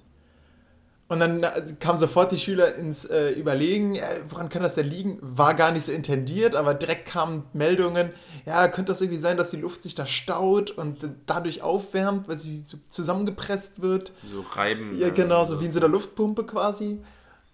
[1.10, 1.50] Und dann äh,
[1.80, 5.18] kamen sofort die Schüler ins äh, Überlegen, äh, woran kann das denn liegen?
[5.22, 8.12] War gar nicht so intendiert, aber direkt kamen Meldungen,
[8.46, 12.28] ja, könnte das irgendwie sein, dass die Luft sich da staut und äh, dadurch aufwärmt,
[12.28, 14.12] weil sie so zusammengepresst wird?
[14.32, 14.96] So reiben.
[15.00, 17.02] Ja, äh, genau, so wie in so einer Luftpumpe quasi.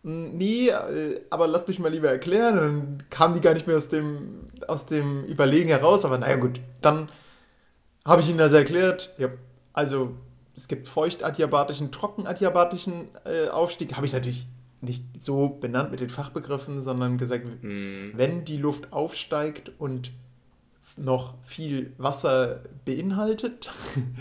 [0.03, 2.55] Hm, Nee, äh, aber lasst mich mal lieber erklären.
[2.57, 6.03] Dann kamen die gar nicht mehr aus dem, aus dem Überlegen heraus.
[6.03, 7.09] Aber naja, gut, dann
[8.05, 9.13] habe ich ihnen das erklärt.
[9.17, 9.29] Ja,
[9.73, 10.11] also
[10.55, 13.95] es gibt feuchtadiabatischen, trockenadiabatischen äh, Aufstieg.
[13.95, 14.47] Habe ich natürlich
[14.81, 18.13] nicht so benannt mit den Fachbegriffen, sondern gesagt, Mhm.
[18.15, 20.11] wenn die Luft aufsteigt und
[20.97, 23.69] noch viel Wasser beinhaltet,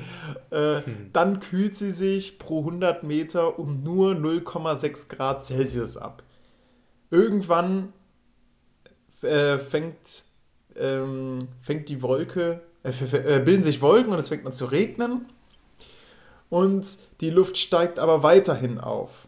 [0.50, 0.80] äh,
[1.12, 6.22] dann kühlt sie sich pro 100 Meter um nur 0,6 Grad Celsius ab.
[7.10, 7.92] Irgendwann
[9.22, 10.24] äh, fängt,
[10.76, 15.26] ähm, fängt die Wolke, äh, äh, bilden sich Wolken und es fängt an zu regnen
[16.50, 16.86] und
[17.20, 19.26] die Luft steigt aber weiterhin auf.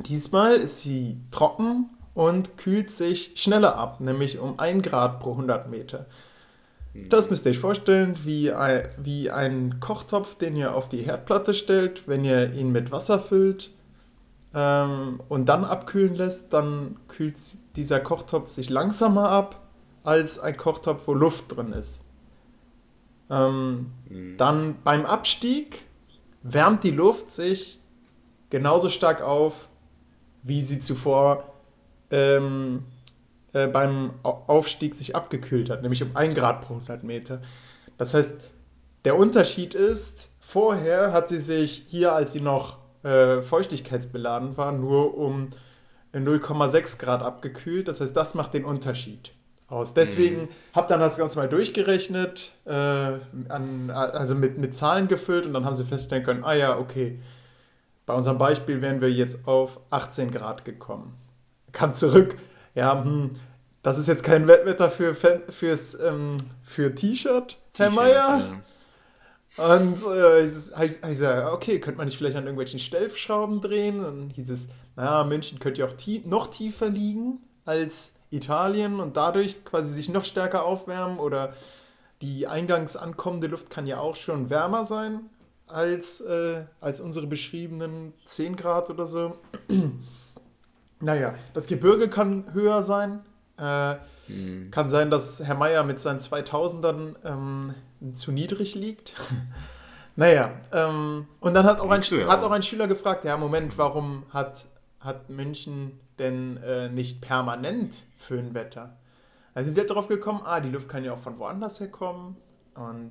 [0.00, 5.68] Diesmal ist sie trocken und kühlt sich schneller ab, nämlich um 1 Grad pro 100
[5.70, 6.06] Meter.
[7.10, 11.52] Das müsst ihr euch vorstellen, wie ein, wie ein Kochtopf, den ihr auf die Herdplatte
[11.52, 13.70] stellt, wenn ihr ihn mit Wasser füllt
[14.54, 17.36] ähm, und dann abkühlen lässt, dann kühlt
[17.76, 19.60] dieser Kochtopf sich langsamer ab
[20.04, 22.02] als ein Kochtopf, wo Luft drin ist.
[23.28, 24.36] Ähm, Mhm.
[24.38, 25.82] dann beim Abstieg
[26.52, 27.80] wärmt die Luft sich
[28.50, 29.68] genauso stark auf,
[30.42, 31.52] wie sie zuvor
[32.10, 32.84] ähm,
[33.52, 37.42] äh, beim Au- Aufstieg sich abgekühlt hat, nämlich um 1 Grad pro 100 Meter.
[37.98, 38.38] Das heißt,
[39.04, 45.16] der Unterschied ist, vorher hat sie sich hier, als sie noch äh, feuchtigkeitsbeladen war, nur
[45.16, 45.50] um
[46.12, 47.88] 0,6 Grad abgekühlt.
[47.88, 49.32] Das heißt, das macht den Unterschied
[49.68, 49.94] aus.
[49.94, 50.48] Deswegen Mhm.
[50.74, 52.70] habe dann das Ganze mal durchgerechnet, äh,
[53.48, 57.18] an, also mit, mit Zahlen gefüllt und dann haben sie feststellen können, ah ja, okay,
[58.06, 61.14] bei unserem Beispiel wären wir jetzt auf 18 Grad gekommen.
[61.72, 62.36] Kann zurück,
[62.74, 63.30] ja, hm,
[63.82, 68.38] das ist jetzt kein Wettwetter für, fürs, ähm, für T-Shirt, Herr Meier.
[68.38, 68.62] ja.
[69.58, 74.02] Und äh, hieß es- hieß er, okay, könnte man nicht vielleicht an irgendwelchen Stellschrauben drehen?
[74.02, 79.16] Dann hieß es, naja, München könnte ja auch tie noch tiefer liegen als Italien und
[79.16, 81.54] dadurch quasi sich noch stärker aufwärmen oder
[82.22, 85.20] die eingangs ankommende Luft kann ja auch schon wärmer sein
[85.66, 89.36] als, äh, als unsere beschriebenen 10 Grad oder so.
[91.00, 93.20] naja, das Gebirge kann höher sein.
[93.58, 93.96] Äh,
[94.28, 94.70] Mhm.
[94.70, 97.74] kann sein, dass Herr Meier mit seinen 2000ern ähm,
[98.14, 99.14] zu niedrig liegt.
[100.16, 103.78] naja, ähm, und dann hat auch, ein, ja hat auch ein Schüler gefragt, ja, Moment,
[103.78, 104.66] warum hat,
[105.00, 108.96] hat München denn äh, nicht permanent Föhnwetter?
[109.54, 112.36] Da sind sie halt drauf gekommen, ah, die Luft kann ja auch von woanders herkommen.
[112.74, 113.10] Und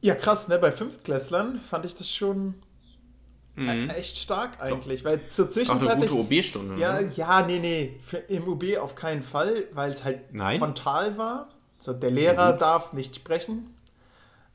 [0.00, 0.58] ja, krass, ne?
[0.58, 2.54] Bei Fünftklässlern fand ich das schon
[3.58, 3.68] Mhm.
[3.68, 5.96] äh, echt stark eigentlich, weil zur Auch eine Zwischenzeit...
[5.96, 6.76] gute OB-Stunde.
[6.78, 7.10] Ja, ne?
[7.16, 7.98] ja, nee, nee.
[8.02, 10.58] Für, Im UB auf keinen Fall, weil es halt Nein?
[10.58, 11.48] frontal war.
[11.78, 12.58] So, der Lehrer Mhm.
[12.58, 13.74] darf nicht sprechen.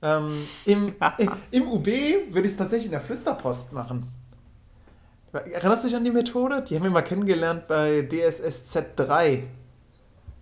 [0.04, 0.94] Ähm, im,
[1.52, 4.08] Im UB würde ich es tatsächlich in der Flüsterpost machen.
[5.34, 6.64] Erinnerst du dich an die Methode?
[6.68, 9.48] Die haben wir mal kennengelernt bei DSSZ 3.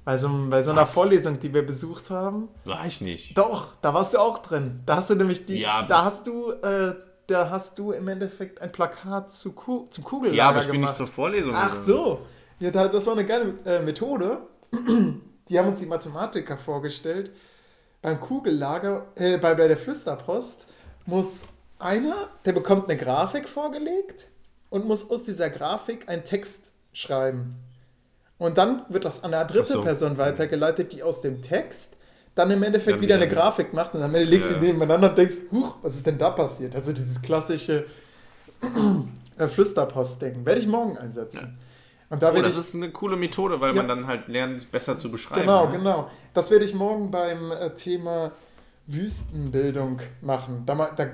[0.04, 0.90] Bei so, einer Was?
[0.90, 2.50] Vorlesung, die wir besucht haben.
[2.66, 3.38] War ich nicht.
[3.38, 4.80] Doch, da warst du auch drin.
[4.88, 5.60] Da hast du nämlich die.
[5.60, 6.96] Ja, da hast du, äh,
[7.28, 10.74] da hast du im Endeffekt ein Plakat zu Ku zum Kugellager Ja, aber ich bin
[10.82, 10.94] gemacht.
[10.94, 11.54] nicht zur Vorlesung.
[11.56, 11.84] Ach gegangen.
[11.84, 12.22] so.
[12.60, 14.40] Ja, da, das war eine geile äh, Methode.
[15.50, 17.32] Die haben uns die Mathematiker vorgestellt.
[18.02, 20.68] Beim Kugellager, äh, bei, bei der Flüsterpost,
[21.06, 21.44] muss
[21.78, 24.28] einer, der bekommt eine Grafik vorgelegt
[24.70, 27.56] und muss aus dieser Grafik einen Text schreiben.
[28.38, 29.82] Und dann wird das an eine dritte so.
[29.84, 31.96] Person weitergeleitet, die aus dem Text
[32.36, 34.60] dann im Endeffekt Dann wieder eine Grafik macht und am Ende legst du Ja.
[34.62, 36.74] die nebeneinander und denkst, huch, was ist denn da passiert?
[36.76, 37.86] Also dieses klassische
[39.38, 40.46] äh, Flüsterpost-Ding.
[40.46, 41.58] Werde ich morgen einsetzen.
[42.10, 43.84] Und da Oh, das ich, ist eine coole Methode, weil Ja.
[43.84, 45.42] man dann halt lernt, besser zu beschreiben.
[45.42, 45.78] genau, ne?
[45.78, 46.10] genau.
[46.34, 48.32] Das werde ich morgen beim äh, Thema
[48.88, 50.64] Wüstenbildung machen.
[50.66, 51.08] Da, da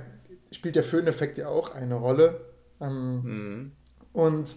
[0.51, 2.39] spielt der Föhneffekt ja auch eine Rolle.
[2.81, 3.71] Ähm, Mhm.
[4.13, 4.55] und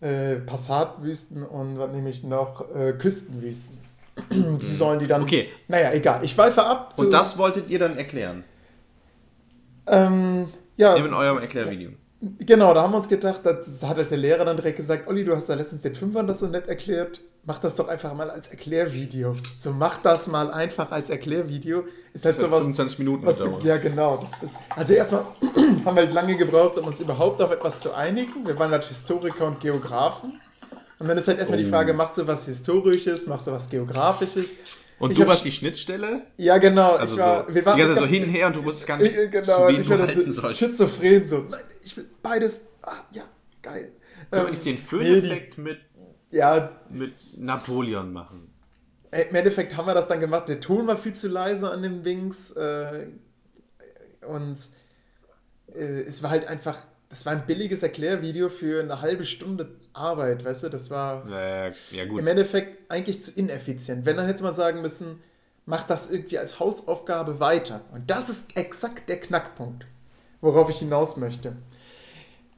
[0.00, 2.74] äh, Passatwüsten und was nehme ich noch?
[2.74, 3.78] Äh, Küstenwüsten.
[4.30, 5.20] die sollen die dann.
[5.22, 5.26] Mhm.
[5.26, 5.48] Okay.
[5.68, 6.24] Naja, egal.
[6.24, 6.94] Ich weife ab.
[6.98, 8.44] Und das wolltet ihr dann erklären?
[9.86, 11.90] Ähm, ja, In eurem Erklärvideo.
[12.40, 15.24] genau, da haben wir uns gedacht, das hat halt der Lehrer dann direkt gesagt, Olli,
[15.24, 17.20] du hast ja letztens den Fünfern das so nett erklärt.
[17.44, 19.34] Mach das doch einfach mal als Erklärvideo.
[19.56, 21.84] So, mach das mal einfach als Erklärvideo.
[22.12, 22.60] Ist halt hat sowas.
[22.60, 24.22] 25 Minuten Was du, ja, genau.
[24.22, 25.22] Ist, also erstmal
[25.84, 28.46] haben wir halt lange gebraucht, um uns überhaupt auf etwas zu einigen.
[28.46, 30.40] Wir waren halt Historiker und Geografen.
[30.98, 31.70] Und dann ist halt erstmal die Oh.
[31.70, 34.56] Frage, machst du was Historisches, machst du was Geografisches?
[34.98, 36.22] Und Ich du warst die Schnittstelle?
[36.36, 36.96] Ja, genau.
[36.96, 38.64] Also ich war, so, wir waren die ganze Zeit so hin und her und du
[38.64, 40.58] wusstest gar nicht, ich, genau, zu wem ich du halten so sollst.
[40.58, 42.62] schizophren, so, nein, ich will beides.
[42.82, 43.22] Ah, ja,
[43.62, 43.92] geil.
[44.32, 45.87] Ähm, nicht den nee, Föhneffekt mit, die,
[46.30, 48.54] ja, mit Napoleon machen?
[49.10, 50.48] im Endeffekt haben wir das dann gemacht.
[50.48, 52.50] Der Ton war viel zu leise an den Wings.
[52.52, 53.06] Äh,
[54.26, 54.58] und
[55.74, 60.44] äh, es war halt einfach, das war ein billiges Erklärvideo für eine halbe Stunde Arbeit,
[60.44, 62.20] weißt du, das war ja gut.
[62.20, 64.06] im Endeffekt eigentlich zu ineffizient.
[64.06, 65.20] Wenn, dann hätte man sagen müssen,
[65.66, 67.80] mach das irgendwie als Hausaufgabe weiter.
[67.92, 69.86] Und das ist exakt der Knackpunkt,
[70.40, 71.56] worauf ich hinaus möchte.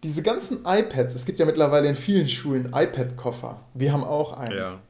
[0.02, 3.60] Diese ganzen iPads, es gibt ja mittlerweile in vielen Schulen iPad-Koffer.
[3.74, 4.56] Wir haben auch einen.
[4.56, 4.80] Ja.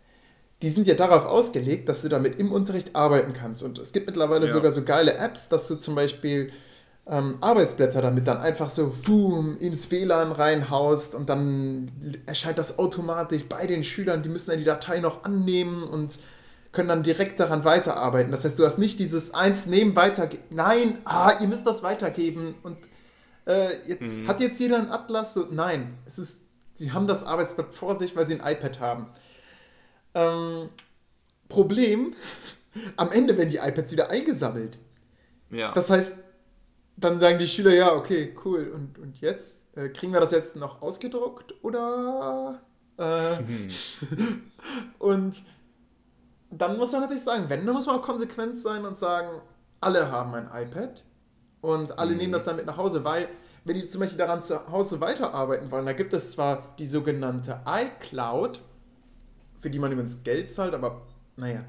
[0.63, 3.63] Die sind ja darauf ausgelegt, dass du damit im Unterricht arbeiten kannst.
[3.63, 4.53] Und es gibt mittlerweile Ja.
[4.53, 6.53] sogar so geile Apps, dass du zum Beispiel
[7.07, 11.91] ähm, Arbeitsblätter damit dann einfach so boom, ins WLAN reinhaust und dann
[12.27, 14.23] erscheint das automatisch bei den Schülern.
[14.23, 16.19] Die müssen dann die Datei noch annehmen und
[16.73, 18.31] können dann direkt daran weiterarbeiten.
[18.31, 20.45] Das heißt, du hast nicht dieses eins nehmen, weitergeben.
[20.51, 22.55] Nein, ah, ihr müsst das weitergeben.
[22.63, 22.77] Und
[23.51, 25.34] äh, jetzt hat jetzt jeder einen Atlas.
[25.34, 26.44] So, nein, es ist,
[26.74, 29.07] sie haben das Arbeitsblatt vor sich, weil sie ein iPad haben.
[30.14, 30.68] Ähm,
[31.48, 32.14] Problem,
[32.96, 34.78] am Ende werden die iPads wieder eingesammelt.
[35.51, 35.72] Ja.
[35.72, 36.14] Das heißt,
[36.96, 38.70] dann sagen die Schüler, ja, okay, cool.
[38.74, 39.62] Und, und jetzt?
[39.76, 42.61] Äh, kriegen wir das jetzt noch ausgedruckt oder?
[42.98, 43.36] Äh,
[44.98, 45.42] und
[46.51, 49.40] dann muss man natürlich sagen, wenn, dann muss man auch konsequent sein und sagen,
[49.80, 51.05] alle haben ein iPad
[51.61, 52.18] und alle Mhm.
[52.18, 53.28] nehmen das dann mit nach Hause, weil
[53.65, 57.61] wenn die zum Beispiel daran zu Hause weiterarbeiten wollen, da gibt es zwar die sogenannte
[57.67, 58.61] iCloud,
[59.61, 61.03] für die man übrigens Geld zahlt, aber
[61.37, 61.65] naja.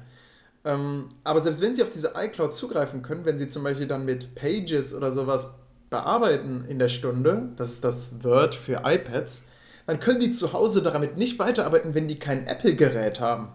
[0.64, 4.04] Ähm, aber selbst wenn sie auf diese iCloud zugreifen können, wenn sie zum Beispiel dann
[4.04, 5.54] mit Pages oder sowas
[5.90, 9.44] bearbeiten in der Stunde, das ist das Word für iPads,
[9.86, 13.48] dann können die zu Hause damit nicht weiterarbeiten, wenn die kein Apple-Gerät haben.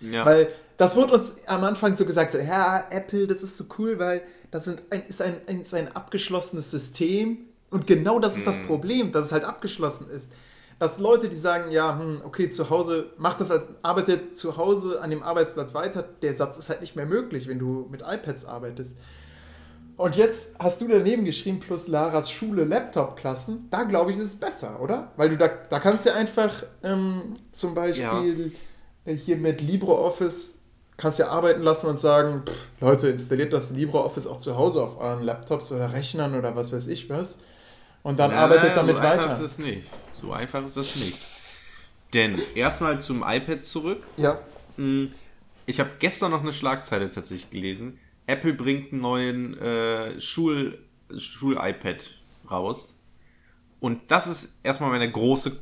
[0.00, 0.24] ja.
[0.24, 3.98] Weil das wurde uns am Anfang so gesagt, so, ja, Apple, das ist so cool,
[3.98, 7.38] weil das sind ein, ist, ein, ist ein abgeschlossenes System.
[7.70, 10.30] Und genau das ist das Problem, dass es halt abgeschlossen ist.
[10.78, 15.00] Dass Leute, die sagen, ja, hm, okay, zu Hause, macht das als, arbeitet zu Hause
[15.00, 18.44] an dem Arbeitsblatt weiter, der Satz ist halt nicht mehr möglich, wenn du mit iPads
[18.44, 18.98] arbeitest.
[19.96, 23.68] Und jetzt hast du daneben geschrieben, plus Laras Schule, Laptop-Klassen.
[23.70, 25.12] Da glaube ich, ist es besser, oder?
[25.16, 26.52] Weil du da, da kannst du einfach
[26.82, 28.52] ähm, zum Beispiel
[29.06, 30.58] äh, hier mit LibreOffice
[30.98, 34.98] kannst du arbeiten lassen und sagen, pff, Leute, installiert das LibreOffice auch zu Hause auf
[34.98, 37.38] euren Laptops oder Rechnern oder was weiß ich was.
[38.06, 39.32] Und dann Nein, arbeitet damit so einfach weiter.
[39.32, 39.88] ist es nicht.
[40.12, 41.18] So einfach ist das nicht.
[42.14, 44.04] Denn erstmal zum iPad zurück.
[44.16, 44.38] Ja,
[44.76, 45.12] Hm,
[45.66, 47.98] Ich habe gestern noch eine Schlagzeile tatsächlich gelesen.
[48.28, 50.78] Apple bringt einen neuen äh, Schul-
[51.18, 52.14] Schul-iPad
[52.48, 53.00] raus.
[53.80, 55.58] Und das ist erstmal meine große,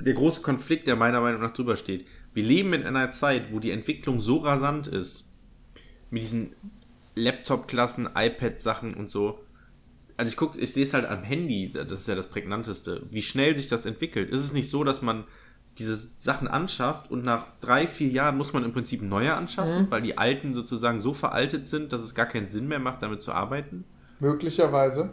[0.00, 2.04] der große Konflikt, der meiner Meinung nach drüber steht.
[2.32, 5.30] Wir leben in einer Zeit, wo die Entwicklung so rasant ist,
[6.10, 6.52] mit diesen
[7.14, 9.38] Laptop-Klassen, iPad-Sachen und so.
[10.16, 13.22] Also ich gucke, ich sehe es halt am Handy, das ist ja das prägnanteste, wie
[13.22, 14.30] schnell sich das entwickelt.
[14.30, 15.24] Ist es nicht so, dass man
[15.78, 20.02] diese Sachen anschafft und nach drei, vier Jahren muss man im Prinzip neue anschaffen, weil
[20.02, 23.32] die alten sozusagen so veraltet sind, dass es gar keinen Sinn mehr macht, damit zu
[23.32, 23.84] arbeiten?
[24.20, 25.10] möglicherweise.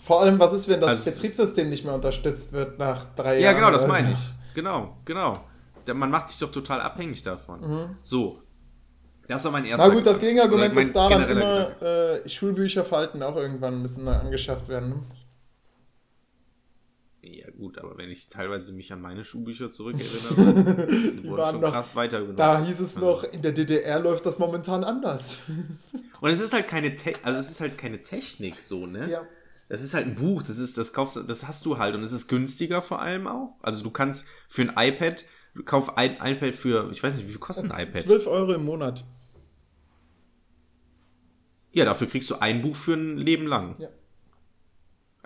[0.00, 3.46] Vor allem, was ist, wenn das Also Betriebssystem nicht mehr unterstützt wird nach drei Ja,
[3.50, 3.56] Jahren?
[3.56, 4.32] genau, das meine ich.
[4.54, 5.44] Genau, genau.
[5.92, 7.96] Man macht sich doch total abhängig davon.
[8.02, 8.41] So.
[9.28, 10.20] Das war mein erster Na gut, das.
[10.20, 14.88] Gegenargument ist da dann immer, äh, Schulbücher verhalten auch irgendwann müssen neu angeschafft werden.
[14.90, 14.96] Ne?
[17.24, 20.64] Ja gut, aber wenn ich teilweise mich an meine Schulbücher zurückerinnere,
[21.22, 22.38] die wurden waren schon noch- krass weitergenutzt.
[22.40, 25.38] Da hieß es noch, in der DDR läuft das momentan anders.
[26.20, 29.08] Und es ist halt keine Te also es ist halt keine Technik so, ne?
[29.08, 29.22] Ja.
[29.68, 32.12] Das ist halt ein Buch, das ist, das kaufst das hast du halt und es
[32.12, 33.54] ist günstiger vor allem auch.
[33.62, 35.24] Also du kannst für ein iPad,
[35.64, 38.00] kauf ein iPad für, ich weiß nicht, wie viel kostet ein iPad?
[38.02, 39.04] 12 Euro im Monat.
[41.72, 43.76] Ja, dafür kriegst du ein Buch für ein Leben lang.
[43.78, 43.88] Ja.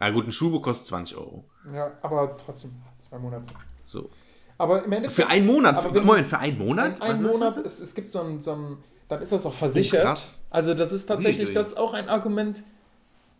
[0.01, 1.45] Ja gut, ein Schulbuch kostet 20 Euro.
[1.73, 3.51] Ja, aber trotzdem, zwei Monate.
[3.85, 4.11] So.
[4.59, 5.15] Aber im Endeffekt.
[5.27, 5.81] Für einen Monat?
[5.83, 7.01] Für, wenn- Moment, für einen Monat?
[7.03, 8.77] Ein, ein Monat, es, es gibt so ein, so ein,
[9.09, 10.03] dann ist das auch versichert.
[10.03, 10.45] Oh, krass.
[10.51, 12.63] Also das ist tatsächlich, das ist auch ein Argument,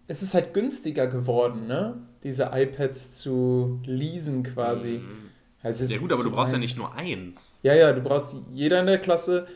[0.09, 1.97] es ist halt günstiger geworden, ne?
[2.23, 5.01] Diese iPads zu leasen quasi.
[5.63, 5.91] Also es.
[5.91, 7.59] Ja gut, aber du brauchst ja einen- nicht nur eins.
[7.63, 9.47] Ja, ja, du brauchst, jeder in der Klasse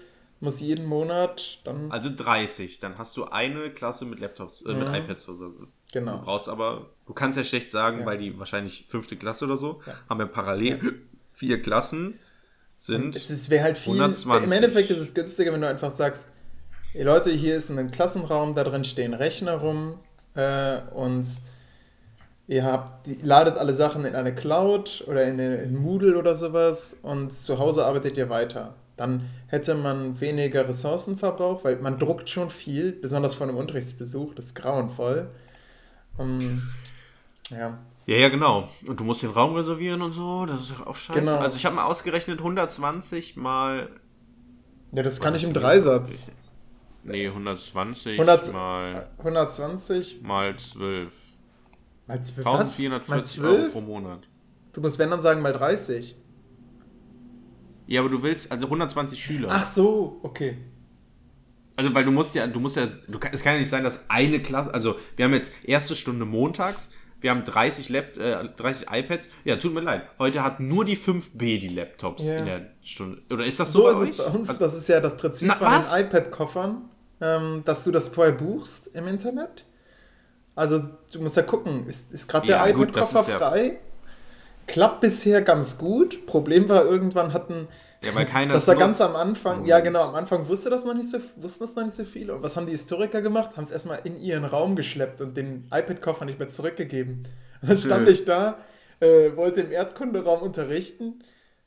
[0.41, 2.79] muss jeden Monat dann, Also 30.
[2.79, 4.95] Dann hast du eine Klasse mit Laptops, äh, mit Mhm.
[4.95, 5.59] iPads versorgt.
[5.61, 6.19] Du genau.
[6.25, 8.07] brauchst aber, du kannst ja schlecht sagen, Ja.
[8.07, 9.95] weil die wahrscheinlich fünfte Klasse oder so, Ja.
[10.09, 10.79] haben ja parallel
[11.33, 12.19] vier Klassen
[12.77, 13.15] sind.
[13.15, 14.47] Es ist- wäre halt viel, 120.
[14.47, 16.25] im Endeffekt ist es günstiger, wenn du einfach sagst,
[16.95, 19.99] "Ey, Leute, hier ist ein Klassenraum, da drin stehen Rechner rum
[20.35, 21.27] äh, und
[22.51, 26.99] ihr habt, ladet alle Sachen in eine Cloud oder in, eine- in Moodle oder sowas
[27.03, 28.75] und zu Hause arbeitet ihr weiter.
[28.97, 34.47] Dann hätte man weniger Ressourcenverbrauch, weil man druckt schon viel, besonders von einem Unterrichtsbesuch, das
[34.47, 35.31] ist grauenvoll.
[36.19, 36.61] Um,
[37.51, 38.69] ja, Ja, ja, genau.
[38.87, 41.21] Und du musst den Raum reservieren und so, das ist auch scheiße.
[41.21, 41.37] Genau.
[41.37, 43.89] Also ich habe mal ausgerechnet, 120 mal...
[44.93, 46.25] ja das kann ich im Dreisatz.
[47.05, 51.07] Nee, 120 100 mal, 120 mal 12.
[52.11, 52.79] mal 12, was?
[52.79, 53.73] Mal 1440 Euro 12?
[53.73, 54.21] pro Monat.
[54.73, 56.17] Du musst, wenn dann sagen, mal 30.
[57.87, 59.49] Ja, aber du willst, also 120 Schüler.
[59.51, 60.59] Ach so, okay.
[61.77, 63.83] Also, weil du musst ja, du musst ja, du kann, es kann ja nicht sein,
[63.83, 66.91] dass eine Klasse, also wir haben jetzt erste Stunde montags,
[67.21, 69.29] wir haben 30, Lap, äh, 30 iPads.
[69.45, 70.03] Ja, tut mir leid.
[70.19, 72.39] Heute hat nur die 5B die Laptops Ja.
[72.39, 73.21] in der Stunde.
[73.31, 74.49] Oder ist das so, So bei ist es bei uns.
[74.49, 75.95] Also, Das ist ja das Prinzip Na, von was?
[75.95, 76.89] den iPad-Koffern,
[77.21, 79.67] ähm, dass du das vorher buchst im Internet.
[80.61, 80.83] Also
[81.13, 83.79] du musst ja gucken, ist, ist gerade Ja, der iPad-Koffer ist ja- frei?
[84.67, 86.27] Klappt bisher ganz gut.
[86.27, 87.67] Problem war, irgendwann hatten
[88.03, 89.15] ja, weil keiner das war ganz nutzt.
[89.15, 91.95] am Anfang, ja genau, am Anfang wusste das noch nicht so, wussten das noch nicht
[91.97, 92.35] so viele.
[92.35, 93.57] Und was haben die Historiker gemacht?
[93.57, 97.27] Haben es erstmal in ihren Raum geschleppt und den iPad-Koffer nicht mehr zurückgegeben.
[97.63, 98.57] Und dann stand ich da,
[99.01, 101.23] äh, wollte im Erdkunderaum unterrichten.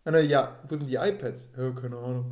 [0.05, 1.49] Und dann, ja, wo sind die iPads?
[1.57, 2.31] Ja, keine Ahnung.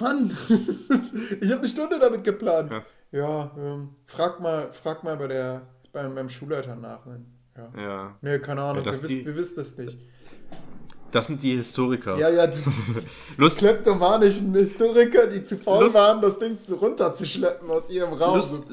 [0.00, 0.36] Mann,
[1.40, 2.70] ich habe eine Stunde damit geplant.
[2.70, 3.02] Krass.
[3.12, 7.04] Ja, ähm, frag mal, frag mal bei der, beim, beim Schulleiter nach.
[7.06, 7.24] Ne?
[7.56, 7.80] Ja.
[7.82, 8.16] Ja.
[8.20, 9.96] Nee, keine Ahnung, Ja, wir, die- wissen, wir wissen das nicht.
[11.12, 12.18] Das sind die Historiker.
[12.18, 12.58] Ja, ja, die,
[13.36, 18.34] Lust, kleptomanischen Historiker, die zu faul Lust- waren, das Ding zu runterzuschleppen aus ihrem Raum.
[18.36, 18.66] Lust,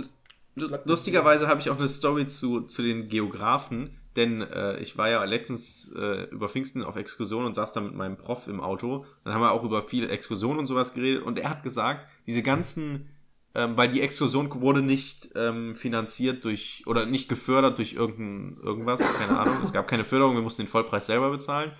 [0.55, 5.09] lu- lustigerweise habe ich auch eine Story zu, zu den Geografen, denn äh, ich war
[5.09, 9.05] ja letztens äh, über Pfingsten auf Exkursion und saß da mit meinem Prof im Auto.
[9.24, 12.43] Dann haben wir auch über viele Exkursionen und sowas geredet und er hat gesagt, diese
[12.43, 13.09] ganzen,
[13.55, 18.99] ähm, weil die Exkursion wurde nicht ähm, finanziert durch oder nicht gefördert durch irgendein irgendwas,
[18.99, 19.62] keine Ahnung.
[19.64, 21.72] Es gab keine Förderung, wir mussten den Vollpreis selber bezahlen.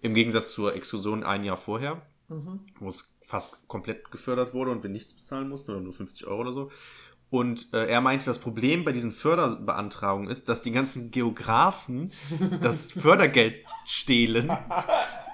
[0.00, 4.90] Im Gegensatz zur Exkursion ein Jahr vorher wo es fast komplett gefördert wurde und wir
[4.90, 6.70] nichts bezahlen mussten oder nur 50 Euro oder so.
[7.30, 12.10] Und äh, er meinte, das Problem bei diesen Förderbeantragungen ist, dass die ganzen Geografen
[12.62, 13.56] das Fördergeld
[13.86, 14.50] stehlen,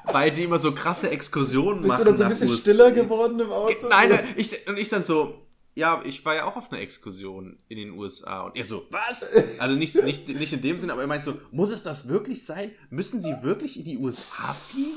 [0.05, 2.05] weil sie immer so krasse Exkursionen Bist machen.
[2.05, 3.72] du dann so ein bisschen US stiller geworden im Auto?
[3.88, 7.59] Nein, nein, ich, und ich dann so, ja, ich war ja auch auf einer Exkursion
[7.68, 8.42] in den USA.
[8.42, 9.30] Und er so, was?
[9.61, 12.45] Also nicht, nicht, nicht in dem Sinne, aber er meint so, muss es das wirklich
[12.45, 12.72] sein?
[12.90, 14.90] Müssen sie wirklich in die USA fliegen?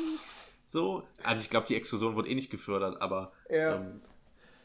[0.66, 3.76] So, also ich glaube, die Exkursion wurde eh nicht gefördert, aber Ja.
[3.76, 4.02] ähm,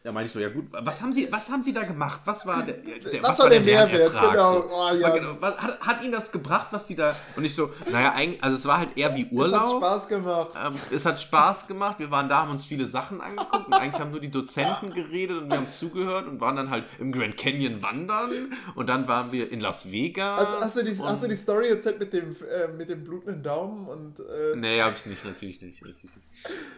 [0.05, 2.22] da meinte ich so, ja gut, was haben sie, was haben sie da gemacht?
[2.24, 3.92] Was war der, der Was war der Mehrwert?
[3.92, 4.32] Lernertrag?
[4.32, 4.61] Genau.
[4.62, 4.68] So.
[4.74, 5.11] Oh, ja.
[5.11, 8.42] Genau, was, hat, hat ihnen das gebracht, was sie da, und ich so, naja, eigentlich,
[8.42, 9.61] also es war halt eher wie Es Urlaub.
[9.61, 10.48] hat Spaß gemacht.
[10.61, 12.00] Ähm, es hat Spaß gemacht.
[12.00, 15.40] Wir waren da, haben uns viele Sachen angeguckt und eigentlich haben nur die Dozenten geredet
[15.40, 18.30] und wir haben zugehört und waren dann halt im Grand Canyon wandern
[18.74, 20.40] und dann waren wir in Las Vegas.
[20.46, 23.42] Also, hast, du die, hast du die Story erzählt mit dem, äh, mit dem blutenden
[23.42, 23.86] Daumen?
[23.86, 25.80] Und, äh, Nee, hab ich nicht, natürlich nicht.
[25.80, 26.16] natürlich nicht.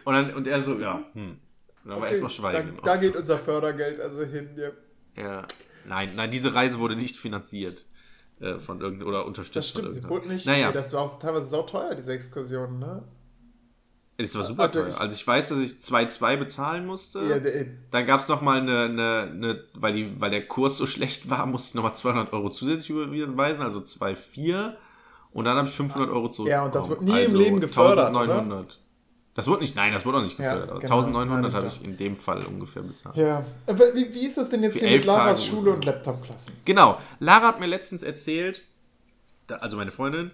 [0.03, 1.39] Und, dann, und er so, ja, hm.
[1.85, 2.75] Und dann war okay, erstmal Schweigen.
[2.77, 4.49] da, da geht unser Fördergeld also hin.
[4.57, 5.23] Ja.
[5.23, 5.47] Ja.
[5.87, 7.85] Nein, nein, diese Reise wurde nicht finanziert.
[8.41, 10.09] Äh, von irgend oder unterstützt Das von stimmt, irgendeinem.
[10.23, 10.45] wurde nicht.
[10.45, 13.03] Naja, Nee, das war auch teilweise sauteuer, diese Exkursion, ne?
[14.17, 14.89] das war super also teuer.
[14.89, 17.19] ich- also ich weiß, dass ich 2,2 bezahlen musste.
[17.23, 20.85] Ja, der, Dann gab es nochmal eine, eine, eine weil, die, weil der Kurs so
[20.95, 24.73] schlecht war, musste ich nochmal 200 Euro zusätzlich überweisen, also 2,4.
[25.31, 26.49] Und dann habe ich 500 Euro zurück.
[26.49, 28.65] Ja, und das wird nie im Leben gefördert, oder?
[29.35, 30.69] Das wurde nicht, nein, das wurde auch nicht Ja, gefördert.
[30.71, 33.17] aber genau, 1900 meine habe ich in dem Fall ungefähr bezahlt.
[33.17, 33.45] ja.
[33.67, 35.85] Aber wie, wie ist das denn jetzt Für hier mit Tage Laras oder Schule und
[35.85, 36.53] Laptop-Klassen?
[36.65, 38.61] Genau, Lara hat mir letztens erzählt,
[39.47, 40.31] also meine Freundin,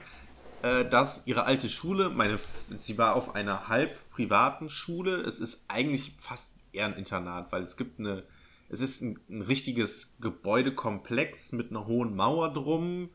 [0.62, 2.38] äh, dass ihre alte Schule, meine,
[2.78, 5.18] sie war auf einer halb privaten Schule.
[5.22, 8.22] Es ist eigentlich fast eher ein Internat, weil es gibt eine,
[8.70, 13.10] es ist ein, ein richtiges Gebäudekomplex mit einer hohen Mauer drum,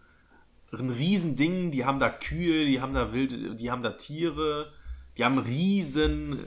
[0.73, 1.71] ein Riesending.
[1.71, 4.73] Die haben da Kühe, die haben da wilde, die haben da Tiere,
[5.17, 6.47] die haben riesen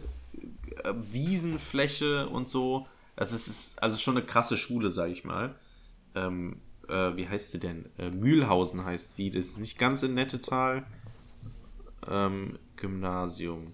[0.84, 2.88] äh, Wiesenfläche und so.
[3.16, 5.56] Das ist, ist also schon eine krasse Schule, sag ich mal.
[6.16, 7.86] Ähm, äh, wie heißt sie denn?
[7.98, 9.30] Äh, Mühlhausen heißt sie.
[9.30, 10.86] Das ist nicht ganz in Nettetal.
[12.10, 13.66] Ähm, Gymnasium.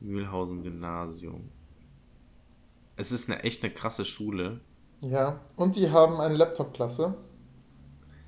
[0.00, 1.48] Mühlhausen Gymnasium.
[2.96, 4.60] Es ist eine echt eine krasse Schule.
[5.00, 7.14] Ja, und die haben eine Laptop-Klasse.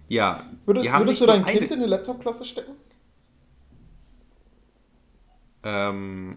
[0.09, 0.45] Ja.
[0.67, 2.73] Haben würdest du dein nur Kind eine- in eine Laptop-Klasse stecken?
[5.63, 6.31] Ähm,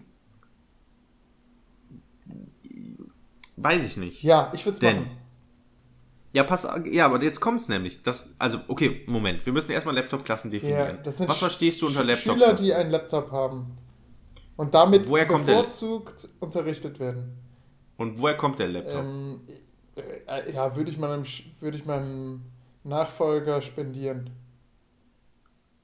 [3.56, 4.22] weiß ich nicht.
[4.22, 5.18] Ja, ich würde es machen.
[6.32, 8.02] Ja, pass, ja, aber jetzt kommt's nämlich.
[8.02, 9.44] Das, also, okay, Moment.
[9.44, 10.98] Wir müssen erstmal Laptop-Klassen Ja, definieren.
[11.12, 12.38] sind Was verstehst du unter Laptop?
[12.38, 13.72] Schüler, die einen Laptop haben.
[14.56, 17.36] Und damit Woher kommt bevorzugt unterrichtet werden.
[17.98, 19.04] Und woher kommt der Laptop?
[19.04, 19.40] Ähm,
[19.96, 21.24] äh, ja, würde ich, meinem,
[21.60, 22.42] würde ich meinem
[22.84, 24.30] Nachfolger spendieren.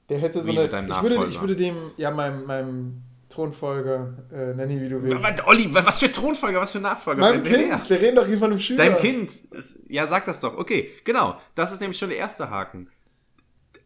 [0.08, 0.88] Der hätte so Wie eine.
[0.88, 5.22] Ich würde, ich würde dem, ja, meinem, meinem Thronfolger, äh, nenn ihn wie du willst.
[5.22, 7.20] Was, Olli, was für Thronfolger, was für Nachfolger?
[7.20, 7.68] Meinem Wer- wer?
[7.76, 8.84] Kind, wir reden doch hier von einem Schüler.
[8.84, 9.40] Dein Kind.
[9.88, 10.56] Ja, sag das doch.
[10.56, 11.38] Okay, genau.
[11.54, 12.88] Das ist nämlich schon der erste Haken.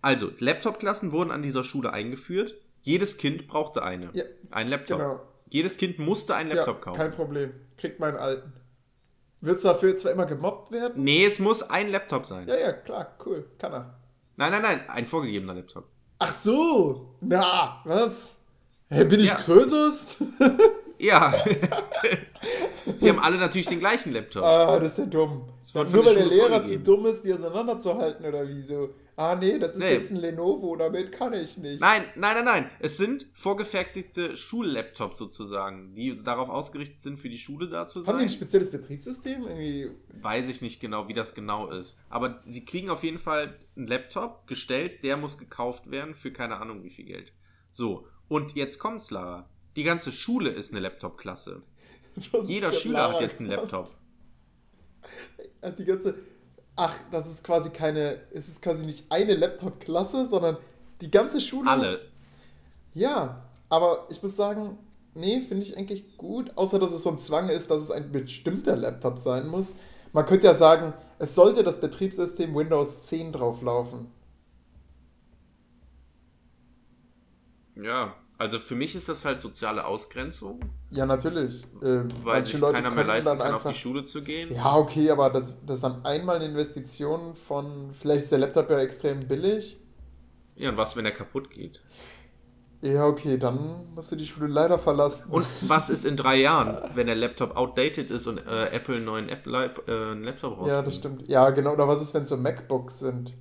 [0.01, 2.55] Also, Laptop-Klassen wurden an dieser Schule eingeführt.
[2.82, 4.10] Jedes Kind brauchte eine.
[4.12, 4.98] Ja, Ein Laptop.
[4.98, 5.20] Genau.
[5.48, 6.97] Jedes Kind musste einen Ja, Laptop kaufen.
[6.97, 7.52] kein Problem.
[7.77, 8.52] Kriegt meinen alten.
[9.40, 11.02] Wird's dafür zwar immer gemobbt werden?
[11.02, 12.47] Nee, es muss ein Laptop sein.
[12.48, 13.94] Ja, ja, klar, cool, kann er.
[14.36, 15.89] Nein, nein, nein, ein vorgegebener Laptop.
[16.20, 18.39] Ach so, na, was?
[18.93, 19.36] Hey, bin ich Ja.
[19.36, 20.16] Krösus?
[20.98, 21.35] Ja.
[22.97, 24.44] Sie haben alle natürlich den gleichen Laptop.
[24.44, 25.48] ah, das ist ja dumm.
[25.74, 28.90] Nur weil der Lehrer zu dumm ist, die auseinanderzuhalten oder wieso?
[29.16, 29.94] Ah, nee, das ist Nee.
[29.94, 31.81] jetzt ein Lenovo, damit kann ich nicht.
[31.81, 32.70] Nein, nein, nein, nein.
[32.78, 38.19] Es sind vorgefertigte Schullaptops sozusagen, die darauf ausgerichtet sind, für die Schule da zu Haben
[38.19, 38.36] die ein sein.
[38.36, 39.43] spezielles Betriebssystem?
[39.43, 39.90] Irgendwie.
[40.20, 41.98] Weiß ich nicht genau, wie das genau ist.
[42.10, 46.59] Aber sie kriegen auf jeden Fall einen Laptop gestellt, der muss gekauft werden für keine
[46.59, 47.32] Ahnung wie viel Geld.
[47.73, 49.47] So, und jetzt kommt's, Lara.
[49.77, 51.61] Die ganze Schule ist eine Laptop-Klasse.
[52.45, 53.51] Jeder Schüler Lara hat jetzt einen?
[53.51, 53.95] Laptop.
[55.61, 56.15] Hat Die ganze.
[56.75, 58.23] Ach, das ist quasi keine.
[58.33, 60.57] Es ist quasi nicht eine Laptop-Klasse, sondern
[61.03, 61.69] die ganze Schule.
[61.69, 62.01] Alle.
[62.95, 64.79] Ja, aber ich muss sagen,
[65.13, 68.13] nee, finde ich eigentlich gut, außer dass es so ein Zwang ist, dass es ein
[68.13, 69.75] bestimmter Laptop sein muss.
[70.15, 74.07] Man könnte ja sagen, es sollte das Betriebssystem Windows 10 drauflaufen.
[77.75, 80.60] Ja, also für mich ist das halt soziale Ausgrenzung,
[80.90, 81.64] Ja, natürlich.
[81.82, 83.70] Ähm, weil sich Leute keiner mehr leisten kann, auf einfach.
[83.70, 84.52] die Schule zu gehen.
[84.52, 88.69] Ja, okay, aber das, das ist dann einmal eine Investition von, vielleicht ist der Laptop
[88.70, 89.78] ja extrem billig.
[90.56, 91.81] Ja, und was, wenn er kaputt geht?
[92.81, 95.31] Ja, okay, dann musst du die Schule leider verlassen.
[95.31, 99.05] Und was ist in drei Jahren, wenn der Laptop outdated ist und äh, Apple einen
[99.05, 99.47] neuen App
[99.89, 100.69] äh, Laptop rausbringt?
[100.69, 101.28] ja, das stimmt.
[101.28, 101.73] Ja, genau.
[101.74, 103.35] Oder was ist, wenn es so MacBooks sind?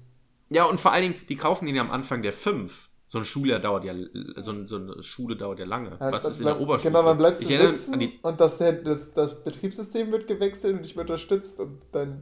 [0.50, 2.91] Ja, und vor allen Dingen, die kaufen den ja am Anfang der fünf.
[3.12, 3.94] So ein Schuljahr dauert ja,
[4.38, 5.90] so, ein- so eine Schule dauert ja lange.
[6.00, 6.94] Ja, was ist in der Oberstufe?
[6.94, 10.82] Genau, dann bleibst du ich sitzen die, und das, das, das Betriebssystem wird gewechselt und
[10.82, 12.22] nicht mehr unterstützt und dann.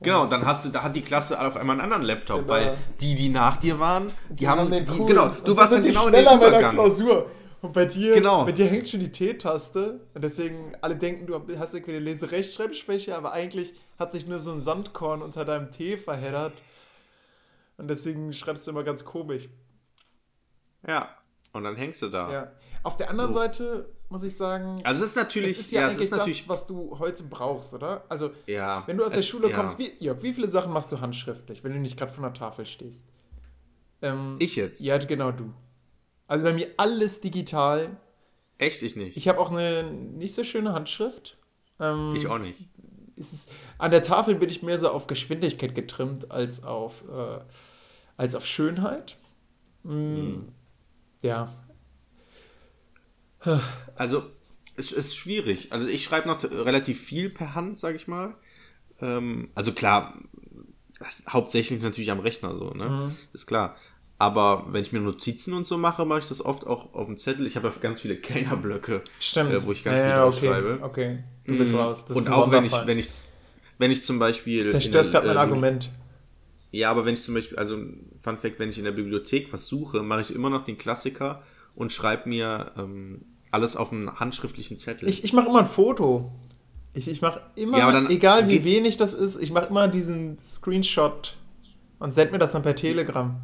[0.00, 2.48] Genau, dann hast du, da hat die Klasse auf einmal einen anderen Laptop, Genau.
[2.54, 5.06] weil die, die nach dir waren, die, haben, den die, coolen.
[5.08, 6.72] genau, Und du warst sind dann die genau in der Übergang.
[6.72, 7.30] Klausur.
[7.60, 8.46] Und bei dir, Genau.
[8.46, 13.14] bei dir hängt schon die T-Taste und deswegen alle denken, du hast irgendwie eine Leserechtschreibschwäche,
[13.14, 16.54] aber eigentlich hat sich nur so ein Sandkorn unter deinem T verheddert
[17.76, 19.50] und deswegen schreibst du immer ganz komisch.
[20.86, 21.08] Ja,
[21.52, 22.30] und dann hängst du da.
[22.32, 22.52] Ja.
[22.82, 23.38] Auf der anderen So.
[23.38, 26.40] Seite muss ich sagen, Also es ist natürlich, es ist ja, ja, eigentlich ist natürlich,
[26.42, 28.04] das, was du heute brauchst, oder?
[28.08, 28.82] Also ja.
[28.86, 31.64] Wenn du aus der es- Schule kommst, wie, Jörg, wie viele Sachen machst du handschriftlich,
[31.64, 33.06] wenn du nicht gerade vor der Tafel stehst?
[34.02, 34.80] Ähm, Ich jetzt?
[34.80, 35.52] Ja, genau du.
[36.26, 37.96] Also bei mir alles digital.
[38.58, 39.16] Echt, ich nicht.
[39.16, 41.38] Ich habe auch eine nicht so schöne Handschrift.
[41.80, 42.58] Ähm, Ich auch nicht.
[43.16, 47.38] Es ist, an der Tafel bin ich mehr so auf Geschwindigkeit getrimmt als auf, äh,
[48.16, 49.16] als auf Schönheit.
[49.84, 50.48] Mm, Hm.
[51.24, 51.48] Ja.
[53.96, 54.24] Also,
[54.76, 55.72] es ist schwierig.
[55.72, 58.34] Also, ich schreibe noch relativ viel per Hand, sage ich mal.
[59.00, 60.14] Ähm, also, klar,
[61.28, 62.88] hauptsächlich natürlich am Rechner so, ne?
[62.88, 63.16] Mhm.
[63.32, 63.76] Ist klar.
[64.18, 67.16] Aber wenn ich mir Notizen und so mache, mache ich das oft auch auf dem
[67.16, 67.46] Zettel.
[67.46, 69.52] Ich habe ja ganz viele Kellnerblöcke, Stimmt.
[69.52, 71.14] äh, wo ich ganz ja, viel ja, drauf okay.
[71.14, 71.80] Okay, du bist Mhm.
[71.80, 72.06] raus.
[72.06, 73.08] Das und auch wenn ich, wenn ich,
[73.78, 74.68] wenn ich zum Beispiel.
[74.68, 75.90] Zerstörst gerade mein äh, Argument.
[76.74, 77.76] Ja, aber wenn ich zum Beispiel, also
[78.18, 81.42] Fun Fact, wenn ich in der Bibliothek was suche, mache ich immer noch den Klassiker
[81.76, 85.08] und schreibe mir ähm, alles auf einen handschriftlichen Zettel.
[85.08, 86.32] Ich, ich mache immer ein Foto.
[86.92, 91.36] Ich, ich mache immer, Ja, egal wie wenig das ist, ich mache immer diesen Screenshot
[92.00, 93.36] und send mir das dann per Telegram.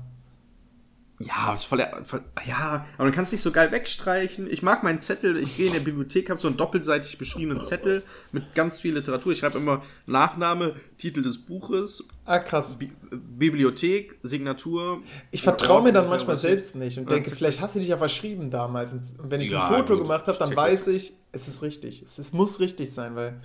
[1.22, 4.50] Ja, aber ist voll, der- voll, ja, aber dann kannst du nicht so geil wegstreichen.
[4.50, 8.02] Ich mag meinen Zettel, ich gehe in der Bibliothek, habe so einen doppelseitig beschriebenen Zettel
[8.32, 9.32] mit ganz viel Literatur.
[9.32, 12.78] Ich schreibe immer Nachname, Titel des Buches, Ah, krass.
[12.78, 15.02] Bi Bibliothek, Signatur.
[15.30, 18.50] Ich vertraue mir dann manchmal selbst nicht und denke, vielleicht hast du dich ja verschrieben
[18.50, 18.92] damals.
[18.92, 22.02] Und wenn ich Ja, ein Foto gut, gemacht habe, dann weiß ich, es ist richtig.
[22.02, 23.40] Es, es muss richtig sein, weil,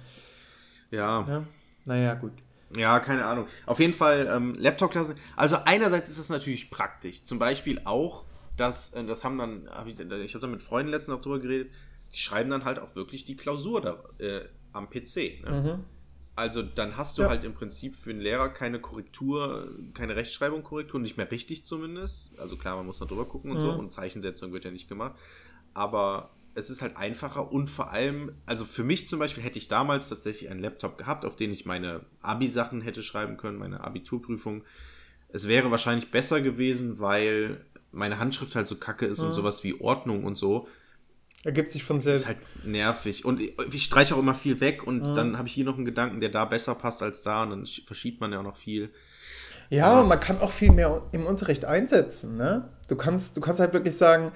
[0.91, 1.26] Ja.
[1.27, 1.43] ja,
[1.85, 2.31] naja, gut.
[2.76, 3.47] Ja, keine Ahnung.
[3.65, 5.15] Auf jeden Fall ähm, Laptop-Klasse.
[5.35, 7.23] Also einerseits ist das natürlich praktisch.
[7.23, 8.26] Zum Beispiel auch
[8.57, 11.39] dass, äh, das haben dann, hab ich, ich habe da mit Freunden letztens auch drüber
[11.39, 11.72] geredet,
[12.14, 15.41] die schreiben dann halt auch wirklich die Klausur da, äh, am PC.
[15.43, 15.52] Ne?
[15.77, 15.84] Mhm.
[16.38, 17.30] Also dann hast du Ja.
[17.30, 22.38] halt im Prinzip für einen Lehrer keine Korrektur, keine Rechtschreibung, Korrektur, nicht mehr richtig zumindest.
[22.39, 23.80] Also klar, man muss da drüber gucken und so Mhm.
[23.80, 25.15] und Zeichensetzung wird ja nicht gemacht.
[25.73, 29.68] Aber es ist halt einfacher und vor allem, also für mich zum Beispiel hätte ich
[29.68, 34.64] damals tatsächlich einen Laptop gehabt, auf den ich meine Abi-Sachen hätte schreiben können, meine Abiturprüfung.
[35.30, 39.34] Es wäre wahrscheinlich besser gewesen, weil meine Handschrift halt so kacke ist und Mhm.
[39.34, 40.68] sowas wie Ordnung und so.
[41.44, 42.27] Ergibt sich von Ist selbst.
[42.27, 43.23] halt nervig.
[43.26, 45.14] Und ich, ich streiche auch immer viel weg und Mhm.
[45.14, 47.64] dann habe ich hier noch einen Gedanken, der da besser passt als da und dann
[47.65, 48.91] sch- verschiebt man ja auch noch viel.
[49.69, 52.69] Ja, und man kann auch viel mehr im Unterricht einsetzen, ne?
[52.88, 54.32] Du kannst, du kannst halt wirklich sagen,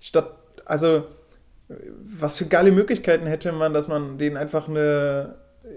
[0.00, 1.06] statt, also,
[2.04, 5.36] was für geile Möglichkeiten hätte man, dass man denen einfach eine,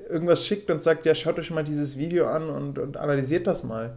[0.09, 3.63] irgendwas schickt und sagt, ja, schaut euch mal dieses Video an und, und analysiert das
[3.63, 3.95] mal.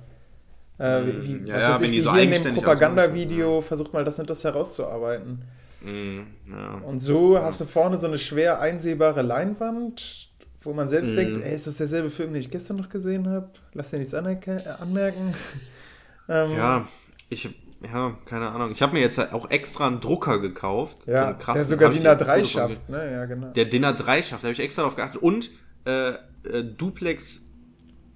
[0.78, 1.46] Äh, wie, Mhm.
[1.46, 4.44] Ja, was ja, ich, wie so hier in dem Propagandavideo, versucht mal das und das
[4.44, 5.44] herauszuarbeiten.
[5.80, 6.20] Mm,
[6.50, 6.74] ja.
[6.86, 11.16] Und so hast du vorne so eine schwer einsehbare Leinwand, wo man selbst Mhm.
[11.16, 13.50] denkt, ey, ist das derselbe Film, den ich gestern noch gesehen habe?
[13.72, 15.34] Lass dir nichts anmerken.
[16.28, 16.88] ähm, ja,
[17.30, 17.48] ich,
[17.82, 18.70] ja, keine Ahnung.
[18.70, 21.02] Ich habe mir jetzt halt auch extra einen Drucker gekauft.
[21.04, 23.12] so ja einen krassen, der sogar DIN ein Foto A3 von schafft, ne?
[23.12, 23.48] Ja, genau.
[23.48, 25.22] Der DIN A3 schafft, da habe ich extra drauf geachtet.
[25.22, 25.50] Und
[25.84, 27.42] äh, äh, Duplex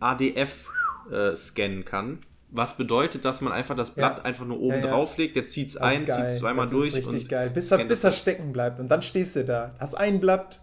[0.00, 0.68] ADF
[1.10, 2.20] äh, scannen kann.
[2.52, 4.24] Was bedeutet, dass man einfach das Blatt Ja.
[4.24, 4.90] einfach nur oben Ja, ja.
[4.90, 6.88] drauf legt, der zieht es Das ein, zieht es zweimal das durch.
[6.88, 7.50] ist richtig und geil.
[7.50, 8.80] Bis er, bis das er stecken bleibt.
[8.80, 9.74] Und dann stehst du da.
[9.78, 10.60] Hast ein Blatt,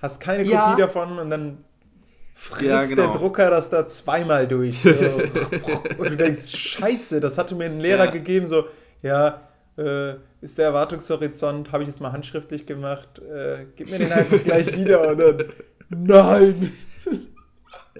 [0.00, 1.64] hast keine Kopie davon und dann
[2.34, 3.10] frisst Ja, genau.
[3.10, 4.80] der Drucker das da zweimal durch.
[4.80, 4.90] So.
[5.98, 8.10] und du denkst, scheiße, das hatte mir ein Lehrer Ja.
[8.10, 8.66] gegeben, so,
[9.02, 9.40] ja,
[9.78, 14.42] äh, ist der Erwartungshorizont, habe ich jetzt mal handschriftlich gemacht, äh, gib mir den einfach
[14.44, 15.44] gleich wieder und dann,
[15.88, 16.72] nein.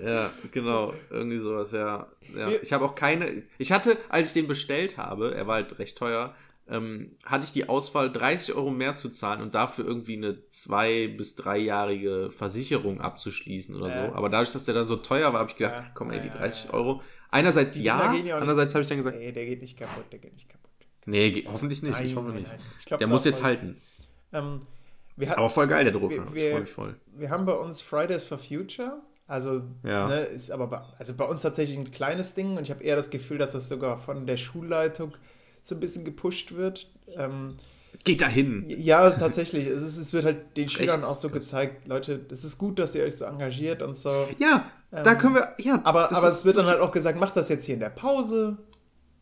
[0.04, 2.06] Ja, genau, irgendwie sowas, ja.
[2.36, 2.48] ja.
[2.62, 3.44] Ich habe auch keine.
[3.58, 6.34] Ich hatte, als ich den bestellt habe, er war halt recht teuer,
[6.68, 11.08] ähm, hatte ich die Auswahl, 30 Euro mehr zu zahlen und dafür irgendwie eine zwei-
[11.08, 14.06] bis dreijährige Versicherung abzuschließen oder Ja.
[14.08, 14.14] so.
[14.14, 16.28] Aber dadurch, dass der dann so teuer war, habe ich gedacht, Ja, komm ey, die
[16.28, 16.74] ja, 30 ja.
[16.74, 17.02] Euro.
[17.30, 20.48] Einerseits ja, andererseits habe ich dann gesagt, Nee, der geht nicht kaputt, der geht nicht
[20.48, 20.70] kaputt.
[21.06, 22.48] nee, ge- hoffentlich nicht, ich Nein, hoffe nein, nicht.
[22.50, 22.60] nein.
[22.78, 23.76] Ich glaub, der muss jetzt halten.
[24.32, 24.62] Ähm,
[25.16, 26.08] wir, hat, Aber voll geil, der Drucker.
[26.16, 26.96] wir- ich wir- freue mich voll.
[27.14, 29.02] wir haben bei uns Fridays for Future.
[29.26, 30.06] Also, Ja.
[30.06, 32.94] ne, ist aber bei, also bei uns tatsächlich ein kleines Ding und ich habe eher
[32.96, 35.12] das Gefühl, dass das sogar von der Schulleitung
[35.64, 36.88] so ein bisschen gepusht wird.
[37.16, 37.56] Ähm,
[38.04, 38.64] Geht da hin.
[38.68, 39.66] ja, tatsächlich.
[39.66, 40.76] Es, ist, es wird halt den Echt?
[40.76, 44.28] Schülern auch so gezeigt, Leute, es ist gut, dass ihr euch so engagiert und so.
[44.38, 45.54] Ja, da Ähm, können wir.
[45.58, 47.80] Ja, Aber, aber ist- es wird dann halt auch gesagt, macht das jetzt hier in
[47.80, 48.58] der Pause.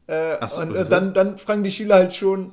[0.09, 2.53] Äh, so, und äh, dann, dann fragen die Schüler halt schon,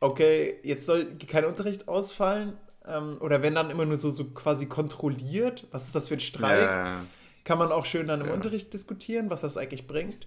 [0.00, 2.54] okay, jetzt soll kein Unterricht ausfallen.
[2.86, 6.20] Ähm, oder wenn dann immer nur so, so quasi kontrolliert, was ist das für ein
[6.20, 6.62] Streik?
[6.68, 7.04] Ja,
[7.44, 8.32] Kann man auch schön dann im Ja.
[8.34, 10.26] Unterricht diskutieren, was das eigentlich bringt.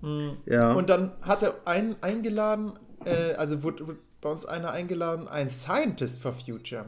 [0.00, 0.30] Mm.
[0.46, 0.72] ja.
[0.72, 2.72] Und dann hat er einen eingeladen,
[3.04, 6.86] äh, also wurde, wurde bei uns einer eingeladen, ein Scientist for Future.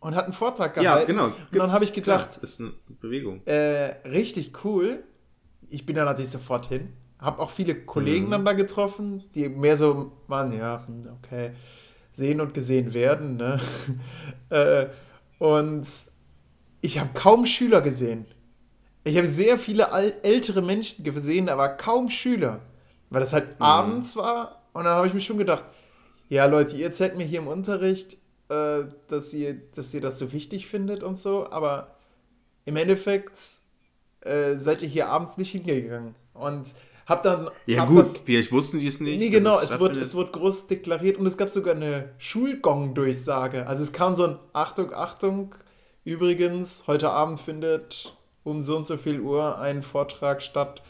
[0.00, 1.12] Und hat einen Vortrag ja, gehalten.
[1.12, 1.24] genau.
[1.26, 3.42] Und dann habe ich Gibt's- gedacht, klar, ist eine Bewegung.
[3.46, 5.04] äh, richtig cool.
[5.68, 6.92] Ich bin da natürlich sofort hin.
[7.18, 8.30] Hab auch viele Kollegen Mhm.
[8.30, 10.86] dann da getroffen, die mehr so waren, ja,
[11.22, 11.50] okay,
[12.10, 13.36] sehen und gesehen werden.
[13.36, 13.58] Ne?
[14.50, 14.86] äh,
[15.38, 15.86] und
[16.80, 18.24] ich habe kaum Schüler gesehen.
[19.04, 19.88] Ich habe sehr viele
[20.22, 22.60] ältere Menschen gesehen, aber kaum Schüler.
[23.08, 23.62] Weil das halt Mhm.
[23.64, 24.62] abends war.
[24.72, 25.64] Und dann habe ich mir schon gedacht,
[26.28, 28.14] ja Leute, ihr erzählt mir hier im Unterricht,
[28.48, 31.96] äh, dass, ihr, dass ihr das so wichtig findet und so, aber
[32.66, 33.40] im Endeffekt
[34.20, 36.14] äh, seid ihr hier abends nicht hingegangen.
[36.34, 36.72] Und
[37.06, 37.48] hab dann.
[37.66, 39.18] Ja, hab gut, das- vielleicht wussten die es nicht.
[39.18, 43.66] Nee, genau, es wurde, es wurde groß deklariert und es gab sogar eine Schulgong-Durchsage.
[43.66, 45.54] Also es kam so ein Achtung, Achtung,
[46.04, 48.14] übrigens, heute Abend findet
[48.44, 50.82] um so und so viel Uhr ein Vortrag statt.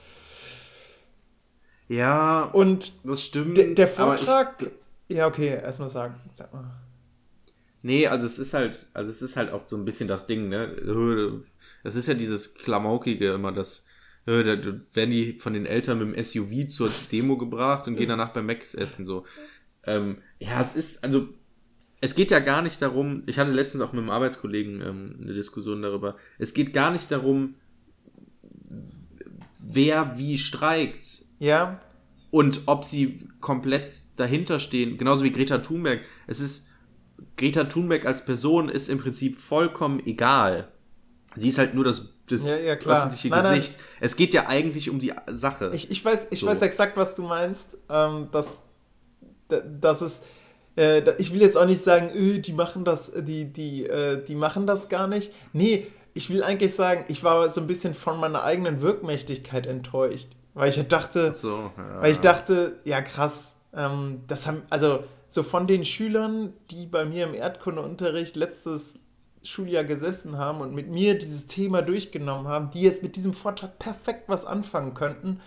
[1.89, 3.57] Ja, Und das stimmt.
[3.57, 4.71] der, der Vortrag.
[5.09, 6.15] Ja, okay, erstmal sagen.
[6.33, 6.71] Sag mal.
[7.47, 7.53] Ich,
[7.83, 10.49] nee, also es ist halt, also es ist halt auch so ein bisschen das Ding,
[10.49, 11.43] ne?
[11.83, 13.87] Das ist ja dieses Klamaukige immer, das
[14.27, 18.33] äh, werden die von den Eltern mit dem SUV zur Demo gebracht und gehen danach
[18.33, 19.25] beim Macs essen, so.
[19.85, 21.29] Ähm, ja, es ist, also,
[22.01, 25.35] es geht ja gar nicht darum, ich hatte letztens auch mit einem Arbeitskollegen ähm, eine
[25.35, 27.55] Diskussion darüber, es geht gar nicht darum,
[29.59, 31.81] wer wie streikt, Ja,
[32.31, 36.01] und ob sie komplett dahinter stehen, genauso wie Greta Thunberg.
[36.29, 36.69] Es ist,
[37.37, 40.69] Greta Thunberg als Person ist im Prinzip vollkommen egal.
[41.35, 43.59] Sie ist halt nur das, das Ja, ja, öffentliche Nein, nein.
[43.61, 43.79] Gesicht.
[44.01, 45.71] Es geht ja eigentlich um die Sache.
[45.75, 46.47] ich, ich, weiß, ich So.
[46.47, 47.77] weiß exakt, was du meinst.
[47.89, 48.59] Ähm, dass,
[49.49, 50.23] da- dass es.
[50.81, 54.35] Äh, ich will jetzt auch nicht sagen, öh, die machen das, die, die, äh, die
[54.35, 55.33] machen das gar nicht.
[55.53, 60.29] Nee, ich will eigentlich sagen, ich war so ein bisschen von meiner eigenen Wirkmächtigkeit enttäuscht.
[60.55, 62.01] Weil ich dachte, so, ja.
[62.01, 67.05] Weil ich dachte, ja krass, Ähm, das haben, also so von den Schülern, die bei
[67.05, 68.99] mir im Erdkundeunterricht letztes
[69.45, 73.79] Schuljahr gesessen haben und mit mir dieses Thema durchgenommen haben, die jetzt mit diesem Vortrag
[73.79, 75.41] perfekt was anfangen könnten,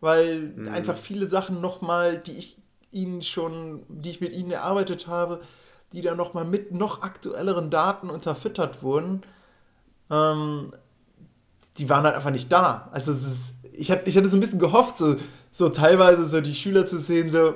[0.00, 0.68] weil mhm.
[0.68, 2.56] einfach viele Sachen nochmal, die ich
[2.92, 5.40] ihnen schon, die ich mit ihnen erarbeitet habe,
[5.92, 9.22] die dann nochmal mit noch aktuelleren Daten unterfüttert wurden,
[10.10, 10.72] ähm,
[11.78, 12.88] die waren halt einfach nicht da.
[12.92, 15.16] Also ist, ich, hatte, ich hatte so ein bisschen gehofft, so,
[15.50, 17.54] so teilweise so die Schüler zu sehen, so,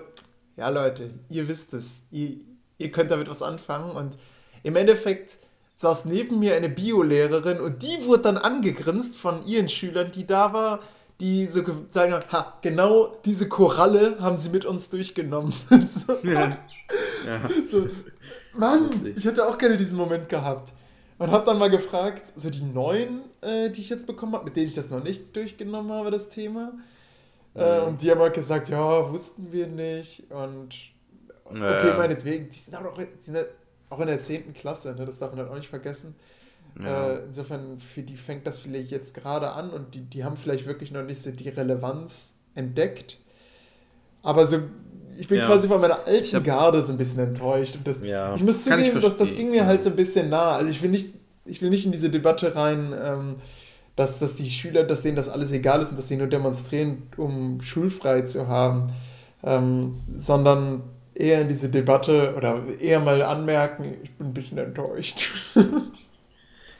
[0.57, 2.37] ja Leute, ihr wisst es, ihr,
[2.79, 4.17] ihr könnt damit was anfangen und
[4.63, 5.39] im Endeffekt
[5.77, 10.53] saß neben mir eine Biolehrerin und die wurde dann angegrinst von ihren Schülern, die da
[10.53, 10.81] war,
[11.21, 15.53] die so sagen, ha, genau diese Koralle haben sie mit uns durchgenommen.
[15.87, 16.59] so, ja.
[17.25, 17.49] ja.
[17.71, 17.89] So,
[18.53, 20.73] Mann, ich hätte auch gerne diesen Moment gehabt.
[21.17, 24.57] Und habe dann mal gefragt, so die neuen, äh, die ich jetzt bekommen habe, mit
[24.57, 26.73] denen ich das noch nicht durchgenommen habe, das Thema.
[27.55, 27.87] Äh, mhm.
[27.87, 30.25] und die haben halt gesagt, ja, wussten wir nicht.
[30.31, 30.75] Und
[31.45, 31.97] okay, naja.
[31.97, 33.39] meinetwegen, die sind auch, die sind
[33.91, 34.55] auch in der 10.
[34.55, 35.07] Klasse, ne?
[35.07, 36.17] das darf man halt auch nicht vergessen.
[36.83, 37.13] Ja.
[37.13, 40.67] Äh, insofern, für die fängt das vielleicht jetzt gerade an und die, die haben vielleicht
[40.67, 43.19] wirklich noch nicht so die Relevanz entdeckt.
[44.23, 44.59] Aber so,
[45.17, 45.47] ich bin ja.
[45.47, 47.77] quasi von meiner alten hab, Garde so ein bisschen enttäuscht.
[47.77, 50.53] Und das, ja, ich muss zugeben, dass das ging mir halt so ein bisschen nah.
[50.53, 51.15] Also ich will nicht,
[51.45, 53.37] ich will nicht in diese Debatte rein, ähm,
[53.97, 57.05] dass, dass die Schüler, dass denen das alles egal ist und dass sie nur demonstrieren,
[57.17, 58.89] um schulfrei zu haben,
[59.45, 60.83] ähm, sondern
[61.15, 65.31] eher in diese Debatte oder eher mal anmerken, ich bin ein bisschen enttäuscht.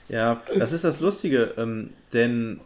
[0.07, 2.59] ja, das ist das Lustige, ähm, denn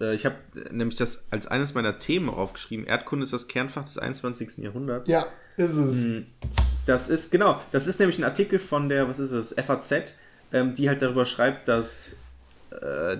[0.00, 0.36] äh, ich habe
[0.70, 2.86] nämlich das als eines meiner Themen aufgeschrieben.
[2.86, 4.58] Erdkunde ist das Kernfach des 21.
[4.58, 5.08] Jahrhunderts.
[5.08, 5.26] Ja,
[5.56, 6.04] ist es.
[6.04, 6.26] Hm,
[6.86, 9.92] das ist, genau, das ist nämlich ein Artikel von der, was ist es, FAZ,
[10.52, 12.12] ähm, die halt darüber schreibt, dass
[12.70, 13.18] äh,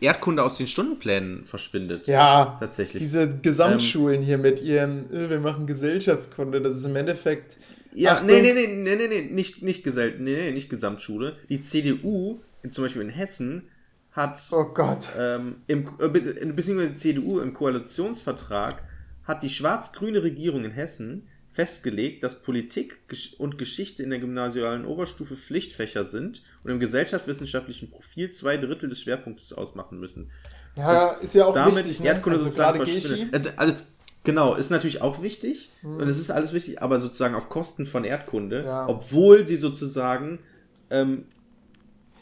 [0.00, 2.06] Erdkunde aus den Stundenplänen verschwindet.
[2.06, 3.02] Ja, tatsächlich.
[3.02, 7.56] Diese Gesamtschulen ähm, hier mit ihren, äh, wir machen Gesellschaftskunde, das ist im Endeffekt.
[7.92, 11.36] Ja, Achtung, nee, nee, nee, nee, nee, nee, nicht, nicht, Gesell nee, nee, nicht Gesamtschule.
[11.48, 13.68] Die CDU, zum Beispiel in Hessen,
[14.12, 14.40] hat.
[14.52, 15.08] Oh Gott.
[15.16, 18.82] Ähm, im, äh, beziehungsweise die CDU im Koalitionsvertrag
[19.24, 22.98] hat die schwarz-grüne Regierung in Hessen festgelegt, dass Politik
[23.38, 29.02] und Geschichte in der gymnasialen Oberstufe Pflichtfächer sind und im gesellschaftswissenschaftlichen Profil zwei Drittel des
[29.02, 30.30] Schwerpunktes ausmachen müssen.
[30.76, 32.06] Ja, und ist ja auch damit wichtig, ne?
[32.06, 32.80] Erdkunde also sozusagen
[33.32, 33.74] also, also,
[34.22, 35.96] genau, ist natürlich auch wichtig hm.
[35.96, 38.88] und es ist alles wichtig, aber sozusagen auf Kosten von Erdkunde, ja.
[38.88, 40.38] obwohl sie sozusagen
[40.90, 41.24] ähm,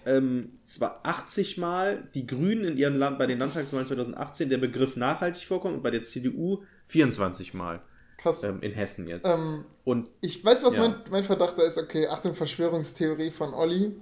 [0.09, 4.97] ähm, zwar 80 Mal die Grünen in ihrem Land bei den Landtagswahlen 2018 der Begriff
[4.97, 7.80] nachhaltig vorkommt und bei der CDU 24 Mal.
[8.16, 8.43] Krass.
[8.43, 9.26] Ähm, in Hessen jetzt.
[9.26, 10.80] Ähm, und ich weiß, was ja.
[10.80, 11.78] mein, mein Verdacht da ist.
[11.78, 13.97] Okay, Achtung, Verschwörungstheorie von Olli.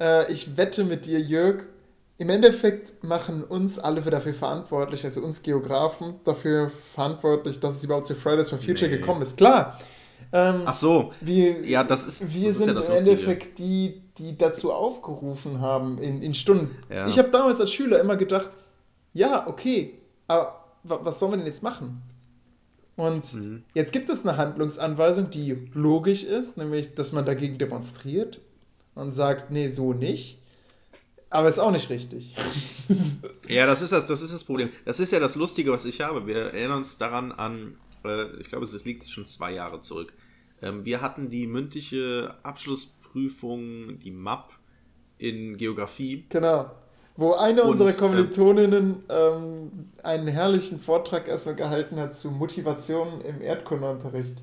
[0.00, 1.64] Äh, ich wette mit dir, Jörg.
[2.18, 8.06] Im Endeffekt machen uns alle dafür verantwortlich, also uns Geografen, dafür verantwortlich, dass es überhaupt
[8.06, 8.98] zu Fridays for Future nee.
[8.98, 9.36] gekommen ist.
[9.36, 9.78] Klar.
[10.32, 11.12] Ähm, Ach so.
[11.20, 12.32] Wir, ja, das ist.
[12.32, 16.76] Wir das sind ist ja im Endeffekt die, die dazu aufgerufen haben in, in Stunden.
[16.90, 17.06] Ja.
[17.06, 18.50] Ich habe damals als Schüler immer gedacht,
[19.12, 19.98] ja, okay,
[20.28, 22.02] aber was sollen wir denn jetzt machen?
[22.96, 23.62] Und mhm.
[23.74, 28.40] jetzt gibt es eine Handlungsanweisung, die logisch ist, nämlich, dass man dagegen demonstriert
[28.94, 30.38] und sagt, nee, so nicht.
[31.30, 32.34] Aber ist auch nicht richtig.
[33.48, 34.68] ja, das ist das, das ist das Problem.
[34.84, 36.26] Das ist ja das Lustige, was ich habe.
[36.26, 40.12] Wir erinnern uns daran an, äh, ich glaube, es liegt schon zwei Jahre zurück.
[40.62, 44.52] Ähm, wir hatten die mündliche Abschlussprüfung, die MAP,
[45.18, 46.24] in Geografie.
[46.28, 46.70] Genau.
[47.16, 49.70] Wo eine und, unserer ähm, Kommilitoninnen ähm,
[50.02, 54.42] einen herrlichen Vortrag erstmal gehalten hat zu Motivation im Erdkundeunterricht.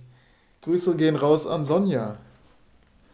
[0.62, 2.18] Grüße gehen raus an Sonja.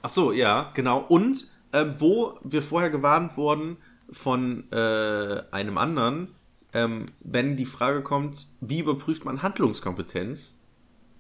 [0.02, 1.00] Ach so, ja, genau.
[1.08, 3.78] Und äh, wo wir vorher gewarnt wurden
[4.12, 6.36] von äh, einem anderen,
[6.74, 10.60] ähm, wenn die Frage kommt, wie überprüft man Handlungskompetenz?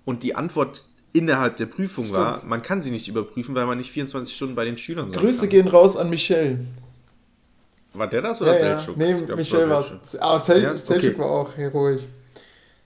[0.04, 0.86] Und die Antwort
[1.16, 2.20] innerhalb der Prüfung Stimmt.
[2.20, 5.20] war, man kann sie nicht überprüfen, weil man nicht 24 Stunden bei den Schülern sein
[5.20, 5.50] Grüße kann.
[5.50, 6.60] gehen raus an Michelle.
[7.94, 8.98] War der das oder ja, Selchuk?
[8.98, 9.14] Ja.
[9.14, 10.18] Nee, glaub, Michel war es.
[10.18, 10.78] Aber Sel ja?
[10.78, 11.20] Selchuk okay.
[11.20, 12.04] war auch heroisch.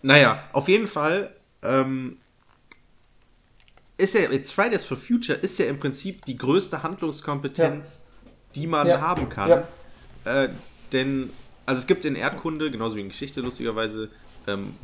[0.03, 1.31] Naja, auf jeden Fall
[1.63, 2.17] ähm,
[3.97, 8.31] ist ja, jetzt Fridays for Future ist ja im Prinzip die größte Handlungskompetenz, ja.
[8.55, 9.01] die man ja.
[9.01, 9.63] haben kann.
[10.25, 10.49] Äh,
[10.93, 11.31] denn,
[11.65, 14.09] also es gibt in Erdkunde, genauso wie in Geschichte lustigerweise,
[14.47, 14.75] ähm,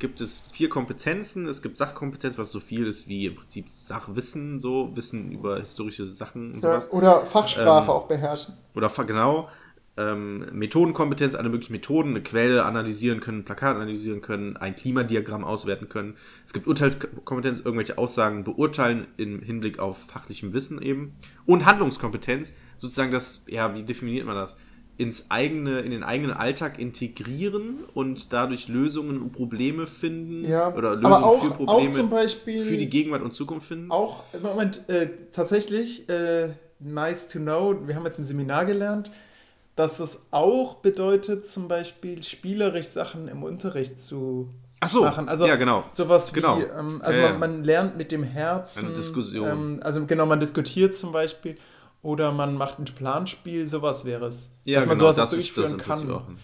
[0.00, 1.46] gibt es vier Kompetenzen.
[1.46, 6.08] Es gibt Sachkompetenz, was so viel ist wie im Prinzip Sachwissen, so Wissen über historische
[6.08, 6.90] Sachen und sowas.
[6.90, 8.54] Oder Fachsprache ähm, auch beherrschen.
[8.74, 9.48] Oder genau
[10.00, 15.88] ähm, Methodenkompetenz, alle möglichen Methoden, eine Quelle analysieren können, Plakat analysieren können, ein Klimadiagramm auswerten
[15.88, 16.16] können.
[16.46, 21.16] Es gibt Urteilskompetenz, irgendwelche Aussagen beurteilen im Hinblick auf fachlichem Wissen eben.
[21.44, 24.56] Und Handlungskompetenz, sozusagen das, ja, wie definiert man das?
[25.00, 30.94] Ins eigene, in den eigenen Alltag integrieren und dadurch Lösungen und Probleme finden Ja, oder
[30.94, 33.90] Lösungen auch, für Probleme Beispiel für die Gegenwart und Zukunft finden.
[33.90, 36.50] Auch, Moment, äh, tatsächlich, äh,
[36.80, 39.10] nice to know, wir haben jetzt im Seminar gelernt,
[39.74, 44.50] dass das auch bedeutet, zum Beispiel spielerisch Sachen im Unterricht zu
[44.80, 45.30] Ach so, machen.
[45.30, 45.84] Also ja genau.
[45.92, 46.58] sowas wie, Genau.
[46.58, 47.30] ähm, also ja.
[47.30, 48.84] man, man lernt mit dem Herzen.
[48.84, 49.48] Eine Diskussion.
[49.48, 51.56] Ähm, also genau, man diskutiert zum Beispiel
[52.02, 54.50] oder man macht ein Planspiel, sowas wäre es.
[54.64, 56.16] Ja, dass man genau, sowas das ist das durchführen im Prinzip kann.
[56.16, 56.28] auch.
[56.28, 56.38] ein-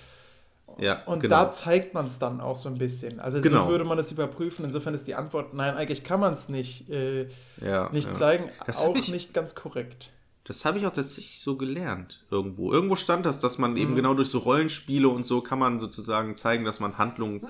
[0.79, 1.35] Ja, Und genau.
[1.37, 3.19] da zeigt man es dann auch so ein bisschen.
[3.21, 3.65] Also Genau.
[3.65, 4.65] so würde man es überprüfen.
[4.67, 7.29] Insofern ist die Antwort, nein, eigentlich kann man es nicht, äh,
[7.65, 8.13] ja, nicht ja.
[8.13, 8.51] zeigen.
[8.67, 10.11] Das auch ich- nicht ganz korrekt.
[10.45, 12.71] Das habe ich auch tatsächlich so gelernt irgendwo.
[12.73, 13.97] Irgendwo stand das, dass man eben Mhm.
[13.97, 17.49] genau durch so Rollenspiele und so kann man sozusagen zeigen, dass man Handlungen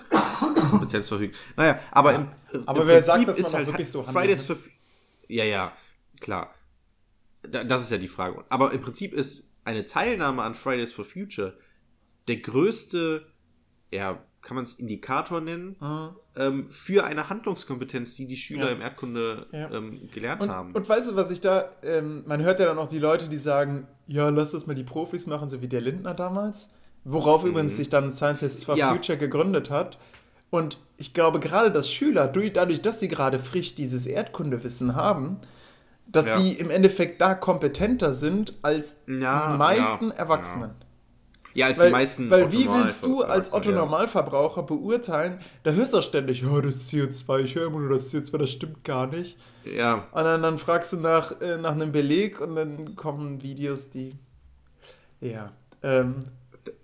[0.71, 1.37] Kompetenz verfügt.
[1.57, 2.29] Naja, aber im,
[2.65, 4.55] Aber im wer sagt, dass man auch wirklich so handelt, Fridays ne?
[4.57, 4.65] for
[5.29, 5.73] Ja, ja,
[6.21, 6.51] klar.
[7.51, 8.45] Da- Das ist ja die Frage.
[8.49, 11.55] Aber im Prinzip ist eine Teilnahme an Fridays for Future
[12.29, 13.27] der größte,
[13.93, 15.75] ja, kann man es Indikator nennen,
[16.37, 18.73] ähm, für eine Handlungskompetenz, die die Schüler Ja.
[18.73, 19.71] im Erdkunde Ja.
[19.73, 20.73] ähm, gelernt Und, haben.
[20.73, 23.39] und weißt du, was ich da, ähm, man hört ja dann auch die Leute, die
[23.39, 26.71] sagen, ja, lass das mal die Profis machen, so wie der Lindner damals.
[27.03, 28.79] Worauf übrigens sich dann Scientists for Mhm.
[28.81, 28.93] Ja.
[28.93, 29.99] Future gegründet hat.
[30.51, 35.39] Und ich glaube gerade, dass Schüler, durch- dadurch, dass sie gerade frisch dieses Erdkundewissen haben,
[36.07, 36.39] dass Ja.
[36.39, 40.71] die im Endeffekt da kompetenter sind als Ja, die meisten ja, Erwachsenen.
[41.55, 43.71] ja, als Weil, die meisten weil wie willst du als Otto.
[43.73, 48.13] Normalverbraucher beurteilen, da hörst du ständig, ja, das ist CO2, ich höre immer nur das
[48.15, 49.37] CO2, das stimmt gar nicht.
[49.65, 53.91] Ja, Und dann, dann fragst du nach, äh, nach einem Beleg und dann kommen Videos,
[53.91, 54.17] die.
[55.21, 55.51] Ja.
[55.83, 56.21] Ähm,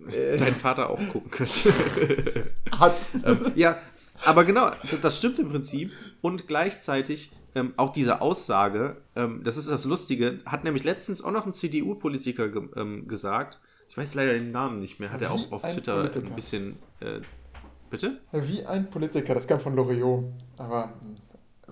[0.09, 0.37] Äh.
[0.37, 1.73] dein Vater auch gucken könnte.
[2.79, 2.95] hat.
[3.25, 3.77] ähm, ja,
[4.25, 4.71] aber genau,
[5.01, 5.91] das stimmt im Prinzip.
[6.21, 11.31] Und gleichzeitig ähm, auch diese Aussage, ähm, das ist das Lustige, hat nämlich letztens auch
[11.31, 13.59] noch ein CDU-Politiker ge ähm, gesagt.
[13.89, 15.11] Ich weiß leider den Namen nicht mehr.
[15.11, 16.27] Hat er Wie auch auf Twitter Politiker.
[16.27, 16.79] ein bisschen.
[16.99, 17.19] Äh,
[17.89, 18.19] bitte?
[18.31, 20.25] Wie ein Politiker, das kam von Loriot.
[20.57, 20.93] Aber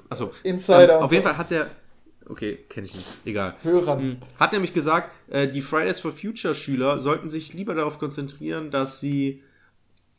[0.09, 0.31] Achso.
[0.43, 0.97] Insider.
[0.97, 1.23] Ähm, auf jeden.
[1.23, 1.67] Fall hat er.
[2.29, 3.07] Okay, kenne ich nicht.
[3.25, 3.55] Egal.
[3.63, 3.99] Hörern.
[3.99, 4.17] Hm.
[4.39, 8.99] Hat nämlich gesagt, äh, die Fridays for Future Schüler sollten sich lieber darauf konzentrieren, dass
[8.99, 9.41] sie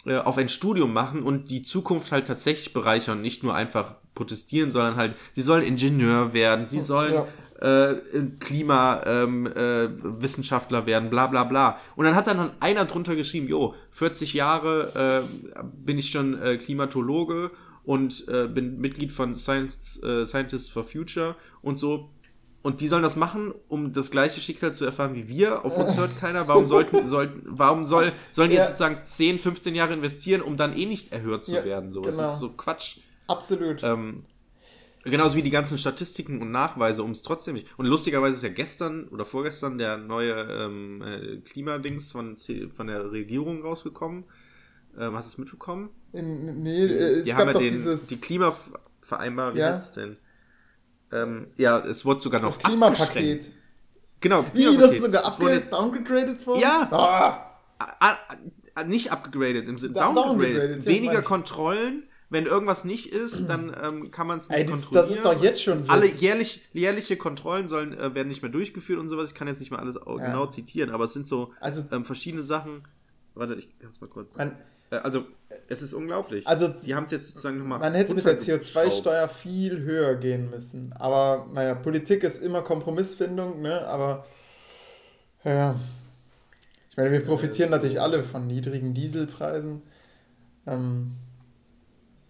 [0.04, 4.70] äh, auf ein Studium machen und die Zukunft halt tatsächlich bereichern nicht nur einfach protestieren,
[4.70, 7.24] sondern halt, sie sollen Ingenieur werden, sie sollen
[7.60, 7.94] äh,
[8.40, 11.78] Klimawissenschaftler ähm, äh, werden, bla bla bla.
[11.96, 16.56] Und dann hat dann einer drunter geschrieben, jo, 40 Jahre äh, bin ich schon äh,
[16.56, 17.50] Klimatologe
[17.84, 22.10] und äh, bin Mitglied von Science, äh, Scientists for Future und so.
[22.62, 25.64] Und die sollen das machen, um das gleiche Schicksal zu erfahren wie wir.
[25.64, 26.46] Auf uns hört keiner.
[26.46, 28.62] Warum sollten, sollten, warum soll, sollen die Ja.
[28.62, 31.90] jetzt sozusagen 10, 15 Jahre investieren, um dann eh nicht erhört zu Ja, werden?
[31.90, 32.28] So, das genau.
[32.32, 32.98] ist so Quatsch.
[33.26, 33.82] Absolut.
[33.82, 34.24] Ähm,
[35.04, 37.68] genauso wie die ganzen Statistiken und Nachweise, um es trotzdem nicht.
[37.78, 42.36] Und lustigerweise ist ja gestern oder vorgestern der neue ähm, äh, Klimadings von,
[42.72, 44.24] von der Regierung rausgekommen.
[44.98, 45.90] Ähm, hast du es mitbekommen?
[46.12, 49.66] In, nee, äh, es Die gab haben ja doch den, dieses die Klimavereinbarung, wie Ja.
[49.68, 50.16] heißt es denn?
[51.12, 53.50] Ähm, ja, es wurde sogar noch das Klimapaket.
[54.20, 56.60] Genau, Wie, das ist sogar Es wurde upgrade, downgegradet worden?
[56.60, 56.88] Ja.
[56.92, 58.16] Ah, Ah,
[58.74, 60.26] ah, nicht abgegradet, im Sinne downgegradet.
[60.26, 61.22] downgegradet, Weniger.
[61.22, 62.04] Kontrollen.
[62.32, 65.08] Wenn irgendwas nicht ist, dann ähm, kann man es nicht ey, das, kontrollieren.
[65.08, 68.98] das ist doch jetzt schon Alle jährlich, jährliche Kontrollen sollen, äh, werden nicht mehr durchgeführt
[68.98, 69.28] und sowas.
[69.28, 70.14] Ich kann jetzt nicht mal alles Ja.
[70.16, 72.84] genau zitieren, aber es sind so Also- ähm, verschiedene Sachen.
[73.34, 74.34] Warte, ich kann es mal kurz.
[74.36, 74.56] Man,
[74.90, 75.24] äh, also,
[75.68, 76.46] es ist unglaublich.
[76.46, 77.78] Also, die haben es jetzt sozusagen nochmal.
[77.80, 78.86] man hätte mit der runtergeschraubt.
[78.86, 80.92] CO2-Steuer viel höher gehen müssen.
[80.94, 83.86] Aber, naja, Politik ist immer Kompromissfindung, ne?
[83.86, 84.24] Aber,
[85.44, 85.76] ja.
[86.88, 89.82] Ich meine, wir profitieren natürlich alle von niedrigen Dieselpreisen.
[90.66, 91.12] Ähm,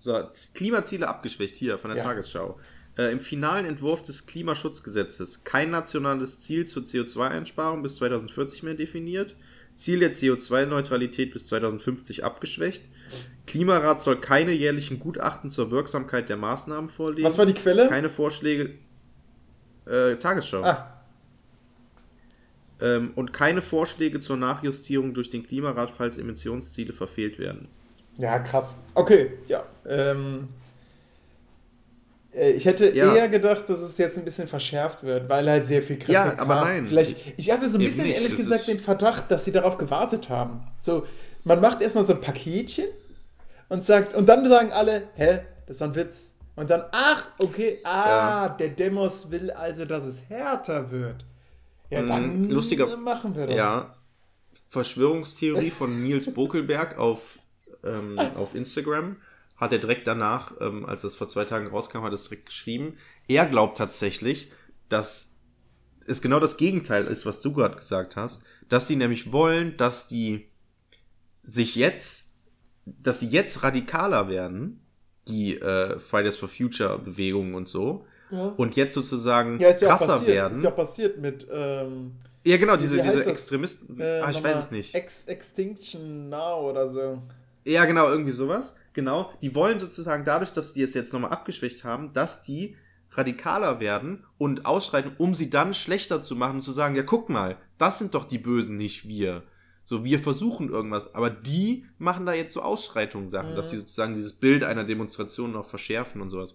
[0.02, 0.20] So,
[0.54, 2.02] Klimaziele abgeschwächt hier von der Ja.
[2.04, 2.58] Tagesschau.
[2.98, 9.36] Äh, Im finalen Entwurf des Klimaschutzgesetzes kein nationales Ziel zur CO2-Einsparung bis 2040 mehr definiert.
[9.76, 12.82] Ziel der CO2-Neutralität bis 2050 abgeschwächt.
[13.46, 17.24] Klimarat soll keine jährlichen Gutachten zur Wirksamkeit der Maßnahmen vorlegen.
[17.24, 17.88] was war die Quelle?
[17.88, 18.74] Keine Vorschläge.
[19.86, 20.64] Äh, Tagesschau.
[20.64, 20.88] Ah,
[22.80, 27.68] Ähm, und keine Vorschläge zur Nachjustierung durch den Klimarat, falls Emissionsziele verfehlt werden.
[28.18, 28.76] Ja, krass.
[28.94, 29.62] Okay, ja.
[29.86, 30.48] Ähm,
[32.34, 33.14] äh, ich hätte Ja.
[33.14, 36.32] eher gedacht, dass es jetzt ein bisschen verschärft wird, weil halt sehr viel Kritik Ja,
[36.38, 36.64] aber kam.
[36.64, 36.86] nein.
[36.86, 38.16] Vielleicht, ich hatte so ein Eben bisschen, nicht.
[38.16, 40.60] ehrlich gesagt, den Verdacht, dass sie darauf gewartet haben.
[40.78, 41.06] So,
[41.44, 42.86] man macht erstmal so ein Paketchen
[43.68, 46.32] und sagt, und dann sagen alle, hä, das ist ein Witz.
[46.54, 51.24] Und dann, ach, okay, ah, der Demos will also, dass es härter wird.
[51.88, 53.56] Ja, Mm, dann lustiger- machen wir das.
[53.56, 53.94] Ja,
[54.68, 57.38] Verschwörungstheorie von Nils Bokelberg auf,
[57.84, 59.16] ähm, auf Instagram
[59.56, 62.46] hat er direkt danach, ähm, als das vor zwei Tagen rauskam, hat er es direkt
[62.46, 62.96] geschrieben.
[63.28, 64.50] Er glaubt tatsächlich,
[64.88, 65.36] dass
[66.06, 70.08] es genau das Gegenteil ist, was du gerade gesagt hast, dass die nämlich wollen, dass
[70.08, 70.48] die
[71.44, 72.34] sich jetzt,
[72.84, 74.84] dass sie jetzt radikaler werden,
[75.28, 78.46] die äh, Fridays for Future Bewegungen und so, Ja.
[78.56, 80.28] und jetzt sozusagen Ja, ist ja krasser passiert.
[80.28, 80.56] werden.
[80.58, 81.46] Ist ja passiert mit.
[81.52, 82.12] Ähm,
[82.44, 83.24] ja, genau, diese, diese?
[83.26, 84.00] Extremisten.
[84.00, 84.94] äh, ah, ich weiß es nicht.
[84.96, 87.22] Ex Extinction Now oder so.
[87.64, 88.74] Ja, genau, irgendwie sowas.
[88.92, 89.32] Genau.
[89.40, 92.76] Die wollen sozusagen dadurch, dass die es jetzt nochmal abgeschwächt haben, dass die
[93.12, 97.28] radikaler werden und ausschreiten, um sie dann schlechter zu machen und zu sagen, ja, guck
[97.28, 99.42] mal, das sind doch die Bösen, nicht wir.
[99.84, 103.56] So, wir versuchen irgendwas, aber die machen da jetzt so Ausschreitungssachen, Mhm.
[103.56, 106.54] dass sie sozusagen dieses Bild einer Demonstration noch verschärfen und sowas.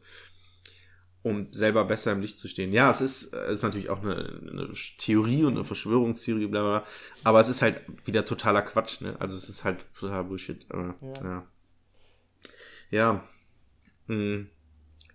[1.29, 2.71] Um selber besser im Licht zu stehen.
[2.71, 4.15] Ja, es ist, es ist natürlich auch eine,
[4.49, 6.87] eine Theorie und eine Verschwörungstheorie, bla, bla, bla.
[7.23, 9.15] Aber es ist halt wieder totaler Quatsch, ne?
[9.19, 10.65] Also es ist halt totaler Bullshit.
[10.69, 11.23] Aber, Ja.
[11.23, 11.47] ja.
[12.89, 13.23] Ja.
[14.07, 14.47] Hm.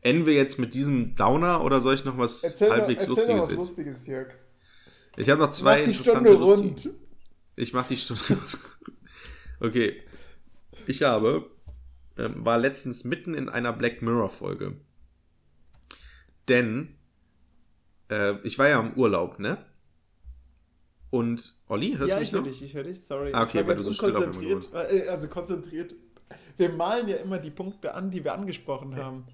[0.02, 3.36] Enden wir jetzt mit diesem Downer oder soll ich noch was Erzähl, noch, halbwegs erzähl
[3.36, 3.58] noch Lustiges was jetzt?
[3.58, 4.34] Lustiges, Jörg.
[5.16, 6.98] Ich habe noch zwei Mach die interessante Stunde Lustige- rund.
[7.56, 8.22] Ich mach die Stunde.
[9.60, 10.02] okay.
[10.86, 11.50] Ich habe,
[12.18, 14.76] ähm, war letztens mitten in einer Black Mirror Folge.
[16.52, 16.94] Denn
[18.10, 19.58] äh, ich war ja im Urlaub, ne?
[21.10, 22.48] Und Olli, hörst ja, du mich ich höre noch?
[22.48, 23.32] dich, ich höre dich, sorry.
[23.34, 25.94] Ah, okay, weil du so still auf äh, Also konzentriert.
[26.56, 29.24] Wir malen ja immer die Punkte an, die wir angesprochen haben.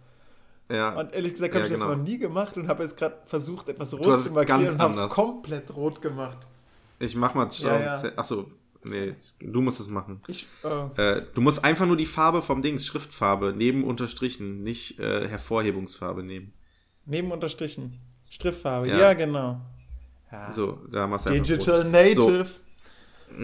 [0.71, 0.99] Ja.
[0.99, 1.95] Und ehrlich gesagt habe Ja, ich das genau.
[1.95, 4.95] noch nie gemacht und habe jetzt gerade versucht, etwas rot zu markieren ganz und habe
[4.95, 6.39] es komplett rot gemacht.
[6.99, 8.13] Ich mach mal Ja, ja.
[8.17, 8.51] Achso,
[8.85, 10.21] nee, du musst es machen.
[10.27, 14.99] Ich, äh, Äh, du musst einfach nur die Farbe vom Dings, Schriftfarbe, neben unterstrichen, nicht
[14.99, 16.53] äh, Hervorhebungsfarbe nehmen.
[17.09, 17.99] Neben unterstrichen.
[18.31, 18.99] Strichfarbe, Ja.
[18.99, 19.61] ja, genau.
[20.31, 20.53] Ja.
[20.53, 21.85] So, da machst du Digital.
[21.85, 22.47] Native.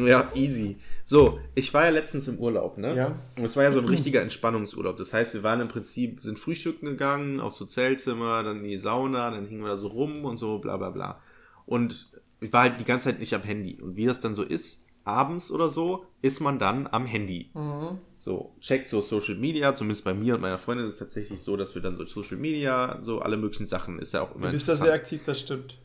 [0.07, 0.77] Ja, easy.
[1.05, 2.95] So, ich war ja letztens im Urlaub, ne?
[2.95, 3.19] Ja.
[3.37, 4.97] Und es war ja so ein richtiger Entspannungsurlaub.
[4.97, 9.31] Das heißt, wir waren im Prinzip, sind frühstücken gegangen, aufs Hotelzimmer, dann in die Sauna,
[9.31, 11.21] dann hingen wir da so rum und so, bla bla bla.
[11.67, 12.09] Und
[12.41, 13.81] ich war halt die ganze Zeit nicht am Handy.
[13.81, 17.51] Und wie das dann so ist, abends oder so, ist man dann am Handy.
[17.55, 17.99] Mhm.
[18.19, 21.57] So, checkt so Social Media, zumindest bei mir und meiner Freundin ist es tatsächlich so,
[21.57, 24.53] dass wir dann so Social Media, so alle möglichen Sachen, ist ja auch immer Du
[24.53, 25.79] bist da sehr aktiv, das stimmt.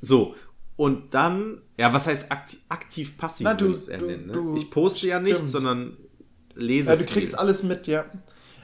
[0.00, 0.34] So,
[0.76, 3.44] und dann, ja, was heißt aktiv, aktiv passiv?
[3.44, 4.56] Na, du- würde ich es nennen, ne?
[4.56, 5.96] ich poste ja nichts, sondern
[6.54, 7.12] lese Ja, du viel.
[7.12, 8.06] kriegst alles mit, ja.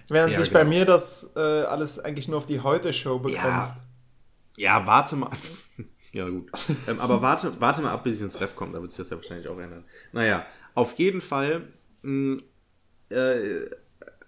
[0.09, 0.71] Während Ja, sich bei genau.
[0.77, 3.75] mir das äh, alles eigentlich nur auf die Heute-Show begrenzt.
[4.57, 5.31] Ja, ja, warte mal.
[6.17, 6.51] Ja, gut.
[6.89, 9.11] ähm, aber warte, warte mal ab, bis ich ins Ref komme, da wird sich das
[9.11, 9.85] ja wahrscheinlich auch ändern.
[10.13, 11.69] Naja, auf jeden Fall
[12.03, 12.39] mh,
[13.11, 13.71] äh,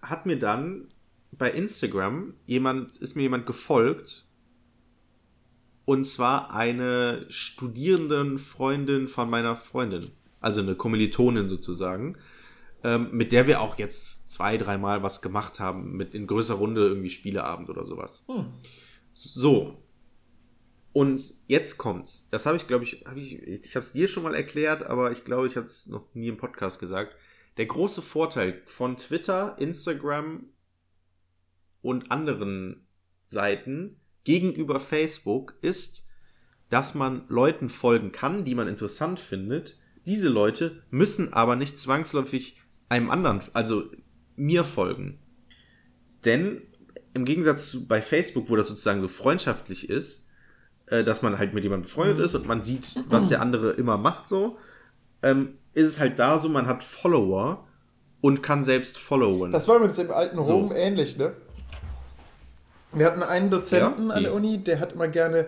[0.03, 0.89] hat mir dann
[1.33, 4.27] bei Instagram jemand, ist mir jemand gefolgt.
[5.85, 10.11] Und zwar eine Studierendenfreundin von meiner Freundin.
[10.41, 12.19] Also eine Kommilitonin sozusagen.
[12.85, 15.97] Ähm, mit der wir auch jetzt zwei, dreimal was gemacht haben.
[15.97, 18.25] Mit in größerer Runde irgendwie Spieleabend oder sowas.
[18.29, 18.53] Hm.
[19.15, 19.83] So.
[20.93, 22.29] Und jetzt kommt's.
[22.31, 25.13] Das habe ich, glaube ich, habe ich, ich habe es dir schon mal erklärt, aber
[25.13, 27.17] ich glaube, ich habe es noch nie im Podcast gesagt.
[27.57, 30.49] Der große Vorteil von Twitter, Instagram
[31.83, 32.87] und anderen
[33.25, 36.07] Seiten gegenüber Facebook ist,
[36.71, 39.79] dass man Leuten folgen kann, die man interessant findet.
[40.07, 43.91] Diese Leute müssen aber nicht zwangsläufig einem anderen, also
[44.37, 45.19] mir folgen.
[46.25, 46.63] Denn
[47.15, 50.28] im Gegensatz zu bei Facebook, wo das sozusagen so freundschaftlich ist,
[50.91, 53.97] äh, dass man halt mit jemandem befreundet ist und man sieht, was der andere immer
[53.97, 54.57] macht, so,
[55.23, 57.65] ähm, ist es halt da so, man hat Follower
[58.21, 59.53] und kann selbst followen.
[59.53, 60.55] Das war uns im alten So.
[60.55, 61.33] Rom ähnlich, ne?
[62.93, 64.35] Wir hatten einen Dozenten Ja, an der?
[64.35, 65.47] Uni, der hat immer gerne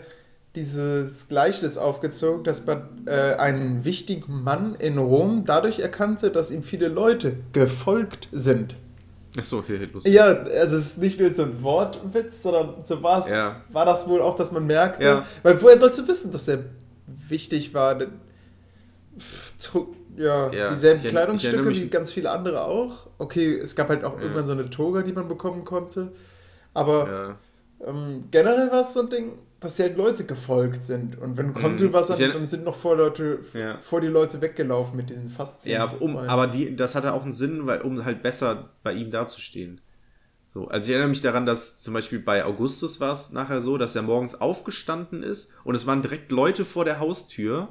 [0.54, 6.62] dieses Gleichnis aufgezogen, dass man äh, einen wichtigen Mann in Rom dadurch erkannte, dass ihm
[6.62, 8.74] viele Leute gefolgt sind.
[9.39, 10.12] Achso, hier, hier, lustig.
[10.12, 13.61] Ja, also es ist nicht nur so ein Wortwitz, sondern so war es, Ja.
[13.70, 15.27] war das wohl auch, dass man merkte, Ja.
[15.43, 16.59] weil woher sollst du wissen, dass er
[17.28, 17.97] wichtig war?
[19.59, 23.07] Trug, ja, Ja, dieselben ich ich Kleidungsstücke mich- wie ganz viele andere auch.
[23.19, 26.12] Okay, es gab halt auch irgendwann so eine Toga, die man bekommen konnte.
[26.74, 27.36] Aber.
[27.86, 31.19] Ähm, generell war es so ein Ding, dass halt Leute gefolgt sind.
[31.19, 31.93] Und wenn du Konsul Mhm.
[31.93, 33.78] warst, dann, sind noch vor, Leute, Ja.
[33.82, 37.32] vor die Leute weggelaufen mit diesen fast Ja, um, aber die, das hatte auch einen
[37.32, 39.81] Sinn, weil um halt besser bei ihm dazustehen.
[40.52, 43.78] So, also ich erinnere mich daran, dass zum Beispiel bei Augustus war es nachher so,
[43.78, 47.69] dass er morgens aufgestanden ist und es waren direkt Leute vor der Haustür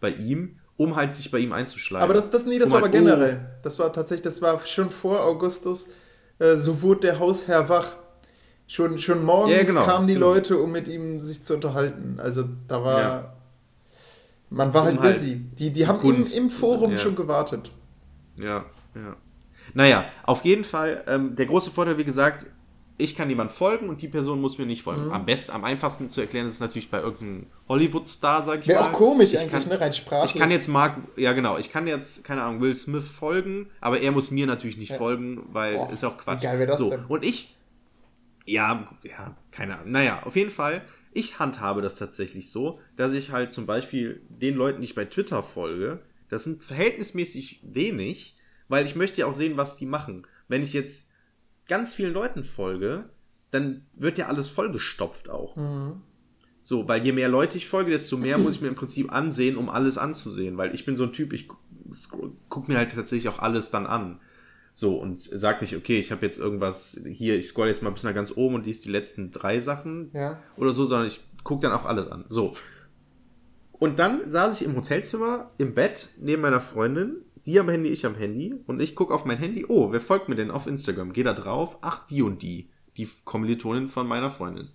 [0.00, 2.04] bei ihm, um halt sich bei ihm einzuschleimen.
[2.04, 3.48] Aber das, das, nee, das Um war halt, aber generell.
[3.62, 5.88] Das war tatsächlich, das war schon vor Augustus,
[6.38, 7.96] äh, so wurde der Hausherr wach.
[8.66, 10.32] Schon, schon morgens Ja, genau, kamen die genau.
[10.32, 12.18] Leute, um mit ihm sich zu unterhalten.
[12.18, 13.00] Also da war.
[13.00, 13.32] Ja.
[14.50, 15.36] Man war Um halt halt busy.
[15.58, 16.98] Die, die haben im, Kunst im zu Forum ja.
[16.98, 17.70] schon gewartet.
[18.36, 18.64] Ja,
[18.94, 19.16] ja.
[19.74, 22.46] Naja, auf jeden Fall, ähm, der große Vorteil, wie gesagt,
[22.98, 25.10] ich kann jemand folgen und die Person muss mir nicht folgen.
[25.10, 28.80] Am besten, am einfachsten zu erklären ist es natürlich bei irgendeinem Hollywood-Star, sag ich Wäre
[28.82, 28.88] mal.
[28.88, 29.80] auch komisch ich eigentlich, kann, ne?
[29.80, 30.34] Rein sprachlich.
[30.34, 34.00] Ich kann jetzt Mark, ja genau, ich kann jetzt, keine Ahnung, Will Smith folgen, aber
[34.00, 34.96] er muss mir natürlich nicht Ja.
[34.98, 36.42] folgen, weil Boah, ist auch Quatsch.
[36.42, 37.04] wie geil wär das so, denn?
[37.08, 37.56] Und ich,
[38.46, 39.92] ja, ja, keine Ahnung.
[39.92, 40.82] Naja, auf jeden Fall,
[41.12, 45.04] ich handhabe das tatsächlich so, dass ich halt zum Beispiel den Leuten, die ich bei
[45.04, 48.36] Twitter folge, das sind verhältnismäßig wenig,
[48.68, 50.26] weil ich möchte ja auch sehen, was die machen.
[50.48, 51.10] Wenn ich jetzt
[51.68, 53.10] ganz vielen Leuten folge,
[53.50, 55.56] dann wird ja alles vollgestopft auch.
[55.56, 56.02] Mhm.
[56.64, 59.56] So, weil je mehr Leute ich folge, desto mehr muss ich mir im Prinzip ansehen,
[59.56, 60.56] um alles anzusehen.
[60.56, 61.48] Weil ich bin so ein Typ, ich
[61.92, 64.20] scroll- guck mir halt tatsächlich auch alles dann an.
[64.74, 68.04] So, und sag nicht, okay, ich habe jetzt irgendwas hier, ich scroll jetzt mal bis
[68.04, 70.40] nach ganz oben und liest die letzten drei Sachen Ja.
[70.56, 72.24] oder so, sondern ich guck dann auch alles an.
[72.30, 72.54] So.
[73.72, 78.06] Und dann saß ich im Hotelzimmer im Bett neben meiner Freundin, die am Handy, ich
[78.06, 81.12] am Handy, und ich guck auf mein Handy, oh, wer folgt mir denn auf Instagram?
[81.12, 84.68] Geh da drauf, ach, die und die, die Kommilitonin von meiner Freundin.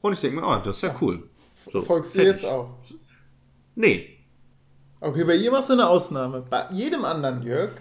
[0.00, 1.28] Und ich denke mir, oh, das ist ja cool.
[1.72, 2.76] So, Folgst du jetzt auch?
[3.74, 4.13] Nee.
[5.04, 6.44] Okay, bei ihr machst du eine Ausnahme.
[6.48, 7.72] Bei jedem anderen, Jörg.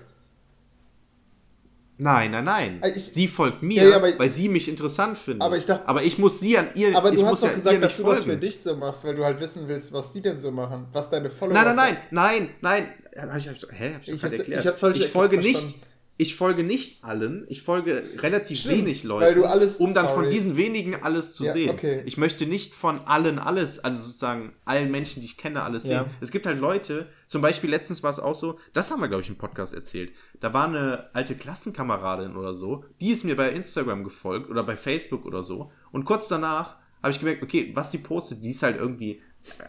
[1.97, 2.79] Nein, nein, nein.
[2.81, 5.41] Ah, ich- sie folgt mir, Ja, ja, aber- weil sie mich interessant findet.
[5.43, 7.47] Aber ich dachte- aber ich muss sie an ihr, Aber ich du muss hast doch
[7.49, 8.41] ja gesagt, dass nicht du das für folgen.
[8.41, 10.87] dich so machst, weil du halt wissen willst, was die denn so machen.
[10.91, 13.29] Was deine Follower Nein, nein, nein, nein, nein.
[13.31, 13.93] Hab ich, hab ich, hä?
[13.93, 14.61] Hab ich, Ich hab's- erklärt.
[14.65, 15.75] ich hab's ich folge verstanden.
[16.23, 17.45] Ich folge nicht allen.
[17.49, 20.29] Ich folge relativ Stimmt, wenig Leuten, alles- um dann von sorry.
[20.29, 21.69] diesen wenigen alles zu Ja, sehen.
[21.71, 22.01] okay.
[22.05, 26.03] Ich möchte nicht von allen alles, also sozusagen allen Menschen, die ich kenne, alles Ja.
[26.05, 26.11] sehen.
[26.21, 29.21] Es gibt halt Leute, zum Beispiel letztens war es auch so, das haben wir, glaube
[29.21, 30.13] ich, im Podcast erzählt.
[30.39, 34.77] Da war eine alte Klassenkameradin oder so, die ist mir bei Instagram gefolgt oder bei
[34.77, 35.71] Facebook oder so.
[35.91, 39.21] Und kurz danach habe ich gemerkt, okay, was sie postet, die ist halt irgendwie
[39.59, 39.63] äh,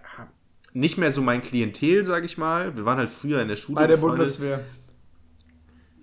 [0.72, 2.76] nicht mehr so mein Klientel, sag ich mal.
[2.76, 3.76] Wir waren halt früher in der Schule.
[3.80, 3.96] Bei der.
[3.96, 4.60] Bundeswehr.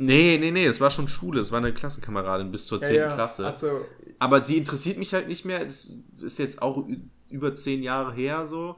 [0.02, 3.12] Nee, nee, nee, es war schon Schule, es war eine Klassenkameradin bis zur 10.
[3.12, 3.46] Klasse.
[3.46, 3.86] Achso,
[4.20, 5.62] Aber sie interessiert mich halt nicht mehr.
[5.62, 6.88] Es ist jetzt auch
[7.30, 8.78] über zehn Jahre her so.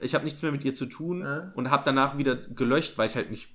[0.00, 1.46] Ich habe nichts mehr mit ihr zu tun Äh?
[1.54, 3.48] und habe danach wieder gelöscht, weil ich halt nicht.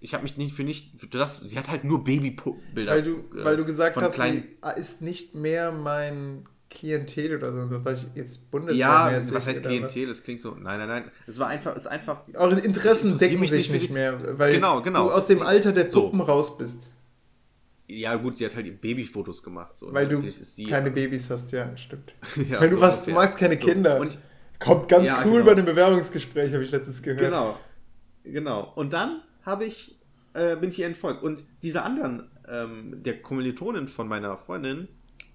[0.00, 1.36] Ich habe mich nicht für nicht für das.
[1.36, 2.92] Sie hat halt nur Babybilder.
[2.92, 4.44] weil du, äh, weil du gesagt hast, kleinen,
[4.74, 9.62] sie ist nicht mehr mein Klientel oder so, weil ich jetzt Ja, bundeswehrmäßig was heißt
[9.62, 10.06] Klientel?
[10.08, 10.50] Das klingt so.
[10.50, 11.04] Nein, nein, nein.
[11.26, 12.20] Es war einfach, es ist einfach.
[12.34, 15.08] Eure Interessen decken sich nicht, mehr, weil Genau, genau.
[15.08, 16.02] du aus dem Alter der so.
[16.02, 16.88] Puppen raus bist.
[17.88, 19.72] Ja, gut, sie hat halt Babyfotos gemacht.
[19.78, 19.92] So.
[19.94, 22.14] Weil du sie- keine Babys hast, ja, stimmt.
[22.50, 24.00] Ja, weil du, so was, du magst keine So, Kinder.
[24.00, 24.18] Und
[24.58, 25.44] Kommt ganz Ja, cool genau.
[25.46, 27.20] bei einem Bewerbungsgespräch, habe ich letztens gehört.
[27.20, 27.58] Genau.
[28.24, 28.72] Genau.
[28.74, 29.96] Und dann habe ich,
[30.32, 31.22] äh, bin ich ihr entfolgt.
[31.22, 34.88] Und dieser anderen, ähm, der Kommilitonin von meiner Freundin,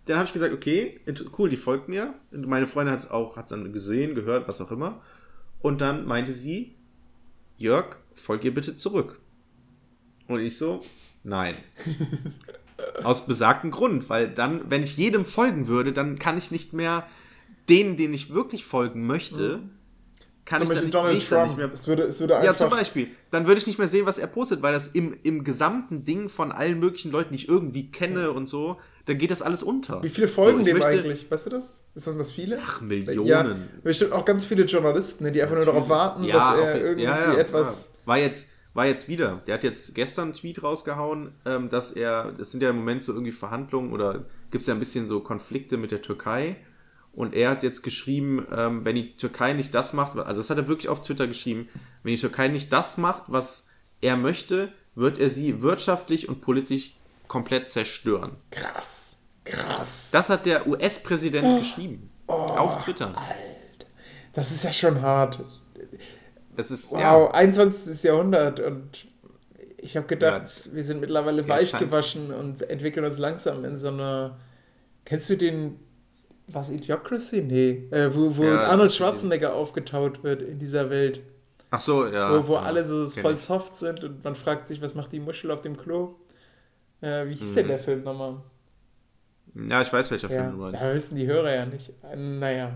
[0.05, 0.99] dann habe ich gesagt, okay,
[1.37, 2.13] cool, die folgt mir.
[2.31, 5.01] Und meine Freundin hat es auch, hat dann gesehen, gehört, was auch immer.
[5.61, 6.75] Und dann meinte sie,
[7.57, 9.19] Jörg, folg ihr bitte zurück.
[10.27, 10.81] Und ich so,
[11.23, 11.55] nein.
[13.03, 17.05] Aus besagtem Grund, weil dann, wenn ich jedem folgen würde, dann kann ich nicht mehr
[17.69, 19.61] denen, denen ich wirklich folgen möchte,
[20.45, 21.47] kann Zum ich dann Beispiel nicht, sehe Donald dann Trump.
[21.47, 22.55] nicht mehr, es würde, es würde ja, einfach.
[22.55, 23.07] zum Beispiel.
[23.29, 26.27] Dann würde ich nicht mehr sehen, was er postet, weil das im, im gesamten Ding
[26.27, 30.01] von allen möglichen Leuten, die ich irgendwie kenne und so, dann geht das alles unter.
[30.03, 31.29] Wie viele folgen So, ich dem möchte- eigentlich?
[31.31, 31.83] Weißt du das?
[31.95, 32.59] Sind das viele?
[32.65, 33.27] Ach, Millionen.
[33.27, 36.63] Ja, bestimmt auch ganz viele Journalisten, ne, die einfach nur darauf warten, Ja, dass er
[36.63, 37.91] auf- irgendwie ja, etwas.
[38.05, 39.41] War jetzt, war jetzt wieder.
[39.47, 43.03] Der hat jetzt gestern einen Tweet rausgehauen, ähm, dass er, das sind ja im Moment
[43.03, 46.55] so irgendwie Verhandlungen oder gibt es ja ein bisschen so Konflikte mit der Türkei.
[47.13, 50.57] Und er hat jetzt geschrieben, ähm, wenn die Türkei nicht das macht, also das hat
[50.57, 51.67] er wirklich auf Twitter geschrieben,
[52.03, 53.69] wenn die Türkei nicht das macht, was
[53.99, 56.95] er möchte, wird er sie wirtschaftlich und politisch
[57.31, 58.35] komplett zerstören.
[58.51, 59.15] Krass.
[59.45, 60.09] Krass.
[60.11, 61.59] Das hat der US-Präsident Oh.
[61.59, 62.09] geschrieben.
[62.27, 63.13] auf Twitter.
[64.33, 65.39] Das ist ja schon hart.
[66.57, 68.03] Das ist, Wow, ja, 21.
[68.03, 69.05] Jahrhundert und
[69.77, 70.73] ich habe gedacht, Ja.
[70.75, 74.37] wir sind mittlerweile weich gewaschen und entwickeln uns langsam in so einer.
[75.05, 75.79] Kennst du den.
[76.47, 77.41] Was, Idiocracy?
[77.43, 77.87] Nee.
[77.91, 81.21] Äh, wo wo Ja, Arnold Schwarzenegger aufgetaut wird in dieser Welt.
[81.69, 82.37] ach so, ja.
[82.37, 85.49] wo wo alle so voll soft sind und man fragt sich, was macht die Muschel
[85.51, 86.15] auf dem Klo?
[87.01, 87.55] Äh, wie hieß Mhm.
[87.55, 88.37] denn der Film nochmal?
[89.55, 90.81] Ja, ich weiß, welcher Ja, Film du meinst.
[90.81, 91.91] ja, wissen die Hörer ja nicht.
[92.15, 92.71] Naja.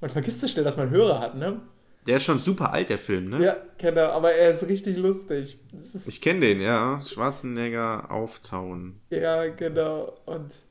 [0.00, 1.60] Man vergisst so schnell, dass man Hörer hat, ne?
[2.06, 3.44] Der ist schon super alt, der Film, ne?
[3.44, 5.58] Ja, genau, aber er ist richtig lustig.
[5.76, 7.00] Ist, Ich kenne den, ja.
[7.00, 9.00] Schwarzenegger auftauen.
[9.10, 10.16] ja, genau.
[10.24, 10.62] Und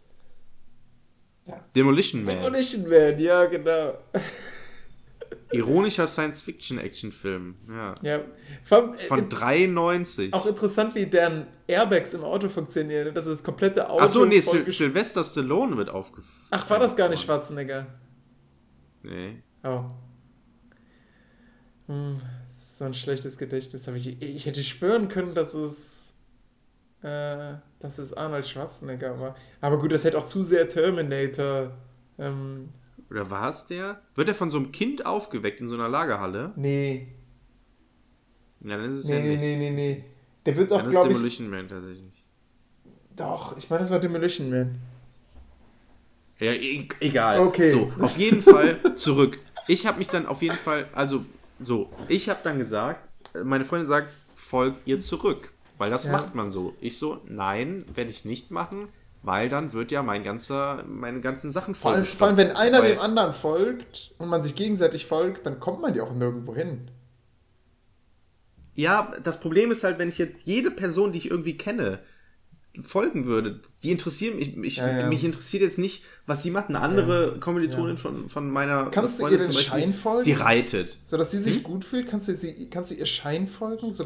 [1.75, 2.35] Demolition Man.
[2.37, 3.93] Demolition Man, ja, genau.
[5.51, 7.55] Ironischer Science-Fiction-Action-Film.
[7.69, 7.95] Ja.
[8.01, 8.19] Ja.
[8.63, 10.33] Vor allem, äh, Von 93.
[10.33, 13.05] auch interessant, wie deren Airbags im Auto funktionieren.
[13.05, 13.13] ne?
[13.13, 14.03] Das ist das komplette Auto.
[14.03, 16.47] Achso, nee, Sil Sylvester Stallone wird aufgefallen.
[16.51, 17.87] Ach, war das gar nicht Schwarzenegger?
[19.03, 19.41] Nee.
[19.63, 19.85] Oh.
[21.87, 22.17] Hm,
[22.57, 24.21] so ein schlechtes Gedächtnis habe ich.
[24.21, 26.13] Ich hätte schwören können, dass es
[27.03, 29.35] äh, dass es Arnold Schwarzenegger war.
[29.61, 31.71] Aber gut, das hätte auch zu sehr Terminator.
[32.17, 32.69] Ähm,
[33.09, 34.01] Oder war es der?
[34.15, 36.51] Wird er von so einem Kind aufgeweckt in so einer Lagerhalle?
[36.55, 37.07] nee,
[38.61, 39.39] Ja, dann ist es nee, ja nee, nicht.
[39.39, 40.03] nee, nee, nee.
[40.45, 41.13] Der wird auch, Dann ist glaube ich.
[41.15, 42.23] Demolition Man tatsächlich.
[43.15, 44.79] Doch, ich meine, das war Demolition Man.
[46.39, 47.39] Ja, e egal.
[47.39, 47.69] Okay.
[47.69, 49.39] So, auf jeden Fall zurück.
[49.67, 51.25] Ich habe mich dann auf jeden Fall, also
[51.59, 56.11] so, ich habe dann gesagt, äh, meine Freundin sagt, folgt ihr zurück, weil das Ja.
[56.11, 56.75] macht man so.
[56.79, 58.89] Ich so, nein, werde ich nicht machen,
[59.23, 62.17] weil dann wird ja mein ganzer, meine ganzen Sachen vollgestopft.
[62.17, 65.93] vor allem, wenn einer dem anderen folgt und man sich gegenseitig folgt, dann kommt man
[65.95, 66.89] ja auch nirgendwo hin.
[68.75, 71.99] Ja, das Problem ist halt, wenn ich jetzt jede Person, die ich irgendwie kenne,
[72.79, 74.55] folgen würde, die interessieren mich.
[74.57, 75.07] Ich, Ja, ja.
[75.07, 76.69] Mich interessiert jetzt nicht, was sie macht.
[76.69, 78.01] Eine andere Kommilitonin Ja.
[78.01, 80.23] von, von meiner Kannst du Freundin ihr den zum Beispiel, Schein folgen?
[80.23, 80.97] Sie reitet.
[81.03, 81.43] So dass sie Hm?
[81.43, 83.93] sich gut fühlt, kannst du, sie, kannst du ihr Schein folgen?
[83.93, 84.05] So,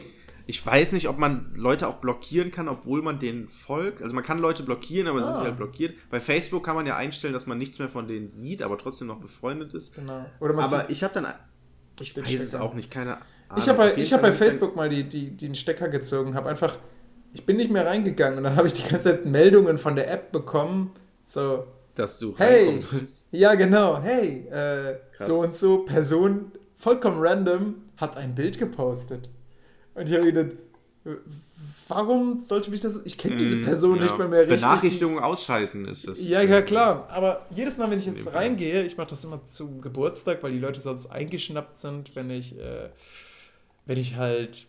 [0.51, 4.01] Ich weiß nicht, ob man Leute auch blockieren kann, obwohl man denen folgt.
[4.01, 5.39] Also man kann Leute blockieren, aber sind Ah.
[5.39, 5.95] die halt blockiert.
[6.09, 9.07] Bei Facebook kann man ja einstellen, dass man nichts mehr von denen sieht, aber trotzdem
[9.07, 9.95] noch befreundet ist.
[9.95, 10.25] genau.
[10.41, 11.27] Aber ich habe dann,
[12.01, 13.23] ich weiß es auch nicht, keine Ahnung.
[13.59, 16.77] Ich habe bei, ich hab bei Facebook mal die, die, den Stecker gezogen, habe einfach,
[17.31, 20.11] ich bin nicht mehr reingegangen und dann habe ich die ganze Zeit Meldungen von der
[20.11, 20.91] App bekommen,
[21.23, 21.65] so,
[21.95, 22.77] dass du Hey!
[23.31, 29.29] ja genau, hey, äh, so und so, Person, vollkommen random, hat ein Bild gepostet.
[29.93, 30.57] Und ich habe gedacht,
[31.87, 34.03] warum sollte mich das, ich kenne diese Mm, Person ja.
[34.03, 34.61] nicht mal mehr richtig.
[34.61, 36.19] Benachrichtigungen ausschalten ist das.
[36.19, 37.07] Ja, ja, klar.
[37.09, 40.59] Aber jedes Mal, wenn ich jetzt reingehe, ich mache das immer zum Geburtstag, weil die
[40.59, 42.89] Leute sonst eingeschnappt sind, wenn ich, äh,
[43.85, 44.67] wenn ich halt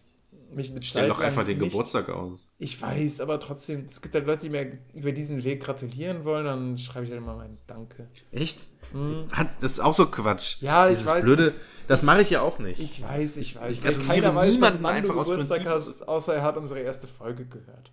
[0.50, 2.46] mich eine Stell Zeit doch einfach den nicht, Geburtstag aus.
[2.58, 6.44] Ich weiß, aber trotzdem, es gibt halt Leute, die mir über diesen Weg gratulieren wollen,
[6.44, 8.08] dann schreibe ich halt immer mein Danke.
[8.30, 8.66] Echt?
[8.92, 9.26] Hm.
[9.32, 10.56] Hat- Das ist auch so Quatsch.
[10.60, 11.52] Ja, ich Dieses weiß, Blöde,
[11.88, 12.80] das mache ich ja auch nicht.
[12.80, 13.76] Ich weiß, ich weiß.
[13.78, 15.68] Ich weil gratuliere keiner weiß, dass einfach du aus Geburtstag Prinzip.
[15.98, 17.90] hast, außer er hat unsere erste Folge gehört.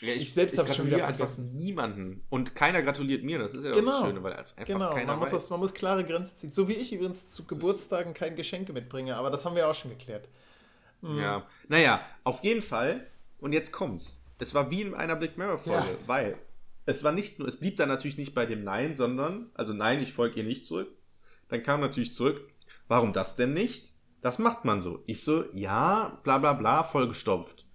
[0.00, 1.56] Ja, ich selbst hab's schon wieder gratuliere einfach vergessen.
[1.56, 2.24] niemanden.
[2.28, 3.92] Und keiner gratuliert mir, das ist ja Genau.
[3.92, 5.32] das Schöne, weil es einfach Genau, keiner man muss, weiß.
[5.42, 6.50] das, man muss klare Grenzen ziehen.
[6.52, 9.90] So wie ich übrigens zu Geburtstagen keine Geschenke mitbringe, aber das haben wir auch schon
[9.92, 10.28] geklärt.
[11.00, 11.18] Mhm.
[11.18, 11.46] Ja.
[11.68, 13.06] Naja, auf jeden Fall.
[13.40, 14.20] Und jetzt kommt's.
[14.38, 15.96] Es war wie in einer Black Mirror Folge, Ja.
[16.08, 16.36] weil
[16.86, 20.02] es war nicht nur, es blieb dann natürlich nicht bei dem Nein, sondern, also nein,
[20.02, 20.88] ich folge ihr nicht zurück.
[21.48, 22.40] Dann kam natürlich zurück,
[22.88, 23.92] warum das denn nicht?
[24.20, 25.02] Das macht man so.
[25.06, 27.66] Ich so, ja, bla bla bla, vollgestopft.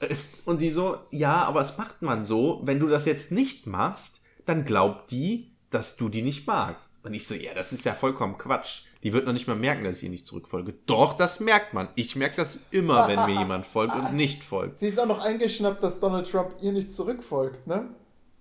[0.00, 0.14] Äh,
[0.44, 4.22] Und sie so, ja, aber es macht man so, wenn du das jetzt nicht machst,
[4.44, 7.00] dann glaubt die, dass du die nicht magst.
[7.02, 8.82] Und ich so, ja, das ist ja vollkommen Quatsch.
[9.02, 10.74] Die wird noch nicht mal merken, dass ich ihr nicht zurückfolge.
[10.86, 11.88] Doch, das merkt man.
[11.94, 14.78] Ich merke das immer, wenn mir jemand folgt und nicht folgt.
[14.78, 17.94] Sie ist auch noch eingeschnappt, dass Donald Trump ihr nicht zurückfolgt, ne?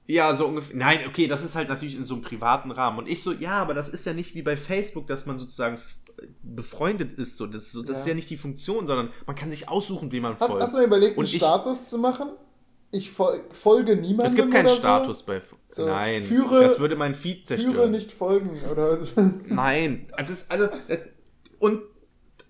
[0.06, 0.76] Ja, so ungefähr.
[0.76, 2.98] Nein, okay, das ist halt natürlich in so einem privaten Rahmen.
[3.00, 5.78] Und ich so, ja, aber das ist ja nicht wie bei Facebook, dass man sozusagen
[6.42, 7.38] befreundet ist.
[7.38, 7.98] So, das, ist so, das Ja.
[8.00, 10.62] ist ja nicht die Funktion, sondern man kann sich aussuchen, wem man Hast, folgt.
[10.62, 12.30] hast du mir überlegt, Und einen ich- Status zu machen?
[12.92, 14.26] Ich fol folge niemandem.
[14.28, 15.38] es gibt keinen Status bei.
[15.38, 17.46] F- So, Nein, führe- das würde mein Feed So?
[17.56, 17.74] zerstören.
[17.76, 19.00] Führe nicht folgen oder.
[19.48, 21.00] Nein, also, ist, also äh,
[21.58, 21.82] und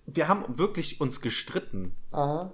[0.06, 2.52] wir haben wirklich uns gestritten Aha.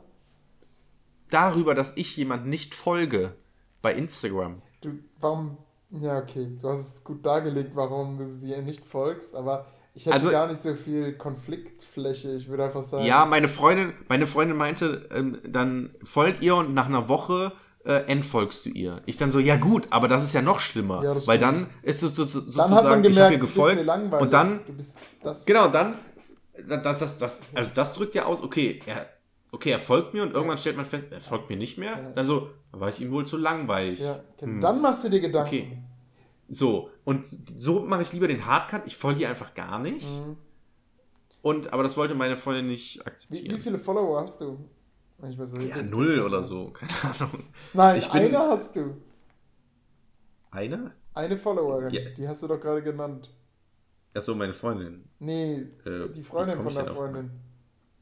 [1.31, 3.35] darüber, dass ich jemand nicht folge
[3.82, 4.62] bei Instagram.
[4.81, 4.90] Du,
[5.20, 5.59] warum.
[5.90, 6.57] Ja, okay.
[6.61, 10.47] Du hast es gut dargelegt, warum du dir nicht folgst, aber ich hätte Also- gar
[10.47, 12.36] nicht so viel Konfliktfläche.
[12.36, 13.05] Ich würde einfach sagen.
[13.05, 17.52] Ja, meine Freundin, meine Freundin meinte, ähm, dann folg ihr und nach einer Woche
[17.85, 19.02] äh, entfolgst du ihr.
[19.07, 22.02] Ich dann so, ja gut, aber das ist ja noch schlimmer, Ja, weil dann ist
[22.02, 24.61] es so, so, dann hat man sozusagen, ich gemerkt, habe ihr gefolgt und dann
[25.23, 25.47] das.
[25.47, 25.94] Genau, dann,
[26.69, 29.07] das, das, das, also das drückt ja aus, okay, er,
[29.52, 31.90] okay, er folgt mir und irgendwann stellt man fest, er folgt mir nicht mehr.
[31.93, 32.10] Ja.
[32.12, 34.01] Dann so, war ich ihm wohl zu langweilig.
[34.01, 34.20] Ja.
[34.40, 34.60] Hm.
[34.60, 35.47] Dann machst du dir Gedanken.
[35.48, 35.78] Okay.
[36.48, 40.05] So, und so mache ich lieber den Hardcut, ich folge ihr einfach gar nicht.
[40.06, 40.36] Mhm.
[41.43, 43.56] Und, aber das wollte meine Freundin nicht Wie, akzeptieren.
[43.56, 44.59] wie viele Follower hast du?
[45.18, 47.44] Wenn ich mal so ja, null oder so, keine Ahnung.
[47.72, 48.97] Nein, Ich bin- eine hast du.
[50.51, 50.93] Eine?
[51.14, 51.90] Eine Followerin.
[51.94, 52.10] Ja.
[52.10, 53.32] Die hast du doch gerade genannt.
[54.14, 55.05] Achso, meine Freundin.
[55.20, 57.31] Nee, Äh, die wie Freundin von der Freundin.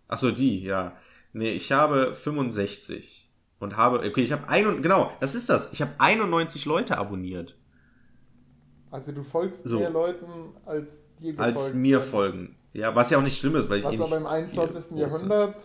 [0.08, 0.96] Achso, die, ja.
[1.32, 3.28] Nee, ich habe 65.
[3.60, 5.68] Und habe, okay, ich habe ein, genau, das ist das.
[5.72, 7.56] Ich habe 91 Leute abonniert.
[8.90, 9.80] Also du folgst So.
[9.80, 10.26] mehr Leuten,
[10.64, 12.10] als dir gefolgt als mir werden.
[12.10, 12.56] folgen.
[12.72, 14.84] Ja, was ja auch nicht schlimm ist, weil ich Was eh aber im nicht 21.
[14.90, 15.16] viele poste.
[15.28, 15.60] Jahrhundert,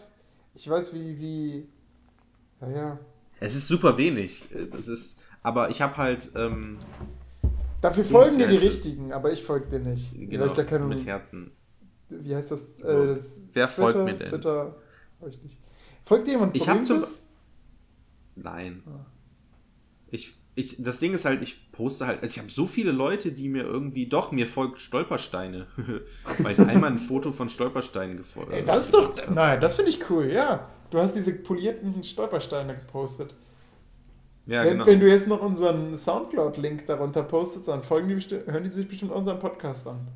[0.55, 1.69] ich weiß wie, wie,
[2.59, 2.99] naja,
[3.39, 4.45] Es ist super wenig.
[4.77, 6.79] Es ist, aber ich habe halt, ähm,
[7.81, 10.13] dafür folgen dir die richtigen, aber ich folge dir nicht.
[10.13, 11.51] genau, Weil ich da keine, mit Herzen.
[12.09, 12.79] wie heißt das?
[12.79, 14.29] Äh, das Wer folgt Twitter, mir denn?
[14.29, 14.75] Twitter,
[15.23, 15.59] hab ich nicht.
[16.03, 17.03] Folgt dir jemand Ich hab zum-?
[18.35, 18.83] Nein.
[18.85, 19.05] Ah.
[20.11, 23.31] Ich, ich, das Ding ist halt, ich poste halt, also ich habe so viele Leute,
[23.31, 25.67] die mir irgendwie, doch, mir folgt Stolpersteine.
[26.39, 29.91] weil ich einmal ein Foto von Stolpersteinen gefolgt Ey, das ist doch, nein, das finde
[29.91, 30.69] ich cool, ja.
[30.89, 33.33] Du hast diese polierten Stolpersteine gepostet.
[34.45, 34.85] Ja, wenn, genau.
[34.85, 39.11] wenn du jetzt noch unseren Soundcloud-Link darunter postest, dann folgen die hören die sich bestimmt
[39.11, 40.07] unseren Podcast an.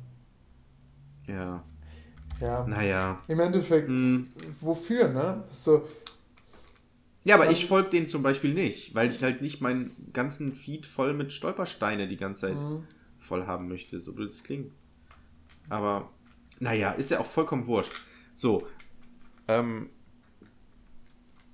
[1.26, 1.64] Ja.
[2.40, 2.64] Ja.
[2.66, 3.22] Naja.
[3.28, 4.28] Im Endeffekt, Hm.
[4.60, 5.42] wofür, ne?
[5.46, 5.88] Das ist so,
[7.24, 10.86] Ja, aber ich folge denen zum Beispiel nicht, weil ich halt nicht meinen ganzen Feed
[10.86, 12.86] voll mit Stolpersteine die ganze Zeit Mhm.
[13.18, 14.72] voll haben möchte, so blöd es klingt.
[15.68, 16.08] Aber,
[16.60, 17.92] naja, ist ja auch vollkommen wurscht.
[18.34, 18.66] So,
[19.48, 19.90] ähm,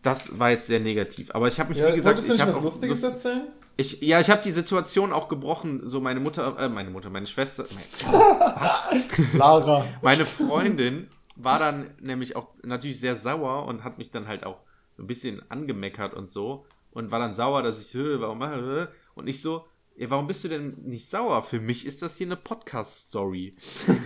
[0.03, 1.31] das war jetzt sehr negativ.
[1.35, 3.49] Aber ich habe mich, ja, wie gesagt, wolltest du ich nicht habe Lustiges Lust- erzählen?
[3.77, 5.81] Ich, ja, ich habe die Situation auch gebrochen.
[5.85, 8.89] So meine Mutter, äh, meine Mutter, meine Schwester, was?
[9.35, 9.87] Lara.
[10.03, 14.61] Meine Freundin war dann nämlich auch natürlich sehr sauer und hat mich dann halt auch
[14.99, 18.87] ein bisschen angemeckert und so und war dann sauer, dass ich, "Hö, warum mache hö?"
[19.17, 21.43] und ich so, "Ja, warum bist du denn nicht sauer?
[21.43, 23.57] Für mich ist das hier eine Podcast-Story.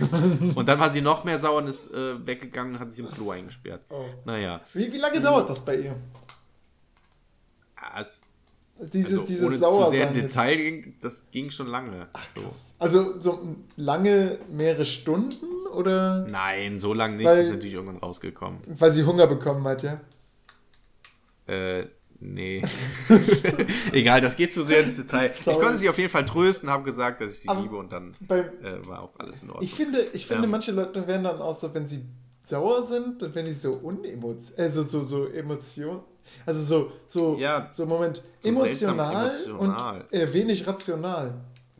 [0.55, 3.11] und dann war sie noch mehr sauer und ist äh, weggegangen und hat sich im
[3.11, 3.85] Klo eingesperrt.
[3.89, 4.05] Oh.
[4.25, 5.95] Naja, Wie, wie lange dauert das bei ihr?
[7.99, 8.21] es,
[8.93, 9.91] Dieses, also, dieses ohne zu Sauersein.
[9.91, 10.15] sehr jetzt.
[10.35, 12.07] Detail ging, das ging schon lange.
[12.35, 12.41] so.
[12.79, 18.59] Also so lange, mehrere Stunden oder Nein, so lange nicht, Weil- ist natürlich irgendwann rausgekommen.
[18.67, 19.99] weil sie Hunger bekommen hat, ja?
[21.47, 21.85] Äh,
[22.19, 22.61] nee.
[23.91, 25.31] Egal, das geht zu sehr ins Detail.
[25.33, 25.57] Sorry.
[25.57, 27.91] Ich konnte sie auf jeden Fall trösten, habe gesagt, dass ich sie Aber liebe und
[27.91, 29.63] dann Beim, äh, war auch alles in Ordnung.
[29.65, 30.49] ich finde, ich finde Ja.
[30.49, 32.03] manche Leute werden dann auch so, wenn sie
[32.43, 36.01] sauer sind und wenn die so unemotional, also so, so Emotion,
[36.45, 40.05] also so, so, Ja, so Moment, so emotional, emotional.
[40.09, 41.33] und äh, wenig rational.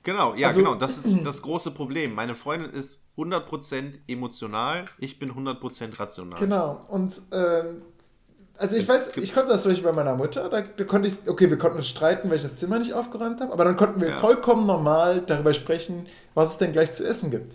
[0.04, 2.16] Genau, ja, Also- genau, das ist das große Problem.
[2.16, 6.40] Meine Freundin ist 100% emotional, ich bin 100% rational.
[6.40, 7.82] Genau, und ähm,
[8.58, 11.08] also ich Es weiß, ich konnte das zum Beispiel bei meiner Mutter, da, da konnte
[11.08, 13.78] ich, okay, wir konnten uns streiten, weil ich das Zimmer nicht aufgeräumt habe, aber dann
[13.78, 14.18] konnten wir Ja.
[14.18, 17.54] vollkommen normal darüber sprechen, was es denn gleich zu essen gibt.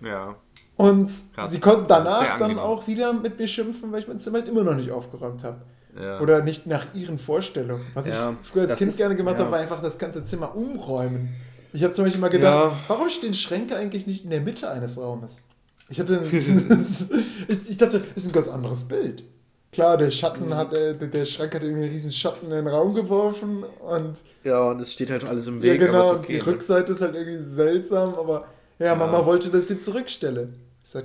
[0.00, 0.36] Ja,
[0.76, 1.52] Und Krass.
[1.52, 4.62] sie konnte danach dann auch wieder mit mir schimpfen, weil ich mein Zimmer halt immer
[4.62, 5.62] noch nicht aufgeräumt habe.
[6.00, 6.20] Ja.
[6.20, 7.84] Oder nicht nach ihren Vorstellungen.
[7.94, 9.40] Was Ja, ich früher als Kind ist- gerne gemacht ja.
[9.42, 11.28] habe, war einfach das ganze Zimmer umräumen.
[11.72, 12.76] Ich habe zum Beispiel mal gedacht, Ja.
[12.88, 15.42] warum stehen Schränke eigentlich nicht in der Mitte eines Raumes?
[15.90, 16.22] Ich hatte,
[17.48, 19.24] ich, ich dachte, das ist ein ganz anderes Bild.
[19.70, 22.94] Klar, der Schatten hat, äh, der, Schrank hat irgendwie einen riesen Schatten in den Raum
[22.94, 26.28] geworfen und ja, und es steht halt alles im ja Weg, genau, aber und ist
[26.30, 26.46] die okay.
[26.46, 26.52] ne?
[26.54, 28.46] Rückseite ist halt irgendwie seltsam, aber
[28.78, 30.48] ja, Mama wollte, dass ich die zurückstelle.
[30.82, 31.04] Ich sag,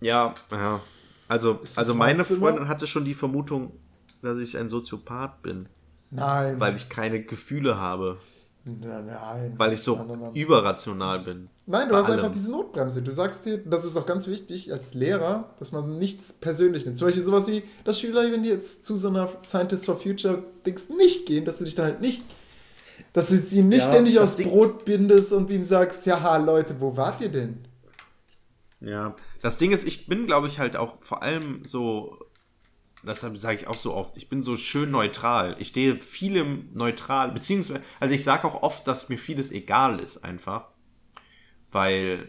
[0.00, 0.80] Ja, ja.
[1.28, 2.38] Also, also mein meine Zimmer?
[2.40, 3.72] Freundin hatte schon die Vermutung,
[4.22, 5.68] dass ich ein Soziopath bin,
[6.10, 6.58] nein.
[6.60, 8.18] weil ich keine Gefühle habe,
[8.64, 9.54] nein, nein.
[9.56, 10.34] weil ich so Nein, nein, nein.
[10.34, 11.48] überrational bin.
[11.66, 12.32] Nein, du hast einfach allem.
[12.32, 13.00] diese Notbremse.
[13.00, 16.98] Du sagst dir, das ist auch ganz wichtig als Lehrer, dass man nichts persönlich nimmt.
[16.98, 20.42] Zum Beispiel sowas wie, dass Schüler, wenn die jetzt zu so einer Scientist for Future
[20.66, 22.22] Dings nicht gehen, dass du dich dann halt nicht,
[23.12, 26.80] dass du sie nicht Ja, ständig aus Ding- Brot bindest und ihnen sagst, ja, Leute,
[26.80, 27.58] wo wart ihr denn?
[28.80, 32.18] Ja, das Ding ist, ich bin, glaube ich, halt auch vor allem so,
[33.02, 35.56] deshalb sage ich auch so oft, ich bin so schön neutral.
[35.58, 40.24] Ich stehe vielem neutral, beziehungsweise, also ich sage auch oft, dass mir vieles egal ist
[40.24, 40.66] einfach,
[41.72, 42.28] weil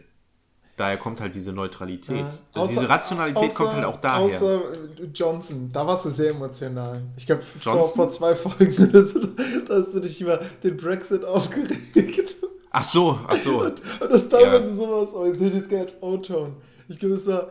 [0.78, 2.18] daher kommt halt diese Neutralität.
[2.26, 4.24] Ja, Also diese Rationalität kommt halt auch daher.
[4.24, 7.02] Außer äh, Johnson, da warst du sehr emotional.
[7.18, 9.20] Ich glaube, vor, vor zwei Folgen oder so,
[9.68, 12.36] da hast du dich über den Brexit aufgeregt.
[12.72, 13.64] ach so, ach so.
[13.64, 14.76] Und das damals Ja.
[14.76, 16.56] sowas, oh, jetzt hätte ich jetzt gerne als O-Ton.
[16.88, 17.50] Ich glaube, es war,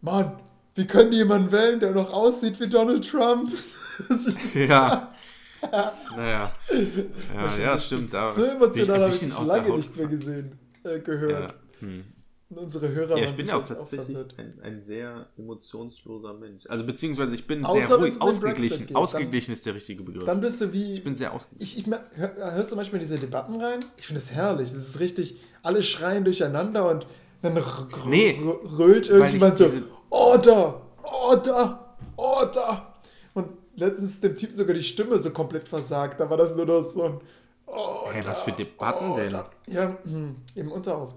[0.00, 0.38] Mann,
[0.78, 3.50] wie können die jemanden wählen, der noch aussieht wie Donald Trump?
[4.54, 5.12] Ja.
[6.16, 6.52] naja.
[7.34, 8.14] Ja, ja, stimmt.
[8.14, 11.32] Da so emotional habe ich dich lange nicht mehr gesehen, äh, gehört.
[11.32, 11.54] Ja.
[11.80, 12.04] Hm.
[12.50, 16.64] Und unsere Hörer Ja, ich bin ja auch tatsächlich ein, ein sehr emotionsloser Mensch.
[16.68, 18.86] Also beziehungsweise ich bin Außer sehr ruhig, ausgeglichen.
[18.86, 20.26] geht, ausgeglichen ist der richtige Begriff.
[20.26, 20.92] Dann bist du wie.
[20.92, 21.80] ich bin sehr ausgeglichen.
[21.80, 23.84] Ich, ich hör, hörst du manchmal diese Debatten rein?
[23.96, 24.70] Ich finde das herrlich.
[24.72, 27.04] Das ist richtig, alle schreien durcheinander und
[27.42, 27.60] dann
[28.06, 28.38] Nee,
[28.78, 32.94] rölt irgendjemand so, diese- Order, Order, Order.
[33.34, 36.20] Und letztens ist dem Typ sogar die Stimme so komplett versagt.
[36.20, 37.20] Da war das nur noch so ein
[37.66, 39.34] Order, Hey, was für Debatten denn?
[39.34, 39.50] Order.
[39.66, 41.14] Ja, hm, im Unterhaus.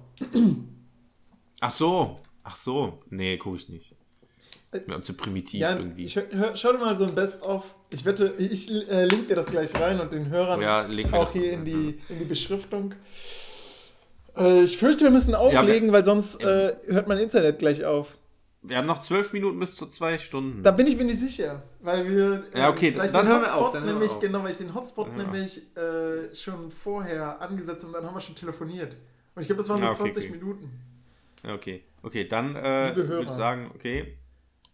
[1.59, 2.99] Ach so, ach so.
[3.09, 3.95] Nee, gucke ich nicht.
[4.71, 6.07] Ist mir zu primitiv Ja, irgendwie.
[6.07, 7.65] hör, schau dir mal so ein Best-of.
[7.89, 11.51] Ich wette, ich äh, link dir das gleich rein und den Hörern Ja, auch hier
[11.51, 12.95] in die, in die Beschriftung.
[14.37, 18.17] Äh, ich fürchte, wir müssen auflegen, weil sonst äh, hört mein Internet gleich auf.
[18.63, 20.61] Wir haben noch zwölf Minuten bis zu zwei Stunden.
[20.61, 23.71] Da bin ich mir nicht sicher, weil wir Ja, okay, dann den hören wir auf,
[23.71, 24.19] dann hören wir nämlich, auf.
[24.19, 28.19] genau, weil ich den Hotspot Dann nämlich äh, schon vorher angesetzt und dann haben wir
[28.21, 28.95] schon telefoniert.
[29.33, 30.31] Und ich glaube, das waren so Ja, okay, 20 okay.
[30.37, 30.71] Minuten.
[31.43, 31.83] Okay.
[32.03, 34.15] Okay, dann äh, würde ich sagen, okay.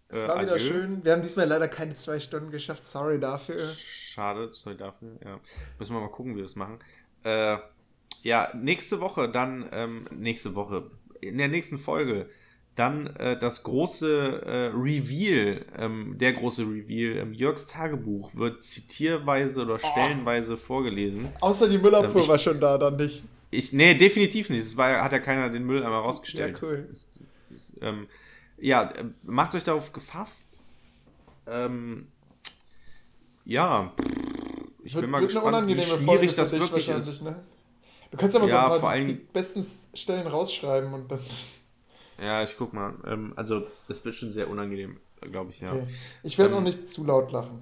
[0.10, 0.68] Es Äh, war wieder adieu.
[0.68, 1.06] schön.
[1.06, 2.86] Wir haben diesmal leider keine zwei Stunden geschafft.
[2.86, 3.68] Sorry dafür.
[3.74, 5.18] Schade, sorry dafür.
[5.24, 5.40] Ja.
[5.80, 6.80] Müssen wir mal gucken, wie wir das machen.
[7.24, 7.58] Äh,
[8.24, 10.92] ja, nächste Woche dann, ähm, nächste Woche,
[11.22, 12.30] in der nächsten Folge,
[12.78, 19.64] Dann äh, das große äh, Reveal, ähm, der große Reveal, ähm, Jörgs Tagebuch wird zitierweise
[19.64, 21.28] oder stellenweise vorgelesen.
[21.42, 23.24] Außer die Müllabfuhr Ähm, ich- war schon da, dann nicht.
[23.50, 24.62] Ich, nee, definitiv nicht.
[24.62, 26.56] Es war, hat ja keiner den Müll einmal rausgestellt.
[26.62, 26.90] Ja, cool.
[27.82, 28.08] Ähm,
[28.60, 30.62] ja, äh, macht euch darauf gefasst.
[31.48, 32.08] Ähm,
[33.44, 33.92] ja,
[34.84, 37.24] ich bin mal gespannt, wie schwierig das wirklich ist.
[37.24, 37.44] Ne?
[38.12, 41.20] Du kannst aber Ja, so ein paar die besten Stellen rausschreiben und dann.
[42.20, 42.94] Ja, ich guck mal.
[43.06, 45.72] Ähm, also, das wird schon sehr unangenehm, glaube ich, ja.
[45.74, 45.88] Okay.
[46.24, 47.60] Ich werde Ähm, noch nicht zu laut lachen.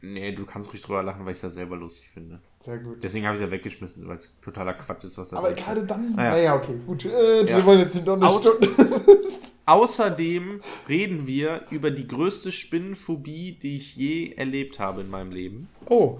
[0.00, 2.40] Nee, du kannst ruhig drüber lachen, weil ich es ja selber lustig finde.
[2.60, 3.02] Sehr gut.
[3.02, 6.12] Deswegen habe ich ja weggeschmissen, weil es totaler Quatsch ist, was da Aber gerade dann.
[6.12, 6.30] Naja.
[6.30, 7.04] Naja, okay, gut.
[7.04, 7.64] Äh, Wir Ja.
[7.66, 8.68] wollen jetzt nicht noch eine Aus- Stunde.
[9.66, 15.68] Außerdem reden wir über die größte Spinnenphobie, die ich je erlebt habe in meinem Leben.
[15.90, 16.18] Oh,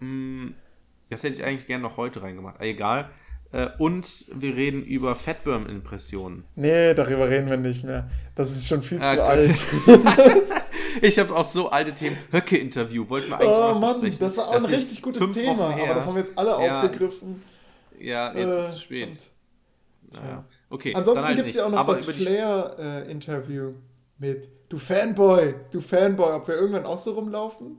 [0.00, 0.54] Hm,
[1.10, 2.56] Das hätte ich eigentlich gerne noch heute reingemacht.
[2.56, 3.10] Aber egal.
[3.54, 6.42] Äh, Und wir reden über Fatburn-Impressionen.
[6.56, 8.10] nee, darüber reden wir nicht mehr.
[8.34, 9.56] Das ist schon viel Ah, zu alt.
[11.02, 12.16] Ich habe auch so alte Themen.
[12.30, 14.18] Höcke-Interview wollten wir eigentlich Oh Mann, besprechen.
[14.20, 15.70] das war auch ein ist richtig gutes Thema.
[15.74, 17.42] Aber das haben wir jetzt alle Ja, aufgegriffen.
[17.98, 19.08] Ja, jetzt ist Äh, es zu spät.
[19.08, 20.44] und- Naja.
[20.70, 23.72] Okay, Ansonsten halt gibt es ja auch noch Aber das Flair-Interview
[24.18, 27.78] mit Du Fanboy, du Fanboy, ob wir irgendwann auch so rumlaufen?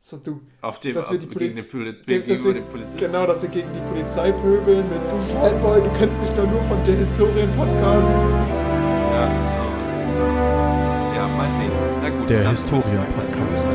[0.00, 2.54] So, du, Auf dem, dass wir die gegen, den Poliz Poliz ge- gegenüber dass wir,
[2.54, 2.98] den Polizisten.
[2.98, 6.62] genau, dass wir gegen die Polizei pöbeln mit Du Fanboy, du kennst mich doch nur
[6.62, 8.14] von der Historien-Podcast.
[8.14, 11.14] Ja, genau.
[11.16, 11.72] ja, mal sehen.
[12.02, 12.30] Na gut.
[12.30, 13.66] Der Historien-Podcast.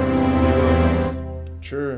[1.61, 1.97] Tschö.